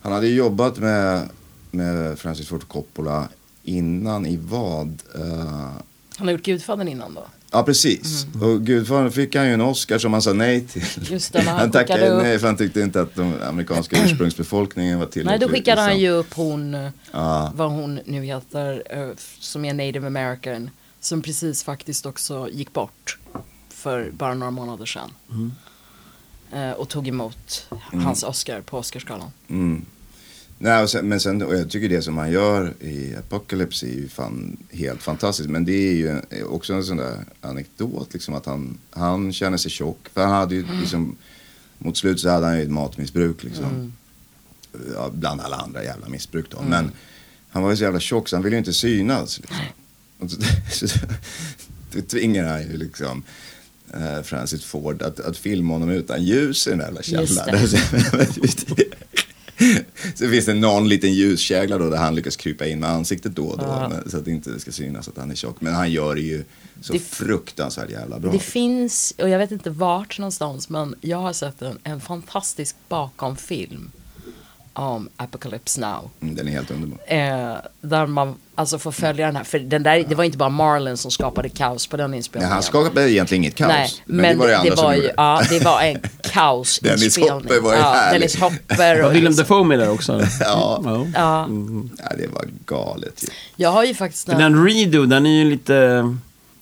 Han 0.00 0.12
hade 0.12 0.26
ju 0.26 0.34
jobbat 0.34 0.78
med, 0.78 1.28
med 1.70 2.18
Francis 2.18 2.48
Ford 2.48 2.68
Coppola 2.68 3.28
innan 3.62 4.26
i 4.26 4.36
vad? 4.36 5.02
Eh, 5.14 5.70
Han 6.18 6.26
har 6.26 6.30
gjort 6.30 6.42
Gudfadern 6.42 6.88
innan 6.88 7.14
då. 7.14 7.26
Ja, 7.50 7.62
precis. 7.62 8.26
Och 8.42 8.62
Gudfadern 8.66 9.10
fick 9.12 9.34
han 9.36 9.46
ju 9.46 9.52
en 9.54 9.60
Oscar 9.60 9.98
som 9.98 10.12
han 10.12 10.22
sa 10.22 10.32
nej 10.32 10.66
till. 10.66 10.84
Just 11.10 11.32
det, 11.32 11.40
han 11.46 11.58
han 11.58 11.70
tackade 11.70 12.08
upp- 12.08 12.22
nej 12.22 12.38
för 12.38 12.46
han 12.46 12.56
tyckte 12.56 12.80
inte 12.80 13.00
att 13.00 13.14
den 13.14 13.42
amerikanska 13.42 13.96
ursprungsbefolkningen 14.04 14.98
var 14.98 15.06
Nej, 15.06 15.12
tillräckligt. 15.12 15.40
då 15.40 15.48
skickade 15.54 15.80
han 15.80 15.90
liksom. 15.90 16.02
ju 16.02 16.10
upp 16.10 16.34
hon, 16.34 16.74
eh, 16.74 16.90
Ja. 17.12 17.52
vad 17.54 17.70
hon 17.70 18.00
nu 18.04 18.24
heter, 18.24 18.82
eh, 18.90 19.10
som 19.38 19.64
är 19.64 19.74
native 19.74 20.06
american. 20.06 20.70
Som 21.00 21.22
precis 21.22 21.62
faktiskt 21.64 22.06
också 22.06 22.48
gick 22.52 22.72
bort 22.72 23.18
för 23.70 24.10
bara 24.10 24.34
några 24.34 24.50
månader 24.50 24.86
sedan. 24.86 25.12
Eh, 26.52 26.70
och 26.70 26.88
tog 26.88 27.08
emot 27.08 27.66
hans 27.92 28.22
Oscar 28.22 28.60
på 28.60 28.78
Oscarsgalan. 28.78 29.30
Mm. 29.48 29.84
Nej, 30.60 30.82
och 30.82 30.90
sen, 30.90 31.08
men 31.08 31.20
sen, 31.20 31.42
och 31.42 31.56
jag 31.56 31.70
tycker 31.70 31.88
det 31.88 32.02
som 32.02 32.18
han 32.18 32.30
gör 32.30 32.74
i 32.80 33.16
Apocalypse 33.16 33.86
är 33.86 33.90
ju 33.90 34.08
fan 34.08 34.56
helt 34.70 35.02
fantastiskt. 35.02 35.50
Men 35.50 35.64
det 35.64 35.72
är 35.72 35.92
ju 35.92 36.20
också 36.44 36.72
en 36.72 36.84
sån 36.84 36.96
där 36.96 37.24
anekdot, 37.40 38.12
liksom 38.12 38.34
att 38.34 38.46
han, 38.46 38.78
han 38.90 39.32
känner 39.32 39.56
sig 39.56 39.70
tjock. 39.70 40.08
För 40.14 40.20
han 40.20 40.30
hade 40.30 40.54
ju 40.54 40.66
liksom, 40.80 41.16
mot 41.78 41.96
slut 41.96 42.20
så 42.20 42.28
hade 42.28 42.46
han 42.46 42.56
ju 42.56 42.62
ett 42.62 42.70
matmissbruk 42.70 43.44
liksom. 43.44 43.92
Ja, 44.94 45.10
bland 45.12 45.40
alla 45.40 45.56
andra 45.56 45.84
jävla 45.84 46.08
missbruk 46.08 46.46
då. 46.50 46.62
Men 46.68 46.90
han 47.48 47.62
var 47.62 47.70
ju 47.70 47.76
så 47.76 47.82
jävla 47.82 48.00
tjock 48.00 48.28
så 48.28 48.36
han 48.36 48.42
ville 48.42 48.56
ju 48.56 48.58
inte 48.58 48.72
synas. 48.72 49.40
Liksom. 49.40 49.56
Och 50.18 50.30
så, 50.30 50.88
så, 50.88 50.98
då 51.92 52.00
tvingar 52.00 52.48
han 52.48 52.62
ju 52.62 52.76
liksom 52.76 53.22
eh, 53.94 54.22
Francis 54.22 54.64
Ford 54.64 55.02
att, 55.02 55.20
att 55.20 55.36
filma 55.36 55.74
honom 55.74 55.90
utan 55.90 56.24
ljus 56.24 56.66
i 56.66 56.70
den 56.70 56.78
där 56.78 56.86
jävla 56.86 57.02
källaren. 57.02 57.68
Så 60.14 60.28
finns 60.28 60.46
det 60.46 60.54
någon 60.54 60.88
liten 60.88 61.12
ljuskägla 61.14 61.78
då 61.78 61.90
där 61.90 61.96
han 61.98 62.14
lyckas 62.14 62.36
krypa 62.36 62.66
in 62.66 62.80
med 62.80 62.90
ansiktet 62.90 63.36
då 63.36 63.44
och 63.46 63.58
då. 63.58 63.86
Men, 63.90 64.10
så 64.10 64.16
att 64.16 64.24
det 64.24 64.30
inte 64.30 64.60
ska 64.60 64.72
synas 64.72 65.08
att 65.08 65.16
han 65.16 65.30
är 65.30 65.34
tjock. 65.34 65.56
Men 65.60 65.74
han 65.74 65.90
gör 65.92 66.14
det 66.14 66.20
ju 66.20 66.44
så 66.80 66.92
Det- 66.92 66.98
fruktansvärt 66.98 67.90
jävla 67.90 68.18
bra. 68.18 68.32
Det 68.32 68.38
finns, 68.38 69.14
och 69.18 69.28
jag 69.28 69.38
vet 69.38 69.50
inte 69.50 69.70
vart 69.70 70.18
någonstans, 70.18 70.68
men 70.68 70.94
jag 71.00 71.18
har 71.18 71.32
sett 71.32 71.62
en, 71.62 71.78
en 71.82 72.00
fantastisk 72.00 72.76
bakomfilm 72.88 73.90
om 74.78 75.08
Apocalypse 75.16 75.80
Now. 75.80 76.10
Mm, 76.20 76.34
den 76.34 76.48
är 76.48 76.52
helt 76.52 76.70
underbar. 76.70 76.98
Eh, 77.06 77.56
där 77.80 78.06
man 78.06 78.34
alltså 78.54 78.78
får 78.78 78.92
följa 78.92 79.26
den 79.26 79.36
här, 79.36 79.44
för 79.44 79.58
den 79.58 79.82
där, 79.82 80.04
det 80.08 80.14
var 80.14 80.24
inte 80.24 80.38
bara 80.38 80.48
Marlon 80.48 80.96
som 80.96 81.10
skapade 81.10 81.48
kaos 81.48 81.86
på 81.86 81.96
den 81.96 82.10
Nej, 82.10 82.16
inspelningen. 82.16 82.52
han 82.52 82.62
skapade 82.62 83.12
egentligen 83.12 83.44
inget 83.44 83.54
kaos. 83.54 83.68
Nej, 83.70 83.90
men, 84.04 84.32
det 84.32 84.34
var 84.40 84.48
det 84.48 84.58
andra 84.58 84.76
som 84.76 84.92
ju, 84.94 84.96
gjorde. 85.00 85.14
ja, 85.16 85.42
det 85.50 85.64
var 85.64 85.80
en 85.82 86.00
kaos 86.22 86.78
Dennis 86.80 87.18
Hopper 87.18 87.60
var 87.60 87.72
ju 87.72 87.78
ja, 87.78 87.92
härlig. 87.92 88.20
Dennis 88.20 88.40
Hopper. 88.40 88.76
Var 89.00 89.08
Och 89.08 89.14
Willem 89.14 89.34
Dafoe 89.34 89.64
med 89.64 89.78
där 89.78 89.90
också? 89.90 90.12
Ja. 90.40 90.82
ja. 90.84 91.06
ja, 91.14 91.48
Ja, 91.98 92.16
det 92.18 92.26
var 92.26 92.44
galet 92.66 93.24
ju. 93.24 93.28
jag 93.56 93.70
har 93.70 93.84
ju 93.84 93.94
faktiskt 93.94 94.26
den, 94.26 94.38
den 94.38 94.66
redo, 94.66 95.06
den 95.06 95.26
är 95.26 95.30
ju 95.30 95.50
lite... 95.50 96.16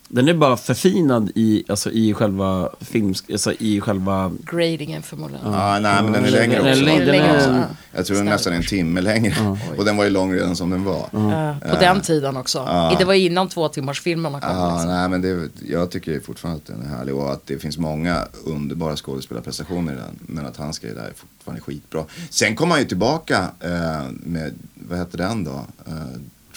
Den 0.08 0.28
är 0.28 0.34
bara 0.34 0.56
förfinad 0.56 1.30
i, 1.34 1.64
alltså, 1.68 1.90
i 1.90 2.14
själva 2.14 2.70
films... 2.80 3.24
Alltså, 3.32 3.52
i 3.52 3.80
själva... 3.80 4.32
gradingen 4.50 5.02
förmodligen. 5.02 5.52
Ja, 5.52 5.78
nej, 5.78 6.02
men 6.02 6.12
den 6.12 6.24
är 6.24 6.30
Den 6.30 6.32
längre 6.32 6.56
är 6.56 6.70
också. 6.72 6.84
längre, 6.84 7.04
den 7.04 7.14
är- 7.14 7.36
också, 7.36 7.50
ja. 7.50 7.64
Jag 7.92 8.06
tror 8.06 8.16
den 8.16 8.28
är 8.28 8.32
nästan 8.32 8.52
en 8.52 8.62
timme 8.62 9.00
längre. 9.00 9.56
Och 9.78 9.84
den 9.84 9.96
var 9.96 10.04
ju 10.04 10.10
lång 10.10 10.32
redan 10.34 10.56
som 10.56 10.70
den 10.70 10.84
var. 10.84 10.96
Eh, 11.12 11.70
på 11.70 11.76
den 11.80 12.00
tiden 12.00 12.36
också. 12.36 12.58
Det 12.98 13.04
var 13.04 13.14
innan 13.14 13.48
två 13.48 13.68
timmars 13.68 14.00
filmerna 14.00 14.40
kom. 14.40 14.50
Ja, 14.50 14.72
liksom. 14.72 14.90
nej, 14.90 15.08
men 15.08 15.22
det, 15.22 15.48
jag 15.68 15.90
tycker 15.90 16.20
fortfarande 16.20 16.58
att 16.60 16.66
den 16.66 16.82
är 16.92 16.96
härlig 16.96 17.14
och 17.14 17.32
att 17.32 17.46
det 17.46 17.58
finns 17.58 17.78
många 17.78 18.26
underbara 18.44 18.96
skådespelarprestationer 18.96 19.92
i 19.92 19.96
den. 19.96 20.18
Men 20.20 20.46
att 20.46 20.56
hans 20.56 20.78
grej 20.78 20.94
där 20.94 21.02
är 21.04 21.12
fortfarande 21.16 21.62
skitbra. 21.62 22.04
Sen 22.30 22.56
kom 22.56 22.70
han 22.70 22.80
ju 22.80 22.86
tillbaka 22.86 23.50
eh, 23.60 24.10
med, 24.10 24.54
vad 24.74 24.98
hette 24.98 25.16
den 25.16 25.44
då? 25.44 25.64
Eh, 25.86 25.92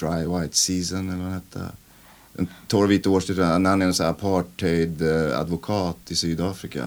Dry 0.00 0.26
White 0.40 0.56
Season 0.56 1.08
eller 1.08 1.18
vad 1.18 1.26
den 1.26 1.34
hette? 1.34 1.60
En 2.40 2.48
torr 2.66 2.86
vit 2.86 3.06
årstid, 3.06 3.38
när 3.38 3.68
han 3.68 3.82
är 3.82 3.86
en 3.86 3.94
sån 3.94 4.06
här 4.06 4.12
apartheid-advokat 4.12 5.96
i 6.08 6.16
Sydafrika. 6.16 6.84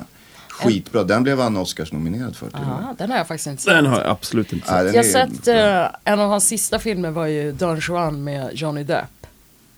Skitbra, 0.49 1.03
den 1.03 1.23
blev 1.23 1.39
han 1.39 1.57
Oscars-nominerad 1.57 2.35
för. 2.35 2.49
Aha, 2.53 2.95
den 2.97 3.11
har 3.11 3.17
jag 3.17 3.27
faktiskt 3.27 3.47
inte 3.47 3.63
sett. 3.63 3.73
Den 3.73 3.85
har 3.85 4.01
jag 4.01 4.09
absolut 4.09 4.53
inte 4.53 4.67
sett. 4.67 4.77
Den 4.77 4.93
Jag 4.93 5.03
har 5.03 5.27
sett 5.27 5.47
eh, 5.47 6.13
en 6.13 6.19
av 6.19 6.29
hans 6.29 6.47
sista 6.47 6.79
filmer 6.79 7.11
var 7.11 7.25
ju 7.25 7.51
Don 7.51 7.79
Juan 7.87 8.23
med 8.23 8.49
Johnny 8.53 8.83
Depp. 8.83 9.27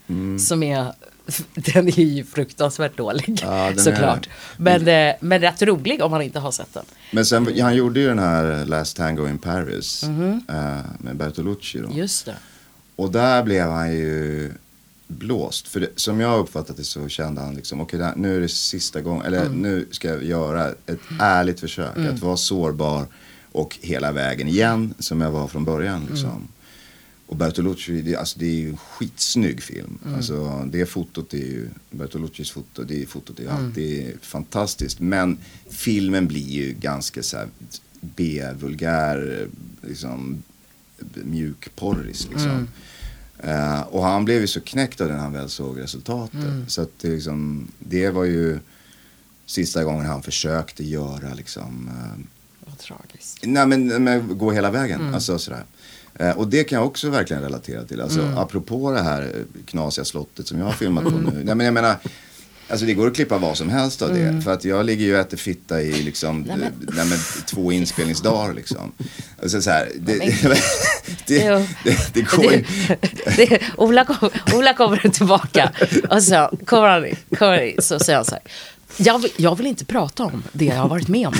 Mm. 0.07 0.39
Som 0.39 0.63
är, 0.63 0.93
den 1.53 1.87
är 1.87 1.99
ju 1.99 2.23
fruktansvärt 2.23 2.97
dålig 2.97 3.39
Ja, 3.41 3.71
såklart. 3.77 4.29
Men, 4.57 4.87
eh, 4.87 5.15
men 5.19 5.41
rätt 5.41 5.61
rolig 5.61 6.03
om 6.03 6.11
man 6.11 6.21
inte 6.21 6.39
har 6.39 6.51
sett 6.51 6.73
den. 6.73 6.85
Men 7.11 7.25
sen, 7.25 7.61
han 7.61 7.75
gjorde 7.75 7.99
ju 7.99 8.07
den 8.07 8.19
här 8.19 8.65
Last 8.65 8.97
Tango 8.97 9.27
in 9.27 9.37
Paris 9.37 10.03
eh, 10.03 10.77
med 10.97 11.15
Bertolucci 11.15 11.79
då. 11.79 11.89
Just 11.93 12.25
det. 12.25 12.35
Och 12.95 13.11
där 13.11 13.43
blev 13.43 13.69
han 13.69 13.91
ju 13.91 14.51
blåst. 15.07 15.67
För 15.67 15.79
det, 15.79 15.89
som 15.95 16.19
jag 16.19 16.39
uppfattat 16.39 16.77
det 16.77 16.83
så 16.83 17.07
kände 17.09 17.41
han 17.41 17.55
liksom, 17.55 17.81
okej 17.81 17.99
där- 17.99 18.13
nu 18.15 18.35
är 18.37 18.41
det 18.41 18.49
sista 18.49 19.01
gången, 19.01 19.25
eller 19.25 19.49
nu 19.49 19.87
ska 19.91 20.07
jag 20.07 20.23
göra 20.23 20.67
ett 20.85 20.99
ärligt 21.19 21.59
försök 21.59 21.97
att 21.97 22.19
vara 22.19 22.37
sårbar 22.37 23.05
och 23.51 23.77
hela 23.81 24.11
vägen 24.11 24.47
igen 24.47 24.93
som 24.99 25.21
jag 25.21 25.31
var 25.31 25.47
från 25.47 25.65
början. 25.65 26.05
Liksom. 26.09 26.47
Och 27.27 27.35
Bertolucci, 27.35 28.01
det, 28.01 28.15
alltså, 28.15 28.39
det 28.39 28.45
är 28.45 28.55
ju 28.55 28.69
en 28.69 28.77
skitsnygg 28.77 29.63
film. 29.63 29.97
Alltså, 30.15 30.65
det 30.71 30.85
fotot 30.85 31.33
är 31.33 31.37
ju, 31.37 31.69
Bertoluccis 31.91 32.51
foto, 32.51 32.83
det 32.83 33.05
fotot 33.09 33.39
är 33.39 33.43
ju 33.43 33.49
alltid 33.49 34.13
fantastiskt. 34.21 34.99
Men 34.99 35.37
filmen 35.69 36.27
blir 36.27 36.49
ju 36.49 36.73
ganska 36.73 37.23
så 37.23 37.37
här 37.37 37.47
B-vulgär, 38.01 39.47
liksom 39.81 40.43
mjukporris 41.23 42.27
liksom. 42.31 42.67
Eh, 43.43 43.81
och 43.81 44.03
han 44.03 44.25
blev 44.25 44.41
ju 44.41 44.47
så 44.47 44.61
knäckt 44.61 45.01
av 45.01 45.07
det 45.07 45.13
när 45.13 45.21
han 45.21 45.33
väl 45.33 45.49
såg 45.49 45.81
resultatet. 45.81 46.39
Så 46.67 46.81
att 46.81 46.89
det, 47.01 47.07
liksom, 47.07 47.67
det 47.79 48.09
var 48.09 48.23
ju 48.23 48.59
sista 49.45 49.83
gången 49.83 50.05
han 50.05 50.21
försökte 50.23 50.83
göra 50.83 51.33
liksom, 51.33 51.89
eh, 51.89 52.21
Vad 52.65 52.77
tragiskt. 52.77 53.39
nej 53.43 53.67
men, 53.67 54.03
men 54.03 54.37
gå 54.37 54.51
hela 54.51 54.71
vägen. 54.71 55.13
Alltså, 55.13 55.39
sådär. 55.39 55.63
Eh, 56.13 56.37
och 56.37 56.47
det 56.47 56.63
kan 56.63 56.77
jag 56.79 56.87
också 56.87 57.09
verkligen 57.09 57.43
relatera 57.43 57.83
till. 57.83 58.01
Alltså, 58.01 58.33
Apropå 58.37 58.91
det 58.91 59.01
här 59.01 59.33
knasiga 59.65 60.05
slottet 60.05 60.47
som 60.47 60.59
jag 60.59 60.65
har 60.65 60.73
filmat 60.83 61.03
på 61.03 61.09
nu. 61.09 61.41
Nej, 61.43 61.55
men 61.55 61.65
jag 61.65 61.73
menar, 61.73 61.95
Alltså 62.69 62.85
det 62.85 62.93
går 62.93 63.07
att 63.07 63.15
klippa 63.15 63.37
vad 63.37 63.57
som 63.57 63.69
helst 63.69 64.01
av 64.01 64.13
det. 64.13 64.41
För 64.43 64.53
att 64.53 64.65
jag 64.65 64.85
ligger 64.85 65.05
ju 65.05 65.13
och 65.13 65.19
äter 65.19 65.37
fitta 65.37 65.81
i 65.81 65.91
liksom, 65.91 66.41
nej, 66.41 66.57
men. 66.57 66.89
Nej, 66.95 67.05
men, 67.05 67.17
två 67.45 67.71
inspelningsdagar 67.71 68.53
liksom. 68.53 68.91
Alltså 69.41 69.61
så 69.61 69.69
här, 69.69 69.89
det, 69.99 70.13
det, 71.27 71.67
det, 71.83 72.13
det, 72.13 72.21
går 72.21 72.53
ju. 72.53 72.63
Ola, 73.77 74.05
kom, 74.05 74.29
Ola 74.53 74.73
kommer 74.73 75.09
tillbaka 75.09 75.71
och 76.09 76.23
så 76.23 76.51
kommer 76.65 76.87
han 76.87 77.05
in, 77.05 77.15
kommer 77.37 77.61
in, 77.61 77.81
så 77.81 77.99
säger 77.99 78.17
han 78.17 78.25
så 78.25 78.31
här. 78.31 78.43
Jag 78.97 79.19
vill, 79.19 79.31
jag 79.37 79.55
vill 79.57 79.67
inte 79.67 79.85
prata 79.85 80.23
om 80.23 80.43
det 80.51 80.65
jag 80.65 80.75
har 80.75 80.89
varit 80.89 81.07
med 81.07 81.27
om. 81.27 81.33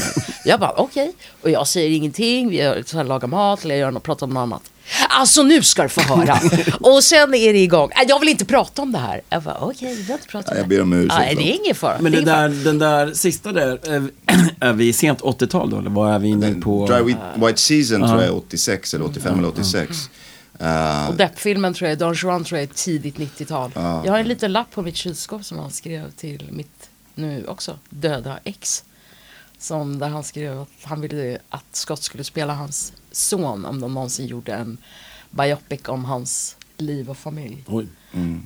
Jag 0.46 0.60
bara 0.60 0.72
okej. 0.72 1.14
Och 1.42 1.50
jag 1.50 1.68
säger 1.68 1.90
ingenting, 1.98 2.50
vi 2.50 2.58
gör, 2.58 2.84
så 2.86 2.98
här, 2.98 3.04
lagar 3.04 3.28
mat 3.28 3.64
eller 3.66 3.76
jag 3.76 3.80
gör 3.80 3.92
något, 3.92 4.04
pratar 4.04 4.28
om 4.28 4.34
något 4.34 4.42
annat. 4.42 4.62
Alltså 5.10 5.44
nu 5.44 5.62
ska 5.64 5.84
du 5.84 5.90
få 5.90 6.02
höra. 6.02 6.40
Och 6.80 7.04
sen 7.04 7.34
är 7.34 7.54
det 7.54 7.60
igång. 7.60 7.90
"Nej, 7.96 8.06
Jag 8.10 8.20
vill 8.20 8.30
inte 8.30 8.46
prata 8.46 8.82
om 8.82 8.92
det 8.92 8.98
här. 8.98 9.22
Jag 9.30 9.44
bara 9.44 9.58
okej, 9.60 9.90
vi 9.96 10.04
behöver 10.04 10.14
inte 10.14 10.28
prata 10.28 10.52
om 10.52 10.58
Ja, 10.58 10.62
jag 10.62 10.70
det. 10.70 10.76
ber 10.76 10.82
om 10.82 10.94
ursäkt 10.94 11.14
Nej, 11.20 11.36
det 11.36 11.42
är 11.54 11.60
ingen 11.64 11.76
fara. 11.76 11.98
Men 12.02 12.12
det 12.12 12.20
det 12.22 12.26
där, 12.26 12.50
den 12.50 12.80
där 12.80 13.14
sista 13.14 13.52
där, 13.52 13.80
är, 13.90 14.10
är 14.60 14.74
vi 14.74 14.94
sent 14.94 15.22
80-tal 15.22 15.70
då? 15.70 15.78
Eller 15.80 15.90
vad 15.90 16.14
är 16.14 16.20
vi 16.20 16.28
inne 16.28 16.54
på? 16.54 16.88
Dry 16.88 17.16
White, 17.36 17.62
Season 17.62 18.00
tror 18.02 18.22
jag 18.22 18.24
är 18.24 18.36
86 18.36 18.94
eller 18.94 19.06
85 19.06 19.40
eller 19.40 19.48
86. 19.48 19.92
Eh, 20.60 20.66
fara. 20.66 21.08
Och 21.08 21.16
Depp-filmen 21.16 21.74
tror 21.74 21.90
jag, 21.90 21.98
Don 22.00 22.14
Juan 22.14 22.44
tror 22.44 22.60
jag 22.60 22.70
är 22.70 22.74
tidigt 22.74 23.16
90-tal. 23.18 23.72
Jag 23.76 24.12
har 24.12 24.20
en 24.20 24.28
liten 24.28 24.52
lapp 24.54 24.72
på 24.72 24.82
mitt 24.82 24.96
kylskåp 24.96 25.46
som 25.46 25.60
han 25.60 25.72
skrev 25.72 26.12
till 26.12 26.48
mitt, 26.52 26.75
nu 27.16 27.46
också, 27.48 27.80
döda 27.90 28.40
ex. 28.44 28.84
Som 29.58 30.00
där 30.00 30.10
han 30.10 30.24
skrev 30.24 30.60
att 30.62 30.68
han 30.84 31.02
ville 31.02 31.38
att 31.50 31.66
Scott 31.76 32.04
skulle 32.04 32.24
spela 32.24 32.54
hans 32.54 32.94
son 33.12 33.66
om 33.66 33.80
de 33.80 33.94
någonsin 33.94 34.28
gjorde 34.28 34.54
en 34.54 34.78
biopic 35.32 35.82
om 35.88 36.06
hans 36.06 36.56
liv 36.78 37.10
och 37.10 37.18
familj. 37.18 37.64
Oj. 37.68 37.88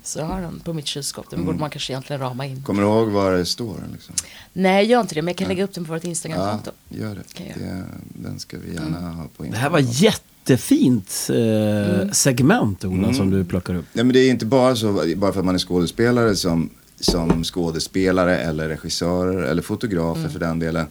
Så 0.03 0.19
jag 0.19 0.25
har 0.25 0.41
den 0.41 0.59
på 0.59 0.73
mitt 0.73 0.85
kylskåp. 0.87 1.29
Den 1.29 1.45
borde 1.45 1.59
man 1.59 1.69
kanske 1.69 1.93
egentligen 1.93 2.21
rama 2.21 2.45
in. 2.45 2.63
kommer 2.63 2.81
du 2.81 2.87
ihåg 2.87 3.07
vad 3.09 3.33
det 3.33 3.45
står? 3.45 3.83
Liksom? 3.93 4.15
Nej, 4.53 4.85
gör 4.85 5.01
inte 5.01 5.15
det. 5.15 5.21
Men 5.21 5.27
jag 5.27 5.37
kan 5.37 5.47
lägga 5.47 5.63
upp 5.63 5.73
den 5.73 5.85
på 5.85 5.93
vårt 5.93 6.03
Ja, 6.03 6.09
Instagramkonto. 6.09 6.71
gör 6.89 7.15
det. 7.15 7.43
Det. 7.59 7.83
Den 8.15 8.39
ska 8.39 8.57
vi 8.57 8.73
gärna 8.73 9.11
ha 9.11 9.27
på 9.37 9.43
Det 9.43 9.57
här 9.57 9.69
var 9.69 9.79
jättefint 9.79 11.27
eh, 11.29 12.11
segment, 12.11 12.85
Ola, 12.85 13.13
som 13.13 13.29
du 13.29 13.45
plockar 13.45 13.73
upp. 13.75 13.85
Nej 13.93 14.05
men 14.05 14.13
det 14.13 14.19
är 14.19 14.29
inte 14.29 14.45
bara 14.45 14.75
så, 14.75 15.03
bara 15.17 15.31
för 15.33 15.39
att 15.39 15.45
man 15.45 15.55
är 15.55 15.59
skådespelare 15.59 16.35
som, 16.35 16.69
som 16.99 17.43
skådespelare 17.43 18.37
eller 18.39 18.69
regissörer 18.69 19.41
eller 19.43 19.61
fotografer 19.61 20.19
Mm. 20.19 20.31
för 20.31 20.39
den 20.39 20.59
delen 20.59 20.87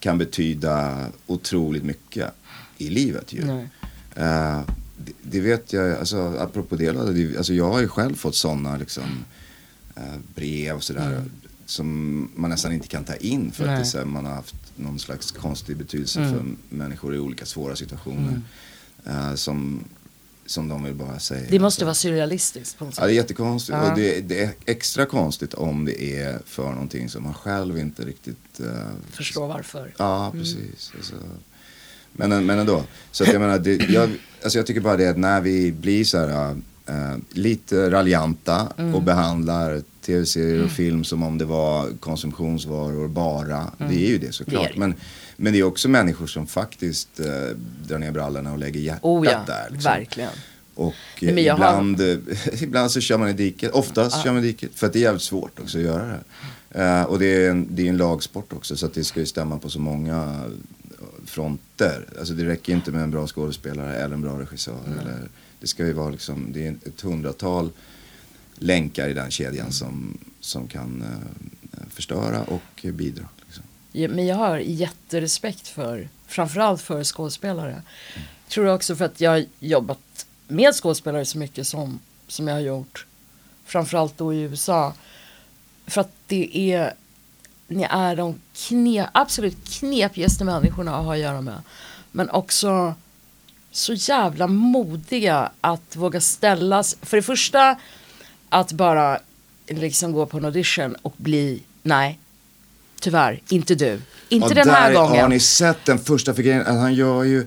kan 0.00 0.18
betyda 0.18 1.06
otroligt 1.26 1.84
mycket 1.84 2.30
i 2.78 2.88
livet 2.88 3.32
ju. 3.32 3.42
Eh, 4.16 4.60
det, 4.96 5.12
det 5.22 5.40
vet 5.40 5.72
jag, 5.72 5.98
alltså 5.98 6.34
apropå 6.38 6.76
det, 6.76 6.92
det, 6.92 7.36
alltså 7.36 7.54
jag 7.54 7.70
har 7.72 7.80
ju 7.80 7.88
själv 7.88 8.14
fått 8.14 8.34
sådana 8.36 8.76
liksom 8.76 9.24
eh, 9.96 10.02
brev 10.34 10.76
och 10.76 10.82
sådär. 10.84 11.22
Som 11.66 12.28
man 12.34 12.50
nästan 12.50 12.72
inte 12.72 12.88
kan 12.88 13.04
ta 13.04 13.14
in 13.14 13.52
för 13.52 13.62
att 13.64 13.68
Nej. 13.70 13.76
det, 13.76 13.82
är 13.82 13.84
så 13.84 13.98
här, 13.98 14.04
man 14.04 14.26
har 14.26 14.32
haft 14.34 14.54
någon 14.76 14.98
slags 14.98 15.30
konstig 15.30 15.76
betydelse 15.76 16.20
för 16.28 16.44
människor 16.76 17.14
i 17.14 17.18
olika 17.18 17.46
svåra 17.46 17.76
situationer. 17.76 18.40
eh, 19.06 19.34
som, 19.34 19.84
som 20.46 20.68
de 20.68 20.84
vill 20.84 20.94
bara 20.94 21.18
säga. 21.18 21.46
Det 21.50 21.58
måste 21.58 21.84
vara 21.84 21.94
surrealistiskt 21.94 22.78
på 22.78 22.84
något 22.84 22.94
Ja, 22.98 23.02
det 23.04 23.06
är 23.06 23.08
sätt. 23.10 23.16
jättekonstigt. 23.16 23.78
Ja. 23.82 23.90
Och 23.90 23.98
det, 23.98 24.20
det 24.20 24.42
är 24.42 24.50
extra 24.66 25.06
konstigt 25.06 25.54
om 25.54 25.84
det 25.84 26.02
är 26.22 26.38
för 26.46 26.70
någonting 26.70 27.08
som 27.08 27.22
man 27.22 27.34
själv 27.34 27.78
inte 27.78 28.02
riktigt 28.04 28.60
eh, 28.60 28.66
Förstå 29.10 29.46
varför. 29.46 29.80
Mm. 29.80 29.92
Ja, 29.98 30.30
precis. 30.32 30.92
Alltså, 30.96 31.14
men, 32.12 32.46
men 32.46 32.58
ändå. 32.58 32.84
Så 33.10 33.24
att 33.24 33.32
jag 33.32 33.40
menar, 33.40 33.58
det, 33.58 33.74
jag, 33.90 34.10
alltså 34.42 34.58
jag 34.58 34.66
tycker 34.66 34.80
bara 34.80 34.96
det 34.96 35.08
att 35.10 35.18
när 35.18 35.40
vi 35.40 35.72
blir 35.72 36.04
så 36.04 36.18
här 36.18 36.50
eh, 36.86 37.16
lite 37.30 37.90
raljanta 37.90 38.72
Mm. 38.78 38.94
och 38.94 39.02
behandlar 39.02 39.82
tv-serier 40.06 40.64
och 40.64 40.70
film 40.70 41.04
som 41.04 41.22
om 41.22 41.38
det 41.38 41.44
var 41.44 41.88
konsumtionsvaror 42.00 43.08
bara. 43.08 43.70
Det 43.78 43.84
är 44.06 44.08
ju 44.08 44.18
det 44.18 44.32
såklart. 44.32 44.54
Mm. 44.60 44.68
Det 44.68 44.74
det. 44.74 44.80
Men, 44.80 44.94
men 45.36 45.52
det 45.52 45.58
är 45.58 45.62
också 45.62 45.88
människor 45.88 46.26
som 46.26 46.46
faktiskt 46.46 47.20
eh, 47.20 47.26
drar 47.88 47.98
ner 47.98 48.12
brallorna 48.12 48.52
och 48.52 48.58
lägger 48.58 48.80
hjärtat 48.80 49.04
Oh 49.04 49.26
ja, 49.26 49.44
där. 49.46 49.68
Liksom. 49.70 49.92
verkligen. 49.92 50.30
Och 50.74 50.94
eh, 51.20 51.38
jag 51.40 51.56
har- 51.56 51.82
ibland, 51.82 52.00
eh, 52.00 52.62
ibland 52.62 52.90
så 52.90 53.00
kör 53.00 53.18
man 53.18 53.28
i 53.28 53.32
diket. 53.32 53.72
Oftast 53.72 54.22
kör 54.24 54.32
man 54.32 54.44
i 54.44 54.46
diket. 54.46 54.70
För 54.74 54.86
att 54.86 54.92
det 54.92 54.98
är 54.98 55.02
jävligt 55.02 55.22
svårt 55.22 55.60
också 55.60 55.78
att 55.78 55.84
göra 55.84 56.06
det. 56.06 56.20
Eh, 56.82 57.02
och 57.02 57.18
det 57.18 57.26
är, 57.26 57.50
en, 57.50 57.68
det 57.70 57.82
är 57.82 57.88
en 57.88 57.96
lagsport 57.96 58.52
också. 58.52 58.76
Så 58.76 58.86
att 58.86 58.94
det 58.94 59.04
ska 59.04 59.20
ju 59.20 59.26
stämma 59.26 59.58
på 59.58 59.70
så 59.70 59.80
många 59.80 60.50
fronter. 61.24 62.06
Alltså 62.18 62.34
det 62.34 62.44
räcker 62.44 62.72
inte 62.72 62.90
med 62.90 63.02
en 63.02 63.10
bra 63.10 63.26
skådespelare 63.26 63.96
eller 63.96 64.14
en 64.14 64.22
bra 64.22 64.40
regissör. 64.40 64.78
Eller, 65.00 65.28
det 65.60 65.66
ska 65.66 65.86
ju 65.86 65.92
vara 65.92 66.10
liksom, 66.10 66.46
det 66.52 66.66
är 66.66 66.76
ett 66.86 67.00
hundratal 67.00 67.70
länkar 68.58 69.08
i 69.08 69.14
den 69.14 69.30
kedjan 69.30 69.72
som, 69.72 70.18
som 70.40 70.68
kan 70.68 71.02
eh, 71.72 71.78
förstöra 71.90 72.42
och 72.42 72.84
bidra. 72.92 73.28
Men 73.96 74.26
jag 74.26 74.36
har 74.36 74.58
jätterespekt 74.58 75.68
för, 75.68 76.08
framförallt 76.26 76.82
för 76.82 77.04
skådespelare. 77.04 77.82
Tror 78.48 78.66
jag 78.66 78.74
också 78.74 78.96
för 78.96 79.04
att 79.04 79.20
jag 79.20 79.30
har 79.30 79.44
jobbat 79.58 80.26
med 80.48 80.74
skådespelare 80.74 81.24
så 81.24 81.38
mycket 81.38 81.66
som, 81.66 82.00
som 82.28 82.48
jag 82.48 82.54
har 82.54 82.60
gjort. 82.60 83.06
Framförallt 83.64 84.18
då 84.18 84.34
i 84.34 84.40
USA. 84.40 84.92
För 85.86 86.00
att 86.00 86.12
det 86.26 86.72
är, 86.72 86.94
ni 87.68 87.86
är 87.90 88.16
de 88.16 88.40
kne, 88.54 89.08
absolut 89.12 89.68
knepigaste 89.68 90.44
människorna 90.44 90.96
att 90.96 91.04
ha 91.04 91.12
att 91.12 91.18
göra 91.18 91.40
med. 91.40 91.62
Men 92.12 92.30
också 92.30 92.94
så 93.70 93.92
jävla 93.92 94.46
modiga 94.46 95.50
att 95.60 95.96
våga 95.96 96.20
ställas. 96.20 96.96
För 97.02 97.16
det 97.16 97.22
första 97.22 97.76
att 98.48 98.72
bara 98.72 99.18
liksom 99.66 100.12
gå 100.12 100.26
på 100.26 100.36
en 100.36 100.44
audition 100.44 100.96
och 101.02 101.14
bli, 101.16 101.62
nej, 101.82 102.18
tyvärr, 103.00 103.42
inte 103.48 103.74
du. 103.74 103.98
Inte 104.28 104.46
Och 104.48 104.54
den 104.54 104.68
här 104.68 104.92
där 104.92 104.98
gången. 105.00 105.20
har 105.22 105.28
ni 105.28 105.40
sett 105.40 105.84
den 105.84 105.98
första 105.98 106.34
figuren. 106.34 106.76
Han 106.78 106.94
gör 106.94 107.22
ju... 107.22 107.46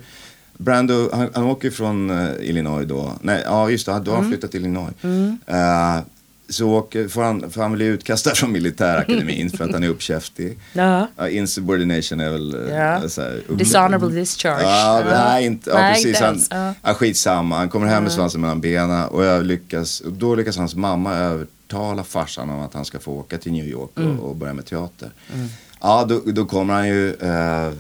Brando, 0.58 1.10
han, 1.14 1.30
han 1.34 1.44
åker 1.44 1.70
från 1.72 2.10
eh, 2.10 2.30
Illinois 2.42 2.86
då. 2.88 3.14
Nej, 3.22 3.42
ja 3.46 3.70
just 3.70 3.86
det, 3.86 3.92
då 3.92 3.96
har 3.98 4.02
Mm. 4.04 4.16
han 4.22 4.32
flyttat 4.32 4.52
till 4.52 4.60
Illinois. 4.60 4.94
Eh, 5.48 6.00
så 6.50 6.70
åker, 6.70 7.08
får, 7.08 7.24
han, 7.24 7.52
får 7.52 7.62
han 7.62 7.72
bli 7.74 7.86
utkastad 7.86 8.36
från 8.36 8.52
militärakademin 8.52 9.50
för 9.50 9.64
att 9.66 9.72
han 9.74 9.84
är 9.84 9.88
uppkäftig. 9.90 10.58
Ja. 10.74 11.08
Ja, 11.18 11.30
insubordination 11.30 12.20
är 12.20 12.30
väl... 12.30 12.68
eh, 12.70 12.76
Ja. 12.76 13.10
så 13.10 13.22
här, 13.22 13.42
Dishonorable 13.50 14.10
discharge. 14.10 14.64
Ja, 14.64 15.02
Ja. 15.06 15.24
nej, 15.24 15.46
inte, 15.46 15.74
Nej, 15.74 15.94
precis. 15.94 16.50
han, 16.52 16.74
ja, 16.84 16.94
skitsamma, 16.94 17.58
han 17.58 17.70
kommer 17.70 17.88
hem 17.88 18.04
med 18.04 18.12
svansen 18.12 18.42
mellan 18.42 18.62
benen 18.62 19.06
och 19.08 19.26
jag 19.26 19.46
lyckas, 19.46 20.00
och 20.00 20.12
då 20.14 20.36
lyckas 20.36 20.58
hans 20.58 20.76
mamma 20.76 21.16
övertala 21.16 21.50
farsan 22.04 22.50
om 22.50 22.60
att 22.60 22.74
han 22.74 22.86
ska 22.86 23.00
få 23.00 23.12
åka 23.14 23.38
till 23.38 23.52
New 23.52 23.66
York 23.68 23.90
och, 23.94 24.00
Mm. 24.04 24.20
och 24.20 24.36
börja 24.36 24.54
med 24.54 24.66
teater. 24.66 25.12
Ja, 25.82 26.06
då, 26.10 26.22
då 26.26 26.46
kommer 26.46 26.74
han 26.74 26.88
ju 26.88 27.14
eh, 27.14 27.72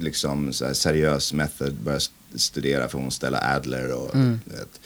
liksom 0.00 0.52
seriös 0.52 1.32
method, 1.32 1.74
börja 1.74 1.96
st- 1.96 2.14
studera 2.34 2.88
för 2.88 2.98
hon 2.98 3.10
Stella 3.10 3.40
Adler 3.56 3.92
och, 3.92 4.14
Mm. 4.14 4.40
vet, 4.44 4.80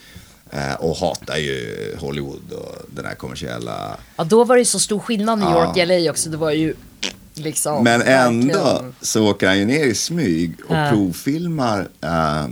eh, 0.50 0.74
och 0.74 0.96
hatar 0.96 1.36
ju 1.36 1.76
Hollywood 1.98 2.52
och 2.52 2.76
den 2.94 3.04
här 3.04 3.14
kommersiella 3.14 3.96
Ja, 4.16 4.24
då 4.24 4.44
var 4.44 4.54
det 4.56 4.60
ju 4.60 4.64
så 4.64 4.78
stor 4.78 4.98
skillnad 4.98 5.38
New 5.38 5.50
York 5.50 5.76
Ja. 5.76 5.84
LA 5.84 6.10
också. 6.10 6.30
Det 6.30 6.36
var 6.36 6.50
ju 6.50 6.74
liksom. 7.34 7.84
Men 7.84 8.02
ändå 8.02 8.58
verkligen. 8.58 8.94
så 9.00 9.30
åker 9.30 9.46
han 9.46 9.58
ju 9.58 9.64
ner 9.64 9.84
i 9.86 9.94
smyg 9.94 10.54
och 10.68 10.76
Ja. 10.76 10.88
provfilmar 10.90 11.80
uh, 12.04 12.48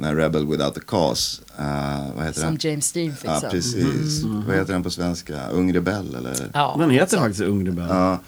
när 0.00 0.14
Rebel 0.16 0.46
Without 0.46 0.76
a 0.76 0.80
Cause. 0.86 1.42
eh, 1.58 2.14
vad 2.16 2.24
heter 2.24 2.40
Som 2.40 2.56
den? 2.56 2.70
James 2.70 2.92
Dean 2.92 3.06
Ja, 3.06 3.14
fixade. 3.14 3.50
precis. 3.50 4.22
Vad 4.22 4.56
heter 4.56 4.72
den 4.72 4.82
på 4.82 4.90
svenska? 4.90 5.48
Ung 5.48 5.74
Rebell 5.74 6.14
eller? 6.14 6.50
Ja, 6.54 6.76
Den 6.78 6.90
heter 6.90 7.02
alltså. 7.02 7.16
faktiskt 7.18 7.40
Ung 7.42 7.66
Rebell. 7.66 7.88
Ja. 7.88 8.20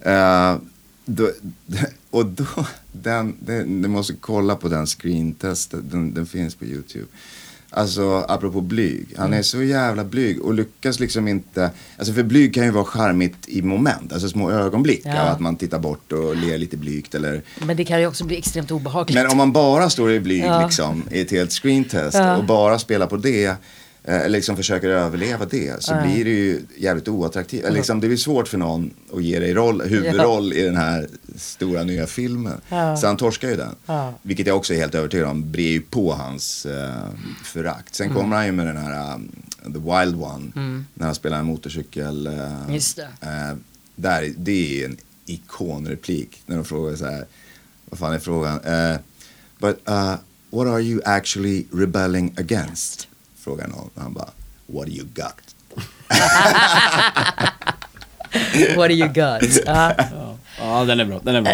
Eh, 0.00 0.56
då, 1.04 1.30
och 2.10 2.26
då, 2.26 2.44
den, 2.92 3.36
den, 3.40 3.82
du 3.82 3.88
måste 3.88 4.14
kolla 4.20 4.56
på 4.56 4.68
den 4.68 4.86
screentestet, 4.86 5.90
den, 5.90 6.14
den 6.14 6.26
finns 6.26 6.54
på 6.54 6.64
YouTube. 6.64 7.06
Alltså 7.70 8.24
apropå 8.28 8.60
blyg, 8.60 9.06
han 9.16 9.34
är 9.34 9.42
så 9.42 9.62
jävla 9.62 10.04
blyg 10.04 10.42
och 10.42 10.54
lyckas 10.54 11.00
liksom 11.00 11.28
inte, 11.28 11.70
alltså 11.98 12.12
för 12.14 12.22
blyg 12.22 12.54
kan 12.54 12.64
ju 12.64 12.70
vara 12.70 12.84
charmigt 12.84 13.36
i 13.48 13.62
moment, 13.62 14.12
alltså 14.12 14.28
små 14.28 14.50
ögonblick 14.50 15.00
Ja. 15.04 15.12
att 15.12 15.40
man 15.40 15.56
tittar 15.56 15.78
bort 15.78 16.12
och 16.12 16.36
ler 16.36 16.58
lite 16.58 16.76
blygt 16.76 17.14
eller 17.14 17.42
Men 17.66 17.76
det 17.76 17.84
kan 17.84 18.00
ju 18.00 18.06
också 18.06 18.24
bli 18.24 18.38
extremt 18.38 18.70
obehagligt. 18.70 19.14
men 19.14 19.26
om 19.30 19.36
man 19.36 19.52
bara 19.52 19.90
står 19.90 20.12
i 20.12 20.20
blyg 20.20 20.44
Ja. 20.44 20.62
liksom, 20.66 21.02
i 21.10 21.20
ett 21.20 21.30
helt 21.30 21.52
screentest 21.52 22.14
Ja. 22.18 22.36
och 22.36 22.44
bara 22.44 22.78
spelar 22.78 23.06
på 23.06 23.16
det, 23.16 23.54
eh, 24.04 24.14
eller 24.16 24.28
liksom 24.28 24.56
försöker 24.56 24.88
överleva 24.88 25.44
det, 25.44 25.82
så 25.82 25.94
blir 26.02 26.24
det 26.24 26.30
ju 26.30 26.60
jävligt 26.76 27.08
oattraktivt. 27.08 27.64
Eller 27.64 27.76
Liksom, 27.76 28.00
det 28.00 28.06
blir 28.08 28.16
svårt 28.16 28.48
för 28.48 28.58
någon 28.58 28.90
att 29.14 29.22
ge 29.22 29.38
dig 29.38 29.54
roll, 29.54 29.82
huvudroll 29.82 30.52
i 30.52 30.62
den 30.62 30.76
här 30.76 31.08
stora 31.36 31.82
nya 31.82 32.06
filmen. 32.06 32.60
Ja. 32.68 32.96
Så 32.96 33.06
han 33.06 33.16
torskar 33.16 33.48
ju 33.48 33.56
den. 33.56 33.74
Ja. 33.86 34.14
Vilket 34.22 34.46
jag 34.46 34.56
också 34.56 34.74
är 34.74 34.78
helt 34.78 34.94
övertygad 34.94 35.26
om 35.28 35.52
brer 35.52 35.68
ju 35.70 35.80
på 35.80 36.12
hans 36.12 36.66
eh, 36.66 37.04
förakt. 37.44 37.94
Sen 37.94 38.06
Mm. 38.06 38.16
kommer 38.18 38.36
han 38.36 38.46
ju 38.46 38.52
med 38.52 38.66
den 38.66 38.76
här 38.76 39.14
um, 39.14 39.32
The 39.62 39.78
Wild 39.78 40.22
One, 40.22 40.84
när 40.94 41.06
han 41.06 41.14
spelar 41.14 41.38
en 41.38 41.46
motorcykel. 41.46 42.26
eh, 42.26 42.74
Just 42.74 42.96
det. 42.96 43.08
Eh, 43.20 43.56
där, 43.96 44.32
det 44.36 44.52
är 44.52 44.78
ju 44.78 44.84
en 44.84 44.96
ikonreplik 45.26 46.42
när 46.46 46.56
de 46.56 46.64
frågar 46.64 46.96
så 46.96 47.04
här, 47.04 47.24
vad 47.90 47.98
fan 47.98 48.12
är 48.14 48.18
frågan? 48.18 48.60
Eh, 48.60 48.96
but 49.58 49.76
uh, 49.88 50.14
what 50.50 50.66
are 50.66 50.80
you 50.82 51.00
actually 51.04 51.64
rebelling 51.72 52.34
against? 52.38 53.08
Frågar 53.48 53.68
någon. 53.68 53.90
Han 53.94 54.12
bara, 54.12 54.28
what 54.66 54.86
do 54.86 54.92
you 54.92 55.06
got? 55.14 55.54
What 58.76 58.88
do 58.88 58.94
you 58.94 59.08
got? 59.08 59.42
Ja. 59.66 59.94
Ja, 60.60 60.84
den 60.84 61.00
är 61.00 61.04
bra. 61.04 61.20
Den 61.22 61.36
är 61.36 61.42
bra. 61.42 61.52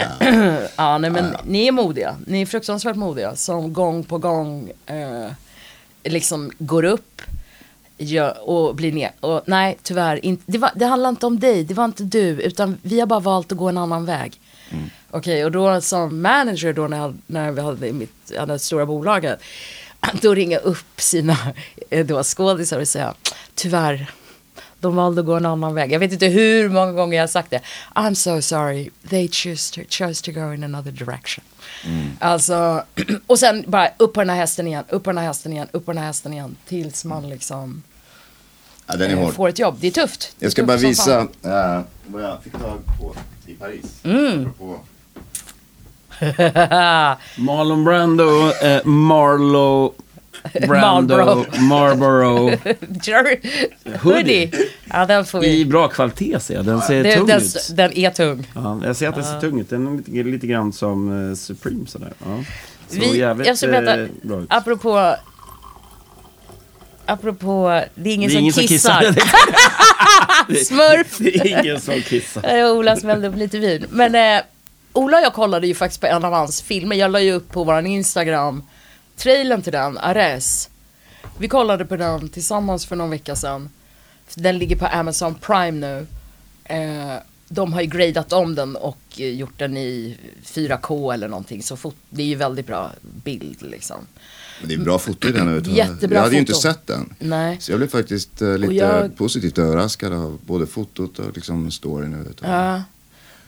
Ja, 0.77 0.99
nej, 0.99 1.11
men 1.11 1.37
ni 1.45 1.67
är 1.67 1.73
modiga. 1.73 2.17
Ni 2.27 2.43
är 2.43 2.47
fruktansvärt 2.47 2.97
modiga. 2.97 3.37
Som 3.37 3.73
gång 3.73 4.05
på 4.05 4.19
gång 4.19 4.71
eh, 4.87 5.31
liksom 6.05 6.51
går 6.59 6.85
upp 6.85 7.23
gör, 7.99 8.49
och 8.49 8.75
blir 8.75 8.93
ner. 8.93 9.11
Och 9.21 9.43
nej, 9.47 9.79
tyvärr. 9.83 10.25
Inte, 10.25 10.43
det, 10.47 10.59
var, 10.59 10.71
det 10.75 10.87
handlar 10.87 11.11
inte 11.11 11.27
om 11.27 11.41
dig. 11.41 11.65
Det 11.65 11.75
var 11.75 11.85
inte 11.85 12.05
du. 12.05 12.29
Utan 12.43 12.79
vi 12.83 13.01
har 13.01 13.07
bara 13.07 13.21
valt 13.21 13.53
att 13.53 13.59
gå 13.59 13.69
en 13.69 13.79
annan 13.79 14.05
väg. 14.05 14.41
Okej, 15.11 15.45
och 15.45 15.53
då 15.53 15.81
som 15.81 16.23
manager 16.23 16.73
då 16.73 16.89
när, 16.89 16.97
jag, 16.97 17.15
när 17.27 17.51
vi 17.51 17.61
hade 17.61 17.93
mitt 17.93 18.33
hade 18.39 18.59
stora 18.59 18.87
bolaget. 18.87 19.41
Då 20.23 20.35
ringa 20.35 20.59
upp 20.59 21.01
sina 21.01 21.37
eh, 21.91 22.07
då, 22.07 22.23
skådisar 22.23 22.81
och 22.81 22.89
säga 22.89 23.15
tyvärr. 23.55 24.11
De 24.81 24.97
valde 24.97 25.21
att 25.21 25.27
gå 25.27 25.35
en 25.37 25.47
annan 25.47 25.75
väg. 25.75 25.93
Jag 25.93 25.99
vet 26.01 26.13
inte 26.13 26.27
hur 26.27 26.69
många 26.69 26.93
gånger 26.93 27.17
jag 27.17 27.23
har 27.23 27.29
sagt 27.29 27.51
det. 27.51 27.61
I'm 27.95 28.15
so 28.15 28.43
sorry. 28.43 28.91
They 29.11 29.29
choose 29.29 29.75
to, 29.75 29.81
chose 29.91 30.25
to 30.25 30.33
go 30.41 30.55
in 30.55 30.65
another 30.65 30.93
direction. 30.93 31.45
Alltså, 32.19 32.85
och 33.27 33.39
sen 33.39 33.65
bara 33.67 33.89
upp 33.97 34.13
på 34.15 34.21
den 34.21 34.31
här 34.31 34.37
hästen 34.37 34.67
igen, 34.67 34.85
upp 34.89 35.05
på 35.05 35.11
den 35.11 35.19
här 35.19 35.27
hästen 35.27 35.53
igen, 35.53 35.69
upp 35.73 35.85
på 35.87 35.93
den 35.93 35.99
här 35.99 36.07
hästen 36.07 36.33
igen. 36.33 36.57
Tills 36.69 37.05
man 37.05 37.29
liksom 37.29 37.83
Ja, 38.87 38.97
den 38.97 39.11
är 39.11 39.15
eh, 39.17 39.21
hård. 39.23 39.35
får 39.35 39.49
ett 39.49 39.59
jobb. 39.59 39.77
Det 39.81 39.87
är 39.87 39.91
tufft. 39.91 40.35
Det 40.39 40.43
är 40.43 40.47
Jag 40.47 40.53
ska 40.53 40.63
tufft 40.63 40.67
bara 40.69 40.77
visa 40.77 41.21
eh, 41.43 41.81
vad 42.07 42.23
jag 42.23 42.43
fick 42.43 42.53
tag 42.53 42.79
på 43.01 43.15
i 43.47 43.55
Paris. 43.55 43.85
Mm. 44.03 44.41
Apropå- 44.41 44.81
Marlon 47.37 47.85
Brando, 47.85 48.51
eh, 48.63 48.85
Marlo 48.85 49.95
Brando, 50.69 51.45
Marlboro. 51.59 52.51
Jerry, 53.03 53.41
hoodie. 54.03 54.51
Ja, 54.85 55.07
den 55.07 55.25
får 55.25 55.45
I 55.45 55.49
vi. 55.57 55.65
bra 55.65 55.89
kvalitet 55.89 56.41
ser 56.41 56.55
jag. 56.55 56.65
Den 56.65 56.81
ser 56.83 57.03
Den, 57.05 57.17
tung 57.19 57.27
den, 57.27 57.43
ut. 57.43 57.71
den 57.75 57.93
är 57.99 58.11
tung. 58.11 58.47
Ja, 58.55 58.81
jag 58.85 58.97
ser 58.97 59.09
att 59.09 59.15
den 59.15 59.25
ser 59.25 59.41
tung 59.41 59.61
ut. 59.61 59.71
Den 59.71 59.87
är 59.87 59.97
lite, 59.97 60.23
lite 60.31 60.47
grann 60.47 60.73
som 60.73 61.29
eh, 61.31 61.35
Supreme 61.35 61.87
sådär. 61.87 62.13
Ja. 62.19 62.45
Så 62.89 63.01
Vi, 63.01 63.19
jävligt 63.19 63.47
jag 63.47 63.59
ska 63.59 63.67
berätta, 63.67 64.01
eh, 64.01 64.07
bra 64.23 64.41
ut. 64.41 64.47
apropå, 64.51 65.17
apropå, 67.07 67.83
det 67.95 68.11
är 68.11 68.15
ingen, 68.15 68.31
Det 68.31 68.37
är 68.37 68.41
ingen 68.41 68.53
som 68.53 68.63
som 68.63 68.69
kissar. 68.69 69.01
kissar. 69.13 70.65
Smurf. 70.65 71.19
Det 71.19 71.37
är 71.37 71.61
ingen 71.65 71.81
som 71.81 72.03
kissar. 72.03 72.59
Eh, 72.59 72.67
Ola 72.73 72.97
smällde 72.97 73.29
upp 73.29 73.37
lite 73.37 73.59
vin. 73.59 73.87
Men 73.91 74.15
eh, 74.15 74.43
Ola 74.95 75.17
och 75.19 75.23
jag 75.25 75.35
kollade 75.35 75.67
ju 75.67 75.75
faktiskt 75.75 76.01
på 76.01 76.07
en 76.07 76.25
av 76.25 76.33
hans 76.33 76.63
filmer. 76.63 76.97
Jag 76.97 77.11
la 77.11 77.21
ju 77.21 77.33
upp 77.33 77.51
på 77.53 77.65
våran 77.65 77.87
Instagram 77.87 78.63
trailern 79.17 79.63
till 79.63 79.73
den, 79.73 79.99
Ares. 79.99 80.69
Vi 81.39 81.49
kollade 81.49 81.85
på 81.85 81.97
den 81.97 82.29
tillsammans 82.29 82.87
för 82.87 82.97
någon 82.97 83.11
vecka 83.11 83.37
sedan. 83.37 83.71
Den 84.35 84.59
ligger 84.59 84.77
på 84.77 84.87
Amazon 84.87 85.35
Prime 85.35 85.71
nu. 85.71 86.07
Eh, 86.65 87.15
de 87.49 87.73
har 87.73 87.81
ju 87.81 87.87
gradat 87.87 88.33
om 88.33 88.55
den 88.55 88.77
och 88.77 88.99
gjort 89.17 89.59
den 89.59 89.77
i 89.77 90.17
4K 90.45 91.13
eller 91.15 91.29
någonting. 91.29 91.63
Så 91.63 91.77
det 92.11 92.23
är 92.23 92.27
ju 92.27 92.35
väldigt 92.35 92.67
bra 92.67 92.91
bild 93.25 93.63
liksom. 93.63 93.97
Men 94.61 94.69
det 94.69 94.75
är 94.75 94.79
bra 94.79 94.99
foto 94.99 95.29
i 95.29 95.33
den 95.33 95.41
överhuvudtaget. 95.41 95.79
Jättebra 95.79 96.17
Jag 96.17 96.23
hade 96.23 96.35
ju 96.35 96.41
inte 96.41 96.53
foto. 96.53 96.63
sett 96.63 96.87
den. 96.87 97.15
Nej. 97.19 97.57
Så 97.61 97.73
jag 97.73 97.79
blev 97.79 97.89
faktiskt 97.89 98.43
eh, 98.43 98.59
lite 98.59 98.75
jag- 98.75 99.17
positivt 99.17 99.59
överraskad 99.59 100.13
av 100.13 100.39
både 100.47 100.67
fotot 100.67 101.19
och 101.19 101.35
liksom 101.35 101.71
storyn. 101.71 102.35
Ja. 102.43 102.83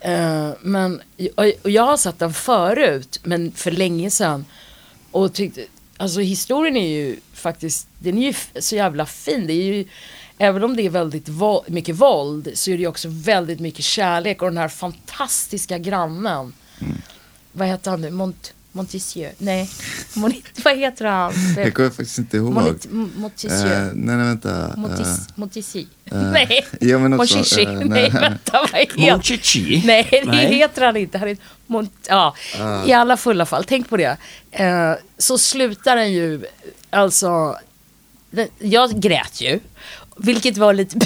Eh, 0.01 0.51
men, 0.61 1.03
och, 1.35 1.71
jag 1.71 1.83
har 1.83 1.97
sett 1.97 2.19
den 2.19 2.35
förut, 2.35 3.21
men 3.23 3.53
för 3.53 3.71
länge 3.71 4.11
sedan. 4.11 4.45
Och 5.11 5.33
tyckte, 5.33 5.65
alltså 5.97 6.21
historien 6.21 6.77
är 6.77 6.89
ju 6.89 7.17
faktiskt, 7.33 7.89
den 7.99 8.19
är 8.19 8.27
ju 8.27 8.61
så 8.61 8.77
jävla 8.77 9.07
fin. 9.07 9.47
Det 9.47 9.53
är 9.53 9.63
ju, 9.75 9.85
även 10.39 10.65
om 10.65 10.77
det 10.77 10.83
är 10.87 10.91
väldigt 10.91 11.29
vo- 11.29 11.65
mycket 11.71 11.95
våld 11.95 12.51
så 12.55 12.71
är 12.71 12.75
det 12.77 12.81
ju 12.81 12.89
också 12.89 13.09
väldigt 13.11 13.61
mycket 13.61 13.85
kärlek 13.85 14.43
och 14.43 14.49
den 14.49 14.59
här 14.59 14.69
fantastiska 14.69 15.79
grannen. 15.79 16.53
Vad 17.53 17.69
heter 17.69 17.91
han 17.91 18.01
nu? 18.01 18.11
Mont, 18.11 18.53
Montessieu? 18.77 19.31
Nej, 19.39 19.71
Mon, 20.15 20.33
vad 20.65 20.77
heter 20.77 21.05
han? 21.05 21.33
Jag 21.57 21.75
kommer 21.75 21.91
faktiskt 21.91 22.19
inte 22.19 22.37
ihåg. 22.37 22.53
Monit, 22.53 22.87
Montessieu. 23.17 23.73
Eh, 23.73 23.83
nej, 23.95 24.17
nej, 24.17 24.27
vänta. 24.27 24.73
Montis, 24.77 25.07
Eh, 25.07 25.15
Montissi. 25.35 25.87
eh, 26.05 26.17
nej, 26.33 26.67
ja, 26.81 26.99
men 26.99 27.17
Monchichi. 27.17 27.63
eh, 27.65 27.71
nej, 27.73 27.85
nej. 27.89 28.11
vänta, 28.11 28.53
vad 28.73 28.81
heter 28.81 29.11
Monchichi? 29.13 29.83
Nej, 29.87 30.09
det 30.11 30.25
Nej. 30.25 30.55
heter 30.55 30.87
han 30.87 30.97
inte. 30.97 31.19
Han 31.19 31.37
Mont 31.67 31.93
ja, 32.09 32.35
I 32.87 32.93
alla 32.93 33.17
fulla 33.17 33.47
fall, 33.47 33.65
tänk 33.65 33.89
på 33.89 33.97
det. 33.97 34.17
Så 35.19 35.39
slutar 35.39 35.97
den 35.97 36.13
ju, 36.13 36.45
alltså, 36.91 37.57
den, 38.31 38.49
jag 38.59 39.01
grät 39.01 39.41
ju. 39.41 39.61
Vilket 40.17 40.57
var 40.57 40.73
lite, 40.75 40.99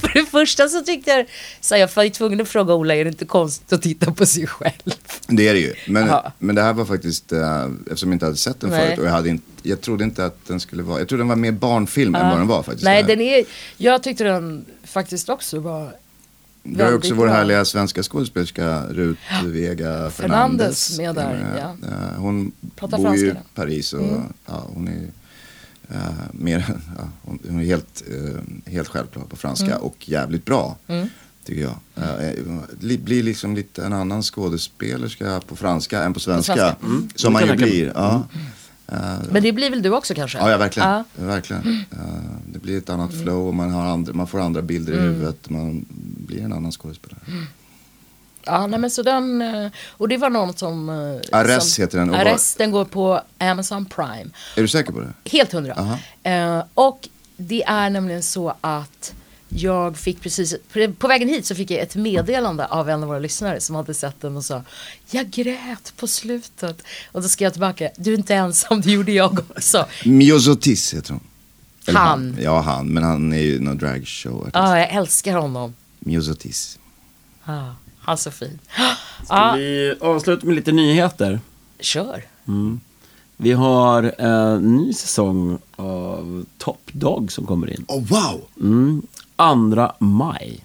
för 0.00 0.10
det 0.14 0.26
första 0.26 0.68
så 0.68 0.80
tyckte 0.82 1.10
jag, 1.10 1.26
så 1.60 1.76
jag 1.76 1.90
var 1.94 2.02
ju 2.04 2.10
tvungen 2.10 2.40
att 2.40 2.48
fråga 2.48 2.74
Ola, 2.74 2.94
är 2.94 3.04
det 3.04 3.10
inte 3.10 3.24
konstigt 3.24 3.72
att 3.72 3.82
titta 3.82 4.12
på 4.12 4.26
sig 4.26 4.46
själv? 4.46 4.94
Det 5.26 5.48
är 5.48 5.54
det 5.54 5.60
ju. 5.60 5.74
Men, 5.88 6.10
men 6.38 6.54
det 6.54 6.62
här 6.62 6.72
var 6.72 6.84
faktiskt, 6.84 7.32
eh, 7.32 7.64
eftersom 7.86 8.08
jag 8.08 8.14
inte 8.14 8.24
hade 8.24 8.36
sett 8.36 8.60
den 8.60 8.70
Nej. 8.70 8.86
förut 8.86 8.98
och 8.98 9.06
jag, 9.06 9.10
hade 9.10 9.28
inte, 9.28 9.44
jag 9.62 9.80
trodde 9.80 10.04
inte 10.04 10.24
att 10.24 10.46
den 10.46 10.60
skulle 10.60 10.82
vara, 10.82 10.98
jag 10.98 11.08
trodde 11.08 11.20
den 11.20 11.28
var 11.28 11.36
mer 11.36 11.52
barnfilm 11.52 12.14
än 12.14 12.28
vad 12.30 12.38
den 12.38 12.46
var 12.46 12.62
faktiskt. 12.62 12.84
Nej, 12.84 13.02
den 13.02 13.20
är, 13.20 13.44
jag 13.76 14.02
tyckte 14.02 14.24
den 14.24 14.64
faktiskt 14.84 15.28
också 15.28 15.60
var 15.60 15.92
Vi 16.62 16.82
har 16.82 16.94
också 16.96 17.14
vår 17.14 17.26
härliga 17.26 17.64
svenska 17.64 18.02
skådespelerska 18.02 18.82
Rut 18.90 19.18
Vega 19.44 20.10
Fernandes 20.10 20.98
med 20.98 21.14
där, 21.14 21.56
ja. 21.58 21.88
eh, 21.88 22.18
Hon 22.20 22.52
Pratar 22.76 22.98
bor 22.98 23.16
ju 23.16 23.26
i 23.26 23.30
franska. 23.30 23.48
Paris 23.54 23.92
och 23.92 24.20
ja, 24.46 24.64
hon 24.74 24.88
är 24.88 25.10
eh, 25.88 25.98
mer, 26.32 26.64
ja, 26.98 27.08
hon, 27.22 27.60
är 27.60 27.64
helt, 27.64 28.02
eh, 28.10 28.72
helt 28.72 28.88
självklar 28.88 29.24
på 29.24 29.36
franska 29.36 29.66
Mm. 29.66 29.78
och 29.78 30.08
jävligt 30.08 30.44
bra. 30.44 30.76
Tycker 31.44 31.62
jag. 31.62 31.76
Eh, 31.96 32.34
li, 32.80 32.98
blir 32.98 33.22
liksom 33.22 33.54
lite 33.54 33.84
en 33.84 33.92
annan 33.92 34.22
skådespelerska 34.22 35.40
på 35.48 35.56
franska 35.56 36.02
än 36.02 36.14
på 36.14 36.20
svenska. 36.20 36.54
svenska. 36.54 36.76
Mm. 36.86 37.08
Som 37.14 37.32
man 37.32 37.46
ju 37.46 37.56
blir. 37.56 37.92
Ja. 37.94 38.26
Eh, 38.88 38.96
Men 39.30 39.42
det 39.42 39.52
blir 39.52 39.70
väl 39.70 39.82
du 39.82 39.90
också 39.90 40.14
kanske? 40.14 40.38
Ja, 40.38 40.50
ja 40.50 40.58
verkligen. 40.58 41.04
Verkligen. 41.16 41.84
Det 42.52 42.58
blir 42.58 42.78
ett 42.78 42.90
annat 42.90 43.10
flow 43.22 43.48
och 43.48 43.54
man, 43.54 43.70
har 43.70 43.86
andra, 43.86 44.12
man 44.12 44.26
får 44.26 44.40
andra 44.40 44.62
bilder 44.62 44.92
Mm. 44.92 45.04
i 45.04 45.08
huvudet. 45.08 45.50
Man 45.50 45.84
blir 46.26 46.40
en 46.42 46.52
annan 46.52 46.72
skådespelare. 46.72 47.20
Ja, 48.46 48.66
nej 48.66 48.80
men 48.80 48.90
så 48.90 49.02
den, 49.02 49.42
eh, 49.42 49.70
och 49.90 50.08
det 50.08 50.16
var 50.16 50.30
någon 50.30 50.56
som... 50.56 50.88
eh, 50.88 51.38
Arrest 51.38 51.74
som, 51.74 51.82
heter 51.82 51.98
den, 51.98 52.14
Arrest, 52.14 52.58
den 52.58 52.70
går 52.70 52.84
på 52.84 53.20
Amazon 53.38 53.84
Prime. 53.84 54.30
Är 54.56 54.62
du 54.62 54.68
säker 54.68 54.92
på 54.92 55.00
det? 55.00 55.30
Helt 55.30 55.52
hundra. 55.52 55.74
Aha. 55.74 55.98
Eh, 56.22 56.62
och 56.74 57.08
det 57.36 57.62
är 57.66 57.90
nämligen 57.90 58.22
så 58.22 58.54
att 58.60 59.14
jag 59.48 59.96
fick 59.96 60.20
precis, 60.20 60.54
på 60.98 61.08
vägen 61.08 61.28
hit 61.28 61.46
så 61.46 61.54
fick 61.54 61.70
jag 61.70 61.80
ett 61.80 61.96
meddelande 61.96 62.66
av 62.66 62.88
en 62.90 63.02
av 63.02 63.08
våra 63.08 63.18
lyssnare 63.18 63.60
som 63.60 63.76
hade 63.76 63.94
sett 63.94 64.20
den 64.20 64.36
och 64.36 64.44
sa 64.44 64.62
Jag 65.10 65.30
grät 65.30 65.92
på 65.96 66.06
slutet. 66.06 66.82
Och 67.12 67.22
då 67.22 67.28
skrev 67.28 67.46
jag 67.46 67.52
tillbaka, 67.52 67.90
du 67.96 68.12
är 68.12 68.18
inte 68.18 68.34
ensam, 68.34 68.80
det 68.80 68.90
gjorde 68.92 69.12
jag 69.12 69.40
också. 69.56 69.86
Miosotis 70.04 70.94
heter 70.94 71.12
hon. 71.12 71.20
Eller 71.86 72.00
Han. 72.00 72.36
Ja, 72.40 72.60
han. 72.60 72.86
Men 72.86 73.02
han 73.02 73.32
är 73.32 73.42
ju 73.42 73.60
någon 73.60 73.78
dragshow. 73.78 74.50
Ja, 74.54 74.78
jag 74.78 74.90
älskar 74.92 75.36
honom. 75.36 75.74
Miosotis. 75.98 76.78
Ja, 77.44 77.74
han 78.06 78.18
så 78.18 78.30
fin. 78.30 78.58
Ska 79.24 79.34
Ja, 79.34 79.54
vi 79.56 79.94
avsluta 80.00 80.46
med 80.46 80.54
lite 80.54 80.72
nyheter? 80.72 81.40
kör. 81.80 82.24
Vi 83.36 83.52
har 83.52 84.14
en 84.18 84.76
ny 84.76 84.92
säsong 84.92 85.58
av 85.76 86.44
Top 86.58 86.80
Dog 86.92 87.32
som 87.32 87.46
kommer 87.46 87.70
in. 87.70 87.84
Oh, 87.88 88.04
wow! 88.08 88.40
Mm. 88.60 89.02
Andra 89.36 89.92
maj. 89.98 90.64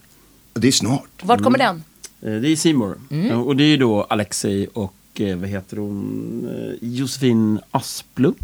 Det 0.54 0.68
är 0.68 0.72
snart. 0.72 1.10
Vart 1.24 1.44
kommer 1.44 1.58
den? 1.58 1.84
Eh, 2.22 2.42
Det 2.42 2.50
är 2.50 2.56
Seymour. 2.56 2.96
Eh, 3.10 3.42
Och 3.42 3.56
det 3.56 3.64
är 3.64 3.78
då 3.78 4.04
Alexei 4.04 4.68
och 4.74 4.94
eh, 5.22 5.38
vad 5.38 5.50
heter 5.50 5.78
hon? 5.78 6.78
Josefin 6.82 7.60
Asplund. 7.72 8.36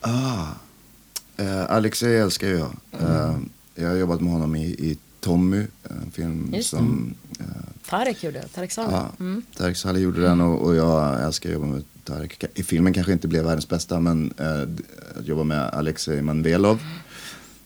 Ah. 0.00 0.46
Eh, 1.36 1.70
Alexei 1.70 2.16
älskar 2.18 2.48
jag. 2.48 2.70
Eh, 3.00 3.36
jag 3.74 3.88
har 3.88 3.96
jobbat 3.96 4.20
med 4.20 4.32
honom 4.32 4.56
i, 4.56 4.64
i 4.64 4.98
Tommy, 5.22 5.66
en 5.82 6.10
film 6.12 6.50
Just 6.54 6.68
som 6.70 7.14
eh, 7.40 7.46
Tarek 7.90 8.22
gjorde, 8.24 8.42
Tarek 8.54 8.72
Saleh. 8.72 8.92
Ja, 8.92 9.10
Mm. 9.20 9.42
Tarek 9.56 9.76
Saleh 9.76 10.02
gjorde 10.02 10.22
den 10.22 10.40
och, 10.40 10.62
och 10.66 10.74
jag 10.76 11.22
älskar 11.24 11.48
att 11.48 11.54
jobba 11.54 11.66
med 11.66 11.82
Tarek. 12.04 12.44
I 12.54 12.62
filmen 12.62 12.92
kanske 12.92 13.12
inte 13.12 13.28
blev 13.28 13.44
världens 13.44 13.68
bästa 13.68 14.00
men 14.00 14.32
eh, 14.38 14.62
att 15.20 15.26
jobba 15.28 15.44
med 15.44 15.68
Alexej 15.68 16.22
Manvelov 16.22 16.78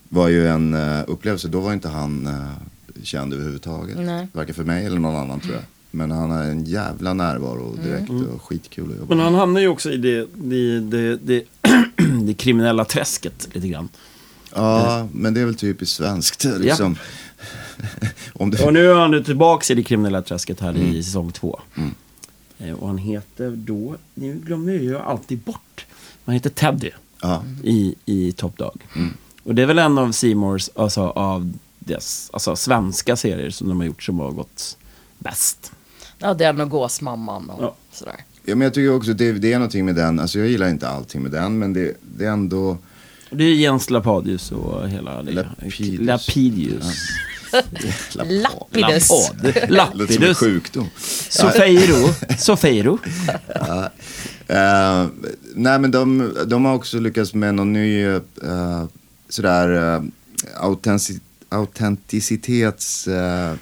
var 0.08 0.28
ju 0.28 0.48
en 0.48 0.74
eh, 0.74 1.04
upplevelse. 1.06 1.48
Då 1.48 1.60
var 1.60 1.72
inte 1.72 1.88
han 1.88 2.26
eh, 2.26 3.02
känd 3.02 3.32
överhuvudtaget. 3.34 3.98
Nej. 3.98 4.28
Varken 4.32 4.54
för 4.54 4.64
mig 4.64 4.86
eller 4.86 4.98
någon 4.98 5.16
annan 5.16 5.40
tror 5.40 5.54
jag. 5.54 5.64
Men 5.90 6.10
han 6.10 6.30
har 6.30 6.42
en 6.44 6.64
jävla 6.64 7.14
närvaro 7.14 7.76
direkt 7.84 8.10
och 8.10 8.42
skitkul 8.42 8.90
att 8.90 8.96
jobba 8.96 9.08
Men 9.08 9.16
med. 9.16 9.24
han 9.26 9.34
hamnar 9.34 9.60
ju 9.60 9.68
också 9.68 9.90
i 9.90 9.96
det, 9.96 10.26
det, 10.34 10.80
det, 10.80 11.16
det, 11.16 11.44
det 12.26 12.34
kriminella 12.34 12.84
träsket 12.84 13.48
lite 13.52 13.68
grann. 13.68 13.88
Ja, 14.54 15.08
men 15.12 15.34
det 15.34 15.40
är 15.40 15.44
väl 15.44 15.54
typiskt 15.54 15.96
svenskt 15.96 16.44
liksom. 16.44 16.86
Om 16.86 16.96
det... 18.50 18.64
Och 18.64 18.72
nu 18.72 18.90
är 18.90 18.94
han 18.94 19.24
tillbaka 19.24 19.72
i 19.72 19.76
det 19.76 19.82
kriminella 19.82 20.22
träsket 20.22 20.60
här 20.60 20.76
i 20.76 21.02
säsong 21.02 21.32
två. 21.32 21.60
Eh, 22.58 22.72
Och 22.72 22.88
han 22.88 22.98
heter 22.98 23.50
då, 23.50 23.96
nu 24.14 24.34
glömmer 24.44 24.72
jag 24.72 24.82
ju 24.82 24.98
alltid 24.98 25.38
bort. 25.38 25.86
Han 26.24 26.34
heter 26.34 26.50
Teddy 26.50 26.90
Ja. 27.22 27.42
i, 27.62 27.94
i 28.04 28.32
Top 28.32 28.58
Dog. 28.58 28.80
Och 29.42 29.54
det 29.54 29.62
är 29.62 29.66
väl 29.66 29.78
en 29.78 29.98
av 29.98 30.12
Seymours, 30.12 30.70
alltså 30.74 31.00
av 31.02 31.52
dess, 31.78 32.30
alltså 32.32 32.56
svenska 32.56 33.16
serier 33.16 33.50
som 33.50 33.68
de 33.68 33.80
har 33.80 33.86
gjort 33.86 34.02
som 34.02 34.18
har 34.20 34.30
gått 34.30 34.76
bäst. 35.18 35.72
Ja, 36.18 36.34
den 36.34 36.60
och 36.60 36.70
Gåsmamman 36.70 37.50
och 37.50 37.62
Ja. 37.64 37.74
sådär. 37.92 38.16
Ja, 38.44 38.54
men 38.54 38.60
jag 38.64 38.74
tycker 38.74 38.94
också 38.96 39.12
det, 39.12 39.32
det 39.32 39.52
är 39.52 39.58
någonting 39.58 39.84
med 39.84 39.94
den. 39.94 40.20
Alltså 40.20 40.38
jag 40.38 40.48
gillar 40.48 40.68
inte 40.68 40.88
allting 40.88 41.22
med 41.22 41.30
den 41.30 41.58
men 41.58 41.72
det, 41.72 41.96
det 42.16 42.24
är 42.24 42.30
ändå... 42.30 42.78
Det 43.30 43.44
är 43.44 43.54
Jens 43.54 43.90
Lapadius 43.90 44.52
och 44.52 44.88
hela 44.88 45.22
det. 45.22 45.32
Lapidus. 45.32 46.00
Lapidus. 46.00 46.84
Lapidus. 48.14 49.08
Lapad. 49.10 49.44
Låter 49.44 50.14
som 50.14 50.22
en 50.22 50.28
Lapidus. 50.28 50.38
sjukdom. 50.38 50.88
Sofeiro. 51.28 52.08
Sofeiro. 52.38 52.98
Eh, 54.48 55.06
nej 55.54 55.78
men 55.78 55.90
de, 55.90 56.34
de 56.46 56.64
har 56.64 56.74
också 56.74 56.98
lyckats 56.98 57.34
med 57.34 57.54
någon 57.54 57.72
ny 57.72 58.06
uh, 58.06 58.18
sådär 59.28 59.96
uh, 59.96 60.02
autentic, 60.56 61.18
autenticitets... 61.48 63.08
eh, 63.08 63.52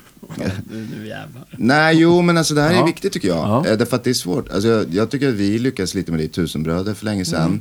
Nu 0.71 1.07
jävlar. 1.09 1.45
nej 1.51 1.97
jo 2.01 2.23
men 2.23 2.39
alltså 2.39 2.55
det 2.55 2.63
här 2.63 2.71
är 2.71 2.75
Ja. 2.75 2.85
viktigt 2.85 3.13
tycker 3.13 3.29
jag. 3.29 3.37
Ja. 3.39 3.67
Eh, 3.67 3.79
därför 3.79 3.97
att 3.97 4.05
det 4.05 4.11
är 4.11 4.15
svårt. 4.15 4.51
Alltså, 4.51 4.69
jag, 4.69 4.95
jag 4.95 5.11
tycker 5.11 5.29
att 5.29 5.35
vi 5.35 5.59
lyckas 5.59 5.95
lite 5.95 6.11
med 6.11 6.21
det 6.21 6.25
i 6.25 6.29
Tusenbröder 6.29 6.95
för 6.95 7.05
länge 7.05 7.25
sedan. 7.25 7.43
Mm. 7.47 7.61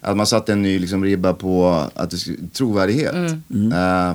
Att 0.00 0.16
man 0.16 0.26
satte 0.26 0.52
en 0.52 0.62
ny 0.62 0.78
liksom, 0.78 1.04
ribba 1.04 1.32
på 1.32 1.84
att 1.94 2.10
det, 2.10 2.16
trovärdighet. 2.52 3.14
Mm. 3.14 3.72
Eh, 3.72 4.14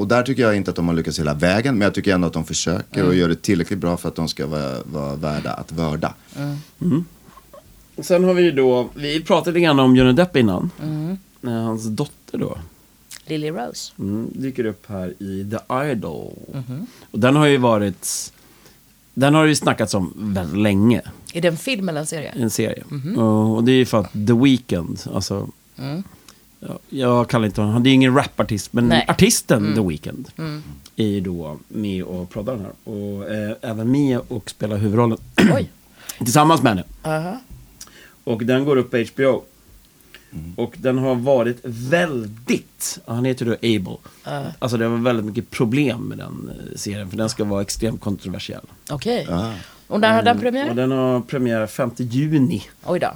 och 0.00 0.08
där 0.08 0.22
tycker 0.22 0.42
jag 0.42 0.56
inte 0.56 0.70
att 0.70 0.76
de 0.76 0.88
har 0.88 0.94
lyckats 0.94 1.18
hela 1.18 1.34
vägen. 1.34 1.74
Men 1.78 1.84
jag 1.86 1.94
tycker 1.94 2.14
ändå 2.14 2.26
att 2.26 2.32
de 2.32 2.44
försöker 2.44 2.96
Mm. 3.00 3.08
och 3.08 3.14
gör 3.14 3.28
det 3.28 3.42
tillräckligt 3.42 3.78
bra 3.78 3.96
för 3.96 4.08
att 4.08 4.14
de 4.14 4.28
ska 4.28 4.46
vara, 4.46 4.82
vara 4.92 5.16
värda 5.16 5.52
att 5.52 5.72
vörda. 5.72 6.14
Sen 8.02 8.24
har 8.24 8.34
vi 8.34 8.42
ju 8.42 8.50
då, 8.52 8.88
vi 8.94 9.20
pratade 9.24 9.50
lite 9.50 9.64
grann 9.64 9.78
om 9.80 9.96
Johnny 9.96 10.12
Depp 10.12 10.36
innan. 10.36 10.70
Eh, 11.42 11.50
Hans 11.50 11.84
dotter 11.86 12.38
då. 12.38 12.58
Lily 13.26 13.50
Rose. 13.50 13.92
Mm, 13.98 14.28
dyker 14.34 14.64
upp 14.66 14.86
här 14.88 15.14
i 15.22 15.50
The 15.50 15.74
Idol. 15.90 16.32
Och 17.10 17.18
den 17.18 17.36
har 17.36 17.46
ju 17.46 17.56
varit, 17.56 18.32
den 19.14 19.34
har 19.34 19.44
ju 19.44 19.54
snackats 19.54 19.94
om 19.94 20.12
väldigt 20.16 20.58
länge. 20.58 21.02
Är 21.32 21.40
det 21.40 21.48
en 21.48 21.56
film 21.56 21.88
eller 21.88 22.00
en 22.00 22.06
serie? 22.06 22.32
En 22.36 22.50
serie. 22.50 22.84
och, 23.16 23.56
och 23.56 23.64
det 23.64 23.72
är 23.72 23.76
ju 23.76 23.86
för 23.86 23.98
att 23.98 24.12
The 24.12 24.32
Weeknd, 24.42 25.00
alltså. 25.14 25.48
Ja, 26.60 26.78
jag 26.88 27.28
kallar 27.28 27.46
inte 27.46 27.60
honom, 27.60 27.74
han 27.74 27.86
är 27.86 27.90
ingen 27.90 28.14
rapartist, 28.14 28.72
men 28.72 28.88
Nej. 28.88 29.04
artisten 29.08 29.74
The 29.74 29.80
Weeknd. 29.80 30.28
Är 30.96 31.06
ju 31.06 31.20
då 31.20 31.58
med 31.68 32.02
och 32.04 32.30
proddar 32.30 32.56
den 32.56 32.64
här. 32.64 32.92
Och 32.92 33.30
eh, 33.30 33.56
även 33.60 33.90
med 33.90 34.20
och 34.28 34.50
spelar 34.50 34.76
huvudrollen. 34.76 35.18
Oj. 35.54 35.70
Tillsammans 36.18 36.62
med 36.62 36.72
henne. 36.72 36.84
Aha. 37.02 37.40
Och 38.24 38.44
den 38.44 38.64
går 38.64 38.76
upp 38.76 38.90
på 38.90 39.04
HBO. 39.14 39.42
Och 40.56 40.74
den 40.78 40.98
har 40.98 41.14
varit 41.14 41.58
väldigt, 41.62 42.98
han 43.06 43.24
heter 43.24 43.46
då 43.46 43.52
Abel. 43.52 43.96
Alltså 44.58 44.76
det 44.76 44.88
var 44.88 44.96
väldigt 44.96 45.26
mycket 45.26 45.50
problem 45.50 46.00
med 46.00 46.18
den 46.18 46.50
eh, 46.50 46.76
serien, 46.76 47.10
för 47.10 47.16
den 47.16 47.30
ska 47.30 47.44
vara 47.44 47.62
extremt 47.62 48.00
kontroversiell. 48.00 48.66
Okej. 48.90 49.26
Och 49.90 50.00
när 50.00 50.12
har 50.14 50.22
den 50.22 50.36
Och 50.36 50.42
premiär? 50.42 50.74
den 50.74 50.90
har 50.90 51.20
premiär 51.20 51.66
5 51.66 51.90
juni 51.96 52.62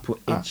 på 0.07 0.16
Ja. 0.27 0.43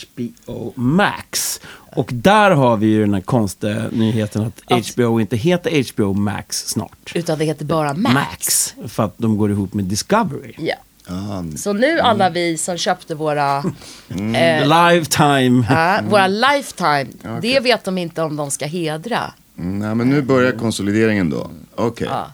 HBO 0.46 0.72
Max. 0.76 1.60
Och 1.96 2.10
där 2.12 2.50
har 2.50 2.76
vi 2.76 2.86
ju 2.86 3.00
den 3.00 3.14
här 3.14 3.20
konstiga 3.20 3.82
nyheten 3.92 4.42
att 4.42 4.72
Att- 4.72 4.94
HBO 4.94 5.20
inte 5.20 5.36
heter 5.36 5.92
HBO 5.94 6.12
Max 6.12 6.66
snart. 6.68 7.12
Utan 7.14 7.38
det 7.38 7.44
heter 7.44 7.64
bara 7.64 7.94
Max. 7.94 8.74
För 8.88 9.02
att 9.02 9.14
de 9.18 9.36
går 9.36 9.50
ihop 9.50 9.74
med 9.74 9.84
Discovery. 9.84 10.52
Ja. 10.58 10.74
Ja, 11.08 11.44
Så 11.56 11.72
nu 11.72 12.00
alla 12.00 12.30
vi 12.30 12.56
som 12.58 12.78
köpte 12.78 13.14
våra, 13.14 13.56
eh, 14.08 14.92
Lifetime. 14.92 15.66
ja, 15.70 16.00
våra 16.10 16.26
Lifetime, 16.26 17.06
det 17.42 17.60
vet 17.60 17.84
de 17.84 17.98
inte 17.98 18.22
om 18.22 18.36
de 18.36 18.50
ska 18.50 18.66
hedra. 18.66 19.32
mm, 19.58 19.78
nej, 19.78 19.94
men 19.94 20.08
nu 20.10 20.22
börjar 20.22 20.52
konsolideringen 20.52 21.30
då. 21.30 21.50
Okej. 21.74 22.08
Ja. 22.10 22.26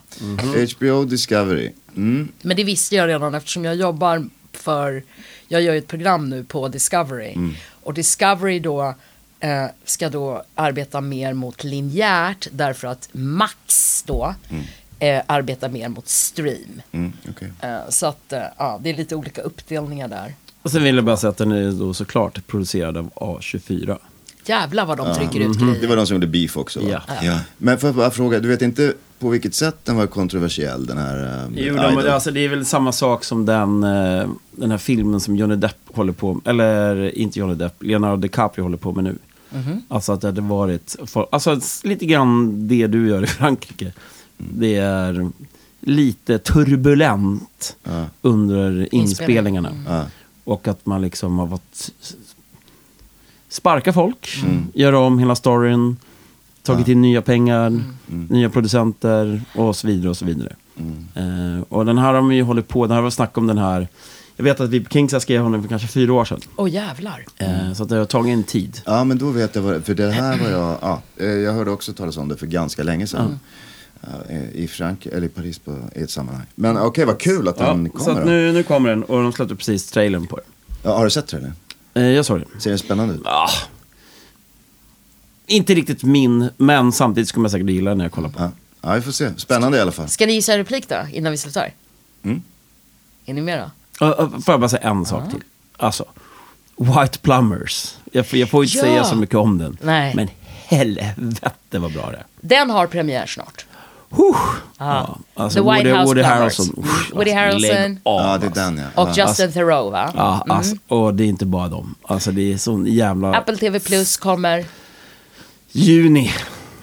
HBO 0.77 1.03
Discovery. 1.05 1.71
Mm. 1.95 2.31
Men 2.41 2.57
det 2.57 2.63
visste 2.63 2.95
jag 2.95 3.07
redan 3.07 3.35
eftersom 3.35 3.65
jag 3.65 3.75
jobbar 3.75 4.29
för, 4.53 5.03
jag 5.47 5.61
gör 5.61 5.73
ju 5.73 5.79
ett 5.79 5.87
program 5.87 6.29
nu 6.29 6.43
på 6.43 6.67
Discovery. 6.67 7.35
Och 7.83 7.93
Discovery 7.93 8.59
då 8.59 8.95
eh, 9.39 9.65
ska 9.85 10.09
då 10.09 10.43
arbeta 10.55 11.01
mer 11.01 11.33
mot 11.33 11.63
linjärt 11.63 12.47
därför 12.51 12.87
att 12.87 13.09
Max 13.11 14.03
då 14.07 14.35
eh, 14.99 15.21
arbetar 15.27 15.69
mer 15.69 15.89
mot 15.89 16.07
stream. 16.07 16.81
Mm, 16.91 17.13
okej. 17.29 17.51
Eh, 17.61 17.89
så 17.89 18.05
att 18.05 18.33
eh, 18.33 18.41
ja, 18.57 18.79
det 18.83 18.89
är 18.89 18.93
lite 18.93 19.15
olika 19.15 19.41
uppdelningar 19.41 20.07
där. 20.07 20.33
Och 20.61 20.71
sen 20.71 20.83
vill 20.83 20.95
jag 20.95 21.05
bara 21.05 21.17
säga 21.17 21.31
att 21.31 21.37
den 21.37 21.51
är 21.51 21.71
då 21.71 21.93
såklart 21.93 22.47
producerad 22.47 22.97
av 22.97 23.09
A24. 23.13 23.97
Jävlar 24.45 24.85
vad 24.85 24.97
de 24.97 25.15
trycker 25.15 25.39
ut 25.39 25.59
Det 25.59 25.65
grejer. 25.65 25.87
var 25.87 25.95
de 25.95 26.07
som 26.07 26.15
gjorde 26.15 26.27
Beef 26.27 26.57
också 26.57 26.79
va? 26.79 27.01
Ja. 27.21 27.39
Men 27.57 27.77
får 27.77 27.87
jag 27.87 27.95
bara 27.95 28.11
fråga, 28.11 28.39
du 28.39 28.47
vet 28.47 28.61
inte 28.61 28.93
på 29.21 29.29
vilket 29.29 29.53
sätt 29.55 29.75
den 29.83 29.95
var 29.95 30.07
kontroversiell 30.07 30.85
den 30.85 30.97
här 30.97 31.45
um, 31.45 31.53
Jo, 31.57 31.75
de, 31.75 31.81
alltså, 32.11 32.31
det 32.31 32.39
är 32.45 32.49
väl 32.49 32.65
samma 32.65 32.91
sak 32.91 33.23
som 33.23 33.45
den, 33.45 33.83
eh, 33.83 34.27
den 34.51 34.71
här 34.71 34.77
filmen 34.77 35.19
som 35.19 35.35
Johnny 35.35 35.55
Depp 35.55 35.77
håller 35.93 36.13
på 36.13 36.33
med. 36.33 36.47
Eller 36.47 37.17
inte 37.17 37.39
Johnny 37.39 37.55
Depp, 37.55 37.83
Leonardo 37.83 38.17
DiCaprio 38.21 38.63
håller 38.63 38.77
på 38.77 38.91
med 38.91 39.03
nu. 39.03 39.15
Alltså 39.87 40.11
att 40.11 40.21
det 40.21 40.27
hade 40.27 40.41
varit, 40.41 40.95
för, 41.05 41.27
alltså 41.31 41.59
lite 41.83 42.05
grann 42.05 42.67
det 42.67 42.87
du 42.87 43.07
gör 43.07 43.23
i 43.23 43.27
Frankrike. 43.39 43.93
Det 44.37 44.75
är 44.75 45.31
lite 45.79 46.37
turbulent 46.39 47.75
Ja. 47.83 48.05
under 48.21 48.95
inspelningarna. 48.95 49.71
Ja. 49.87 50.05
Och 50.43 50.67
att 50.67 50.85
man 50.85 51.01
liksom 51.01 51.39
har 51.39 51.47
fått 51.47 51.91
sparka 53.49 53.93
folk, 53.93 54.43
göra 54.73 54.99
om 54.99 55.19
hela 55.19 55.35
storyn, 55.35 55.97
tagit 56.63 56.87
in 56.87 57.01
nya 57.01 57.21
pengar, 57.21 57.81
nya 58.29 58.49
producenter 58.49 59.41
och 59.55 59.75
så 59.75 59.87
vidare 59.87 60.09
och 60.09 60.17
så 60.17 60.25
vidare. 60.25 60.55
Eh, 61.15 61.63
och 61.69 61.85
den 61.85 61.97
här 61.97 62.13
har 62.13 62.31
ju 62.31 62.43
hållit 62.43 62.67
på, 62.67 62.87
det 62.87 62.93
här 62.93 63.01
var 63.01 63.09
snack 63.09 63.37
om 63.37 63.47
den 63.47 63.57
här, 63.57 63.87
jag 64.35 64.43
vet 64.43 64.59
att 64.59 64.69
vi 64.69 64.79
på 64.79 64.89
Kingsa 64.89 65.19
skrev 65.19 65.45
om 65.45 65.51
den 65.51 65.61
för 65.61 65.69
kanske 65.69 65.87
fyra 65.87 66.13
år 66.13 66.25
sedan. 66.25 66.39
Åh 66.55 66.69
jävlar. 66.69 67.25
Eh, 67.37 67.73
så 67.73 67.83
att 67.83 67.89
det 67.89 67.95
har 67.95 68.05
tagit 68.05 68.33
en 68.33 68.43
tid. 68.43 68.81
Ja 68.85 69.03
men 69.03 69.17
då 69.17 69.29
vet 69.29 69.55
jag 69.55 69.61
vad, 69.61 69.85
för 69.85 69.93
det 69.93 70.11
här 70.11 70.37
var 70.39 70.49
jag, 70.49 70.77
ja, 70.81 71.01
eh, 71.17 71.27
jag 71.27 71.53
hörde 71.53 71.71
också 71.71 71.93
talas 71.93 72.17
om 72.17 72.27
det 72.27 72.37
för 72.37 72.47
ganska 72.47 72.83
länge 72.83 73.07
sedan. 73.07 73.39
Ja, 74.01 74.07
eh, 74.29 74.51
I 74.55 74.67
Frankrike, 74.67 75.15
eller 75.17 75.27
i 75.27 75.29
Paris 75.29 75.59
på, 75.59 75.75
i 75.95 76.01
ett 76.01 76.09
sammanhang. 76.09 76.45
Men 76.55 76.77
okej, 76.77 77.05
vad 77.05 77.19
kul 77.19 77.47
att 77.47 77.59
Ja, 77.59 77.65
den 77.65 77.85
så 77.85 77.91
kommer 77.97 78.19
att 78.19 78.25
då. 78.25 78.31
nu, 78.31 78.51
nu 78.51 78.63
kommer 78.63 78.89
den 78.89 79.03
och 79.03 79.23
de 79.23 79.33
släppte 79.33 79.55
precis 79.55 79.91
trailern 79.91 80.27
på 80.27 80.35
den. 80.35 80.45
Ja, 80.83 80.97
har 80.97 81.03
du 81.03 81.09
sett 81.09 81.27
den? 81.27 81.53
Eh, 81.93 82.03
jag 82.03 82.25
såg 82.25 82.39
den. 82.39 82.61
Ser 82.61 82.69
den 82.69 82.79
spännande 82.79 83.13
ut? 83.13 83.21
Ah. 83.25 83.49
Inte 85.51 85.73
riktigt 85.73 86.03
min, 86.03 86.49
men 86.57 86.91
samtidigt 86.91 87.29
skulle 87.29 87.41
man 87.41 87.51
säkert 87.51 87.69
gilla 87.69 87.89
den 87.91 87.97
när 87.97 88.05
jag 88.05 88.11
kollar 88.11 88.29
på 88.29 88.39
den. 88.39 88.51
Ja. 88.81 88.89
ja, 88.89 88.95
vi 88.95 89.01
får 89.01 89.11
se. 89.11 89.29
Spännande 89.37 89.77
i 89.77 89.81
alla 89.81 89.91
fall. 89.91 90.07
Ska 90.09 90.25
ni 90.25 90.33
gissa 90.33 90.57
replik 90.57 90.89
då, 90.89 90.95
innan 91.13 91.31
vi 91.31 91.37
slutar? 91.37 91.69
Mm. 92.23 92.41
Är 93.25 93.33
ni 93.33 93.41
med 93.41 93.59
då? 93.99 94.05
Uh, 94.05 94.11
uh, 94.19 94.39
får 94.39 94.53
jag 94.53 94.59
bara 94.59 94.69
säga 94.69 94.89
en 94.89 95.05
sak 95.05 95.29
till? 95.29 95.39
Alltså, 95.77 96.05
White 96.77 97.19
Plumbers. 97.21 97.95
Jag, 98.11 98.27
får- 98.27 98.39
jag 98.39 98.49
får 98.49 98.63
inte 98.63 98.77
Ja. 98.77 98.83
säga 98.83 99.03
så 99.03 99.15
mycket 99.15 99.35
om 99.35 99.57
den. 99.57 99.77
Nej. 99.81 100.15
Men 100.15 100.27
helvete 100.65 101.79
vad 101.79 101.93
bra 101.93 102.09
det 102.11 102.17
är. 102.17 102.25
Den 102.41 102.69
har 102.69 102.87
premiär 102.87 103.25
snart. 103.25 103.65
Huh. 104.09 104.35
Ja, 104.77 105.17
alltså 105.33 105.63
The 105.63 105.71
White 105.71 105.83
Woody, 105.83 105.89
House 105.99 106.05
Woody 106.05 106.21
Plumbers. 106.21 106.27
Harrelson. 106.39 106.69
Mm. 106.77 106.89
Usch, 106.89 107.11
Woody 107.15 107.31
alltså, 107.31 107.67
Harrelson. 107.67 107.99
av, 108.03 108.21
Ja, 108.21 108.37
det 108.37 108.45
är 108.45 108.47
alltså. 108.47 108.61
den 108.61 108.77
ja. 108.77 109.01
Och 109.03 109.09
ja. 109.15 109.27
Justin 109.27 109.51
Theroux 109.51 109.91
va? 109.91 110.11
Ja, 110.15 110.45
alltså, 110.49 110.75
och 110.87 111.13
det 111.13 111.23
är 111.23 111.27
inte 111.27 111.45
bara 111.45 111.67
dem. 111.67 111.95
Alltså 112.03 112.31
det 112.31 112.53
är 112.53 112.57
sån 112.57 112.85
jävla... 112.85 113.33
Apple 113.37 113.57
TV 113.57 113.79
Plus 113.79 114.17
kommer 114.17 114.65
Juni. 115.71 116.31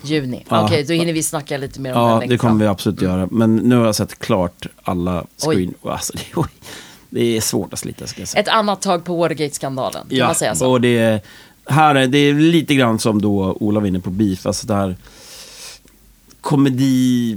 juni. 0.02 0.44
Ja. 0.48 0.64
Okej, 0.64 0.84
då 0.84 0.92
hinner 0.92 1.12
vi 1.12 1.22
snacka 1.22 1.56
lite 1.56 1.80
mer 1.80 1.92
om 1.94 2.00
Ja, 2.00 2.08
den 2.10 2.18
längre 2.20 2.34
det 2.34 2.38
kommer 2.38 2.50
fram. 2.50 2.58
vi 2.58 2.66
absolut 2.66 3.02
göra. 3.02 3.28
Men 3.30 3.56
nu 3.56 3.76
har 3.76 3.86
jag 3.86 3.94
sett 3.94 4.18
klart 4.18 4.66
alla 4.82 5.24
screen... 5.36 5.74
Alltså, 5.82 6.12
det, 6.16 6.22
oj, 6.36 6.48
det 7.10 7.36
är 7.36 7.40
svårt 7.40 7.72
att 7.72 7.78
slita 7.78 8.06
ska 8.06 8.20
jag 8.20 8.28
säga. 8.28 8.42
Ett 8.42 8.48
annat 8.48 8.82
tag 8.82 9.04
på 9.04 9.16
Watergate-skandalen, 9.16 10.06
kan 10.08 10.18
man 10.18 10.34
säga 10.34 10.54
så? 10.54 10.70
och 10.70 10.80
det 10.80 10.98
är, 10.98 11.20
här 11.66 11.94
är, 11.94 12.06
det 12.06 12.18
är 12.18 12.34
lite 12.34 12.74
grann 12.74 12.98
som 12.98 13.22
då 13.22 13.56
Ola 13.60 13.80
var 13.80 13.86
inne 13.86 14.00
på 14.00 14.10
beef, 14.10 14.46
alltså 14.46 14.66
där 14.66 14.96
komedi... 16.40 17.36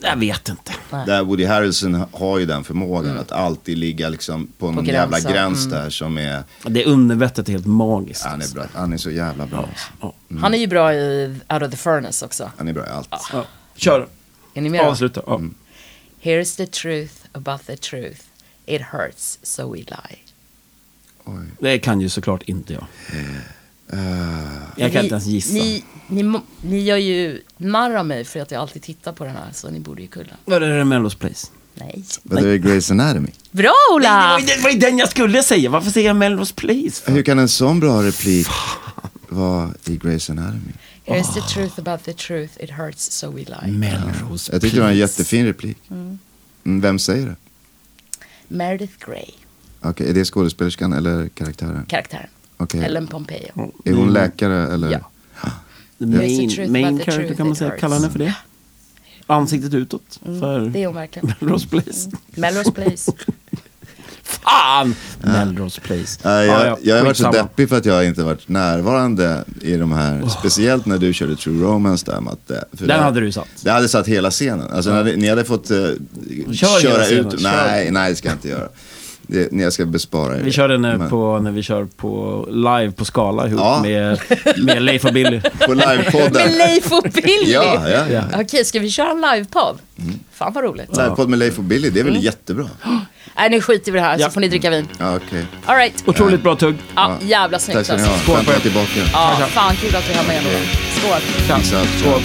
Jag 0.00 0.16
vet 0.16 0.48
inte. 0.48 0.72
Där 0.90 1.22
Woody 1.24 1.44
Harrelson 1.44 2.04
har 2.12 2.38
ju 2.38 2.46
den 2.46 2.64
förmågan 2.64 3.18
att 3.18 3.32
alltid 3.32 3.78
ligga 3.78 4.08
liksom 4.08 4.48
på 4.58 4.70
någon 4.70 4.84
jävla 4.84 5.20
gränsen. 5.20 5.32
gräns 5.32 5.64
där 5.66 5.90
som 5.90 6.18
är, 6.18 6.42
Det 6.66 6.84
undervettet 6.84 7.48
är 7.48 7.52
helt 7.52 7.66
magiskt. 7.66 8.24
han 8.24 8.42
är 8.42 8.54
bra, 8.54 8.64
han 8.74 8.92
är 8.92 8.96
så 8.96 9.10
jävla 9.10 9.46
bra. 9.46 9.58
alltså. 9.58 9.86
Ja. 10.00 10.14
Han 10.40 10.54
är 10.54 10.58
ju 10.58 10.66
bra 10.66 10.94
i 10.94 11.26
Out 11.52 11.62
of 11.62 11.70
the 11.70 11.76
Furnace 11.76 12.24
också. 12.24 12.50
Han 12.56 12.68
är 12.68 12.72
bra 12.72 12.86
i 12.86 12.88
allt. 12.88 13.08
Ja. 13.32 13.44
Kör, 13.76 14.06
Är 14.54 14.60
ni 14.60 14.68
med 14.70 14.80
avsluta. 14.80 15.22
Ja. 15.26 15.40
Here's 16.22 16.56
the 16.56 16.66
truth 16.66 17.14
about 17.32 17.66
the 17.66 17.76
truth. 17.76 18.20
It 18.66 18.82
hurts, 18.92 19.38
so 19.42 19.72
we 19.72 19.78
lie. 19.78 20.18
Oj. 21.24 21.44
Det 21.58 21.78
kan 21.78 22.00
ju 22.00 22.08
såklart 22.08 22.42
inte 22.42 22.72
jag. 22.72 22.86
Jag 23.90 24.92
kan 24.92 25.00
Ni- 25.00 25.04
inte 25.04 25.14
ens 25.14 25.26
gissa. 25.26 25.52
Ni, 25.54 25.84
ni, 26.08 26.40
ni 26.62 26.80
gör 26.80 26.96
ju 26.96 27.42
narr 27.56 27.94
av 27.94 28.06
mig 28.06 28.24
för 28.24 28.40
att 28.40 28.50
jag 28.50 28.60
alltid 28.60 28.82
tittar 28.82 29.12
på 29.12 29.24
den 29.24 29.32
här, 29.36 29.48
så 29.52 29.70
ni 29.70 29.80
borde 29.80 30.02
ju 30.02 30.08
kunna. 30.08 30.36
Vad 30.44 30.62
är 30.62 30.68
det 30.78 30.84
Mellos 30.84 31.14
Place? 31.14 31.46
Nej. 31.74 32.04
Vad 32.22 32.44
är 32.44 32.58
Grey's 32.58 32.90
Anatomy? 32.92 33.28
Bra 33.50 33.72
Det 33.90 33.94
Ola! 33.94 34.38
ju- 34.40 34.46
det 34.46 34.62
var 34.62 34.70
ju 34.70 34.78
den 34.78 34.98
jag 34.98 35.08
skulle 35.08 35.42
säga. 35.42 35.70
Varför 35.70 35.90
säger 35.90 36.06
jag 36.06 36.16
Melrose 36.16 36.54
Place? 36.54 37.02
för? 37.04 37.12
Hur 37.12 37.22
kan 37.22 37.38
en 37.38 37.48
sån 37.48 37.80
bra 37.80 38.02
replik 38.02 38.46
vara 39.28 39.70
i 39.84 39.96
Grey's 39.96 40.30
Anatomy? 40.30 40.72
Here's 41.06 41.34
the 41.34 41.40
truth 41.54 41.78
about 41.78 42.04
the 42.04 42.12
truth. 42.12 42.52
It 42.64 42.70
hurts, 42.70 43.12
so 43.12 43.30
we 43.30 43.38
lie. 43.44 43.72
Melrose 43.72 44.52
Jag 44.52 44.60
tyckte 44.62 44.76
det 44.78 44.82
var 44.82 44.90
en 44.90 44.96
jättefin 44.96 45.46
replik. 45.46 45.76
Mm, 45.90 46.18
Vem 46.80 46.98
säger 46.98 47.26
det? 47.26 47.36
Meredith 48.48 48.92
Grey, 49.06 49.30
Okej, 49.80 50.10
är 50.10 50.14
det 50.14 50.24
skådespelerskan 50.24 50.92
eller 50.92 51.28
karaktären? 51.28 51.84
karaktären. 51.88 52.26
Okej. 52.56 52.84
Ellen 52.84 53.06
Pompeo. 53.06 53.72
Är 53.84 53.92
hon 53.92 54.12
läkare 54.12 54.72
eller? 54.74 54.90
Ja. 54.90 54.98
The 55.98 56.04
Here's 56.04 56.10
the 56.10 56.16
main, 56.18 56.50
truth 56.50 56.70
main 56.70 56.86
about 56.86 56.98
the 56.98 57.04
character 57.04 57.26
truth, 57.26 57.36
kan 57.36 57.46
man 57.46 57.56
säga. 57.56 57.70
hurts. 57.70 57.80
Kalla 57.80 57.94
henne 57.94 58.10
för 58.10 58.18
det. 58.18 58.34
Ansiktet 59.26 59.74
utåt. 59.74 60.20
För 60.24 60.60
Det 60.60 60.82
är 60.82 60.86
hon 60.86 60.94
verkligen. 60.94 61.34
Melrose 61.40 61.68
Place. 61.68 62.10
Melrose 62.34 62.72
Place. 62.72 63.12
Fan! 64.22 64.94
Melrose 65.22 65.80
Place. 65.80 66.18
Ja, 66.22 66.44
jag, 66.44 66.66
ja, 66.66 66.78
jag 66.82 66.96
har 66.96 67.04
varit 67.04 67.16
så 67.16 67.30
deppig 67.30 67.68
för 67.68 67.76
att 67.78 67.84
jag 67.84 68.06
inte 68.06 68.22
varit 68.22 68.48
närvarande 68.48 69.44
i 69.60 69.76
de 69.76 69.92
här, 69.92 70.26
speciellt 70.28 70.86
när 70.86 70.98
du 70.98 71.12
körde 71.12 71.36
True 71.36 71.62
Romance 71.64 72.06
där 72.10 72.20
Matte. 72.20 72.64
För 72.72 72.86
Den 72.86 72.98
det- 72.98 73.04
hade 73.04 73.20
du 73.20 73.32
satt. 73.32 73.48
Det 73.62 73.70
hade 73.70 73.88
satt 73.88 74.06
hela 74.06 74.30
scenen. 74.30 74.70
Alltså 74.70 74.90
när 74.90 75.16
ni 75.16 75.28
hade 75.28 75.44
fått 75.44 75.70
uh, 75.70 75.90
Kör 76.52 76.80
köra 76.80 77.06
ut. 77.06 77.30
kör. 77.32 77.38
Nej, 77.42 77.90
nej 77.90 78.10
det 78.10 78.16
ska 78.16 78.28
jag 78.28 78.36
inte 78.36 78.48
göra. 78.48 78.68
Det, 79.26 79.52
jag 79.52 79.72
ska 79.72 79.86
bespara 79.86 80.36
er 80.38 80.42
Vi 80.42 80.52
kör 80.52 80.68
den 80.68 80.82
när, 80.82 80.96
Men- 80.96 81.10
på, 81.10 81.38
när 81.38 81.50
vi 81.50 81.62
kör 81.62 81.84
på 81.84 82.44
live 82.50 82.90
på 82.92 83.04
Skala 83.04 83.46
ihop 83.48 83.60
Ja. 83.60 83.80
med, 83.82 84.20
med 84.56 84.82
Leif 84.82 85.04
och 85.04 85.12
Billy. 85.12 85.40
På 85.66 85.74
livepodden. 85.74 86.32
Med 86.32 86.52
Leif 86.58 86.92
och 86.92 87.06
Billy! 87.14 87.52
Ja, 87.52 87.88
ja, 87.90 88.06
ja. 88.10 88.22
Okej, 88.40 88.64
ska 88.64 88.78
vi 88.80 88.90
köra 88.90 89.10
en 89.10 89.20
livepodd? 89.34 89.78
Fan 90.32 90.52
vad 90.52 90.64
roligt. 90.64 90.96
Livepodd 90.96 91.28
med 91.28 91.38
Leif 91.38 91.58
och 91.58 91.64
Billy, 91.64 91.90
det 91.90 92.00
är 92.00 92.04
väl 92.04 92.12
Mm. 92.12 92.24
jättebra? 92.24 92.66
Nej, 93.36 93.50
nu 93.50 93.60
skiter 93.60 93.92
vi 93.92 93.98
i 93.98 94.00
det 94.00 94.06
här 94.06 94.18
Ja. 94.18 94.26
så 94.26 94.32
får 94.32 94.40
ni 94.40 94.48
dricka 94.48 94.70
vin. 94.70 94.88
Ja, 94.98 95.16
okej. 95.16 95.44
All 95.64 95.76
right. 95.76 96.04
Otroligt 96.06 96.42
bra 96.42 96.56
tugg. 96.56 96.74
Ja, 96.94 97.16
jävla 97.20 97.58
Tack 97.58 97.64
snyggt 97.64 97.86
ska 97.86 97.96
ni 97.96 98.02
alltså. 98.02 98.14
ha. 98.32 98.36
Skål 98.36 98.44
på 98.44 98.50
att 98.50 98.56
er. 98.56 98.60
tillbaka. 98.60 99.00
Ja, 99.12 99.46
fan 99.50 99.76
kul 99.76 99.96
att 99.96 100.10
vi 100.10 100.14
har 100.14 100.24
med 100.24 100.36
er. 100.36 100.42
Skål. 101.00 101.54
Allt. 101.56 101.66
Skål. 102.00 102.22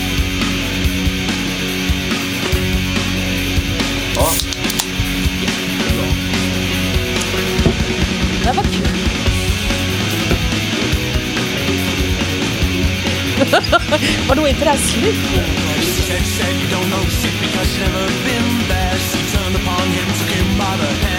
Vadå, 14.27 14.45
är 14.45 14.49
inte 14.49 14.63
det 14.63 14.69
här 14.69 14.77
slut? 14.77 15.15
Said, 16.07 16.25
said 16.25 16.55
you 16.61 16.67
don't 16.75 16.89
know 16.89 17.05
shit 17.09 17.35
because 17.41 17.69
you 17.77 17.85
never 17.85 18.07
been 18.27 18.49
there. 18.67 18.97
She 19.09 19.19
turned 19.37 19.55
upon 19.55 19.85
him, 19.97 20.07
took 20.19 20.31
him 20.37 20.49
by 20.57 20.73
the 20.81 20.91
hand. 21.05 21.10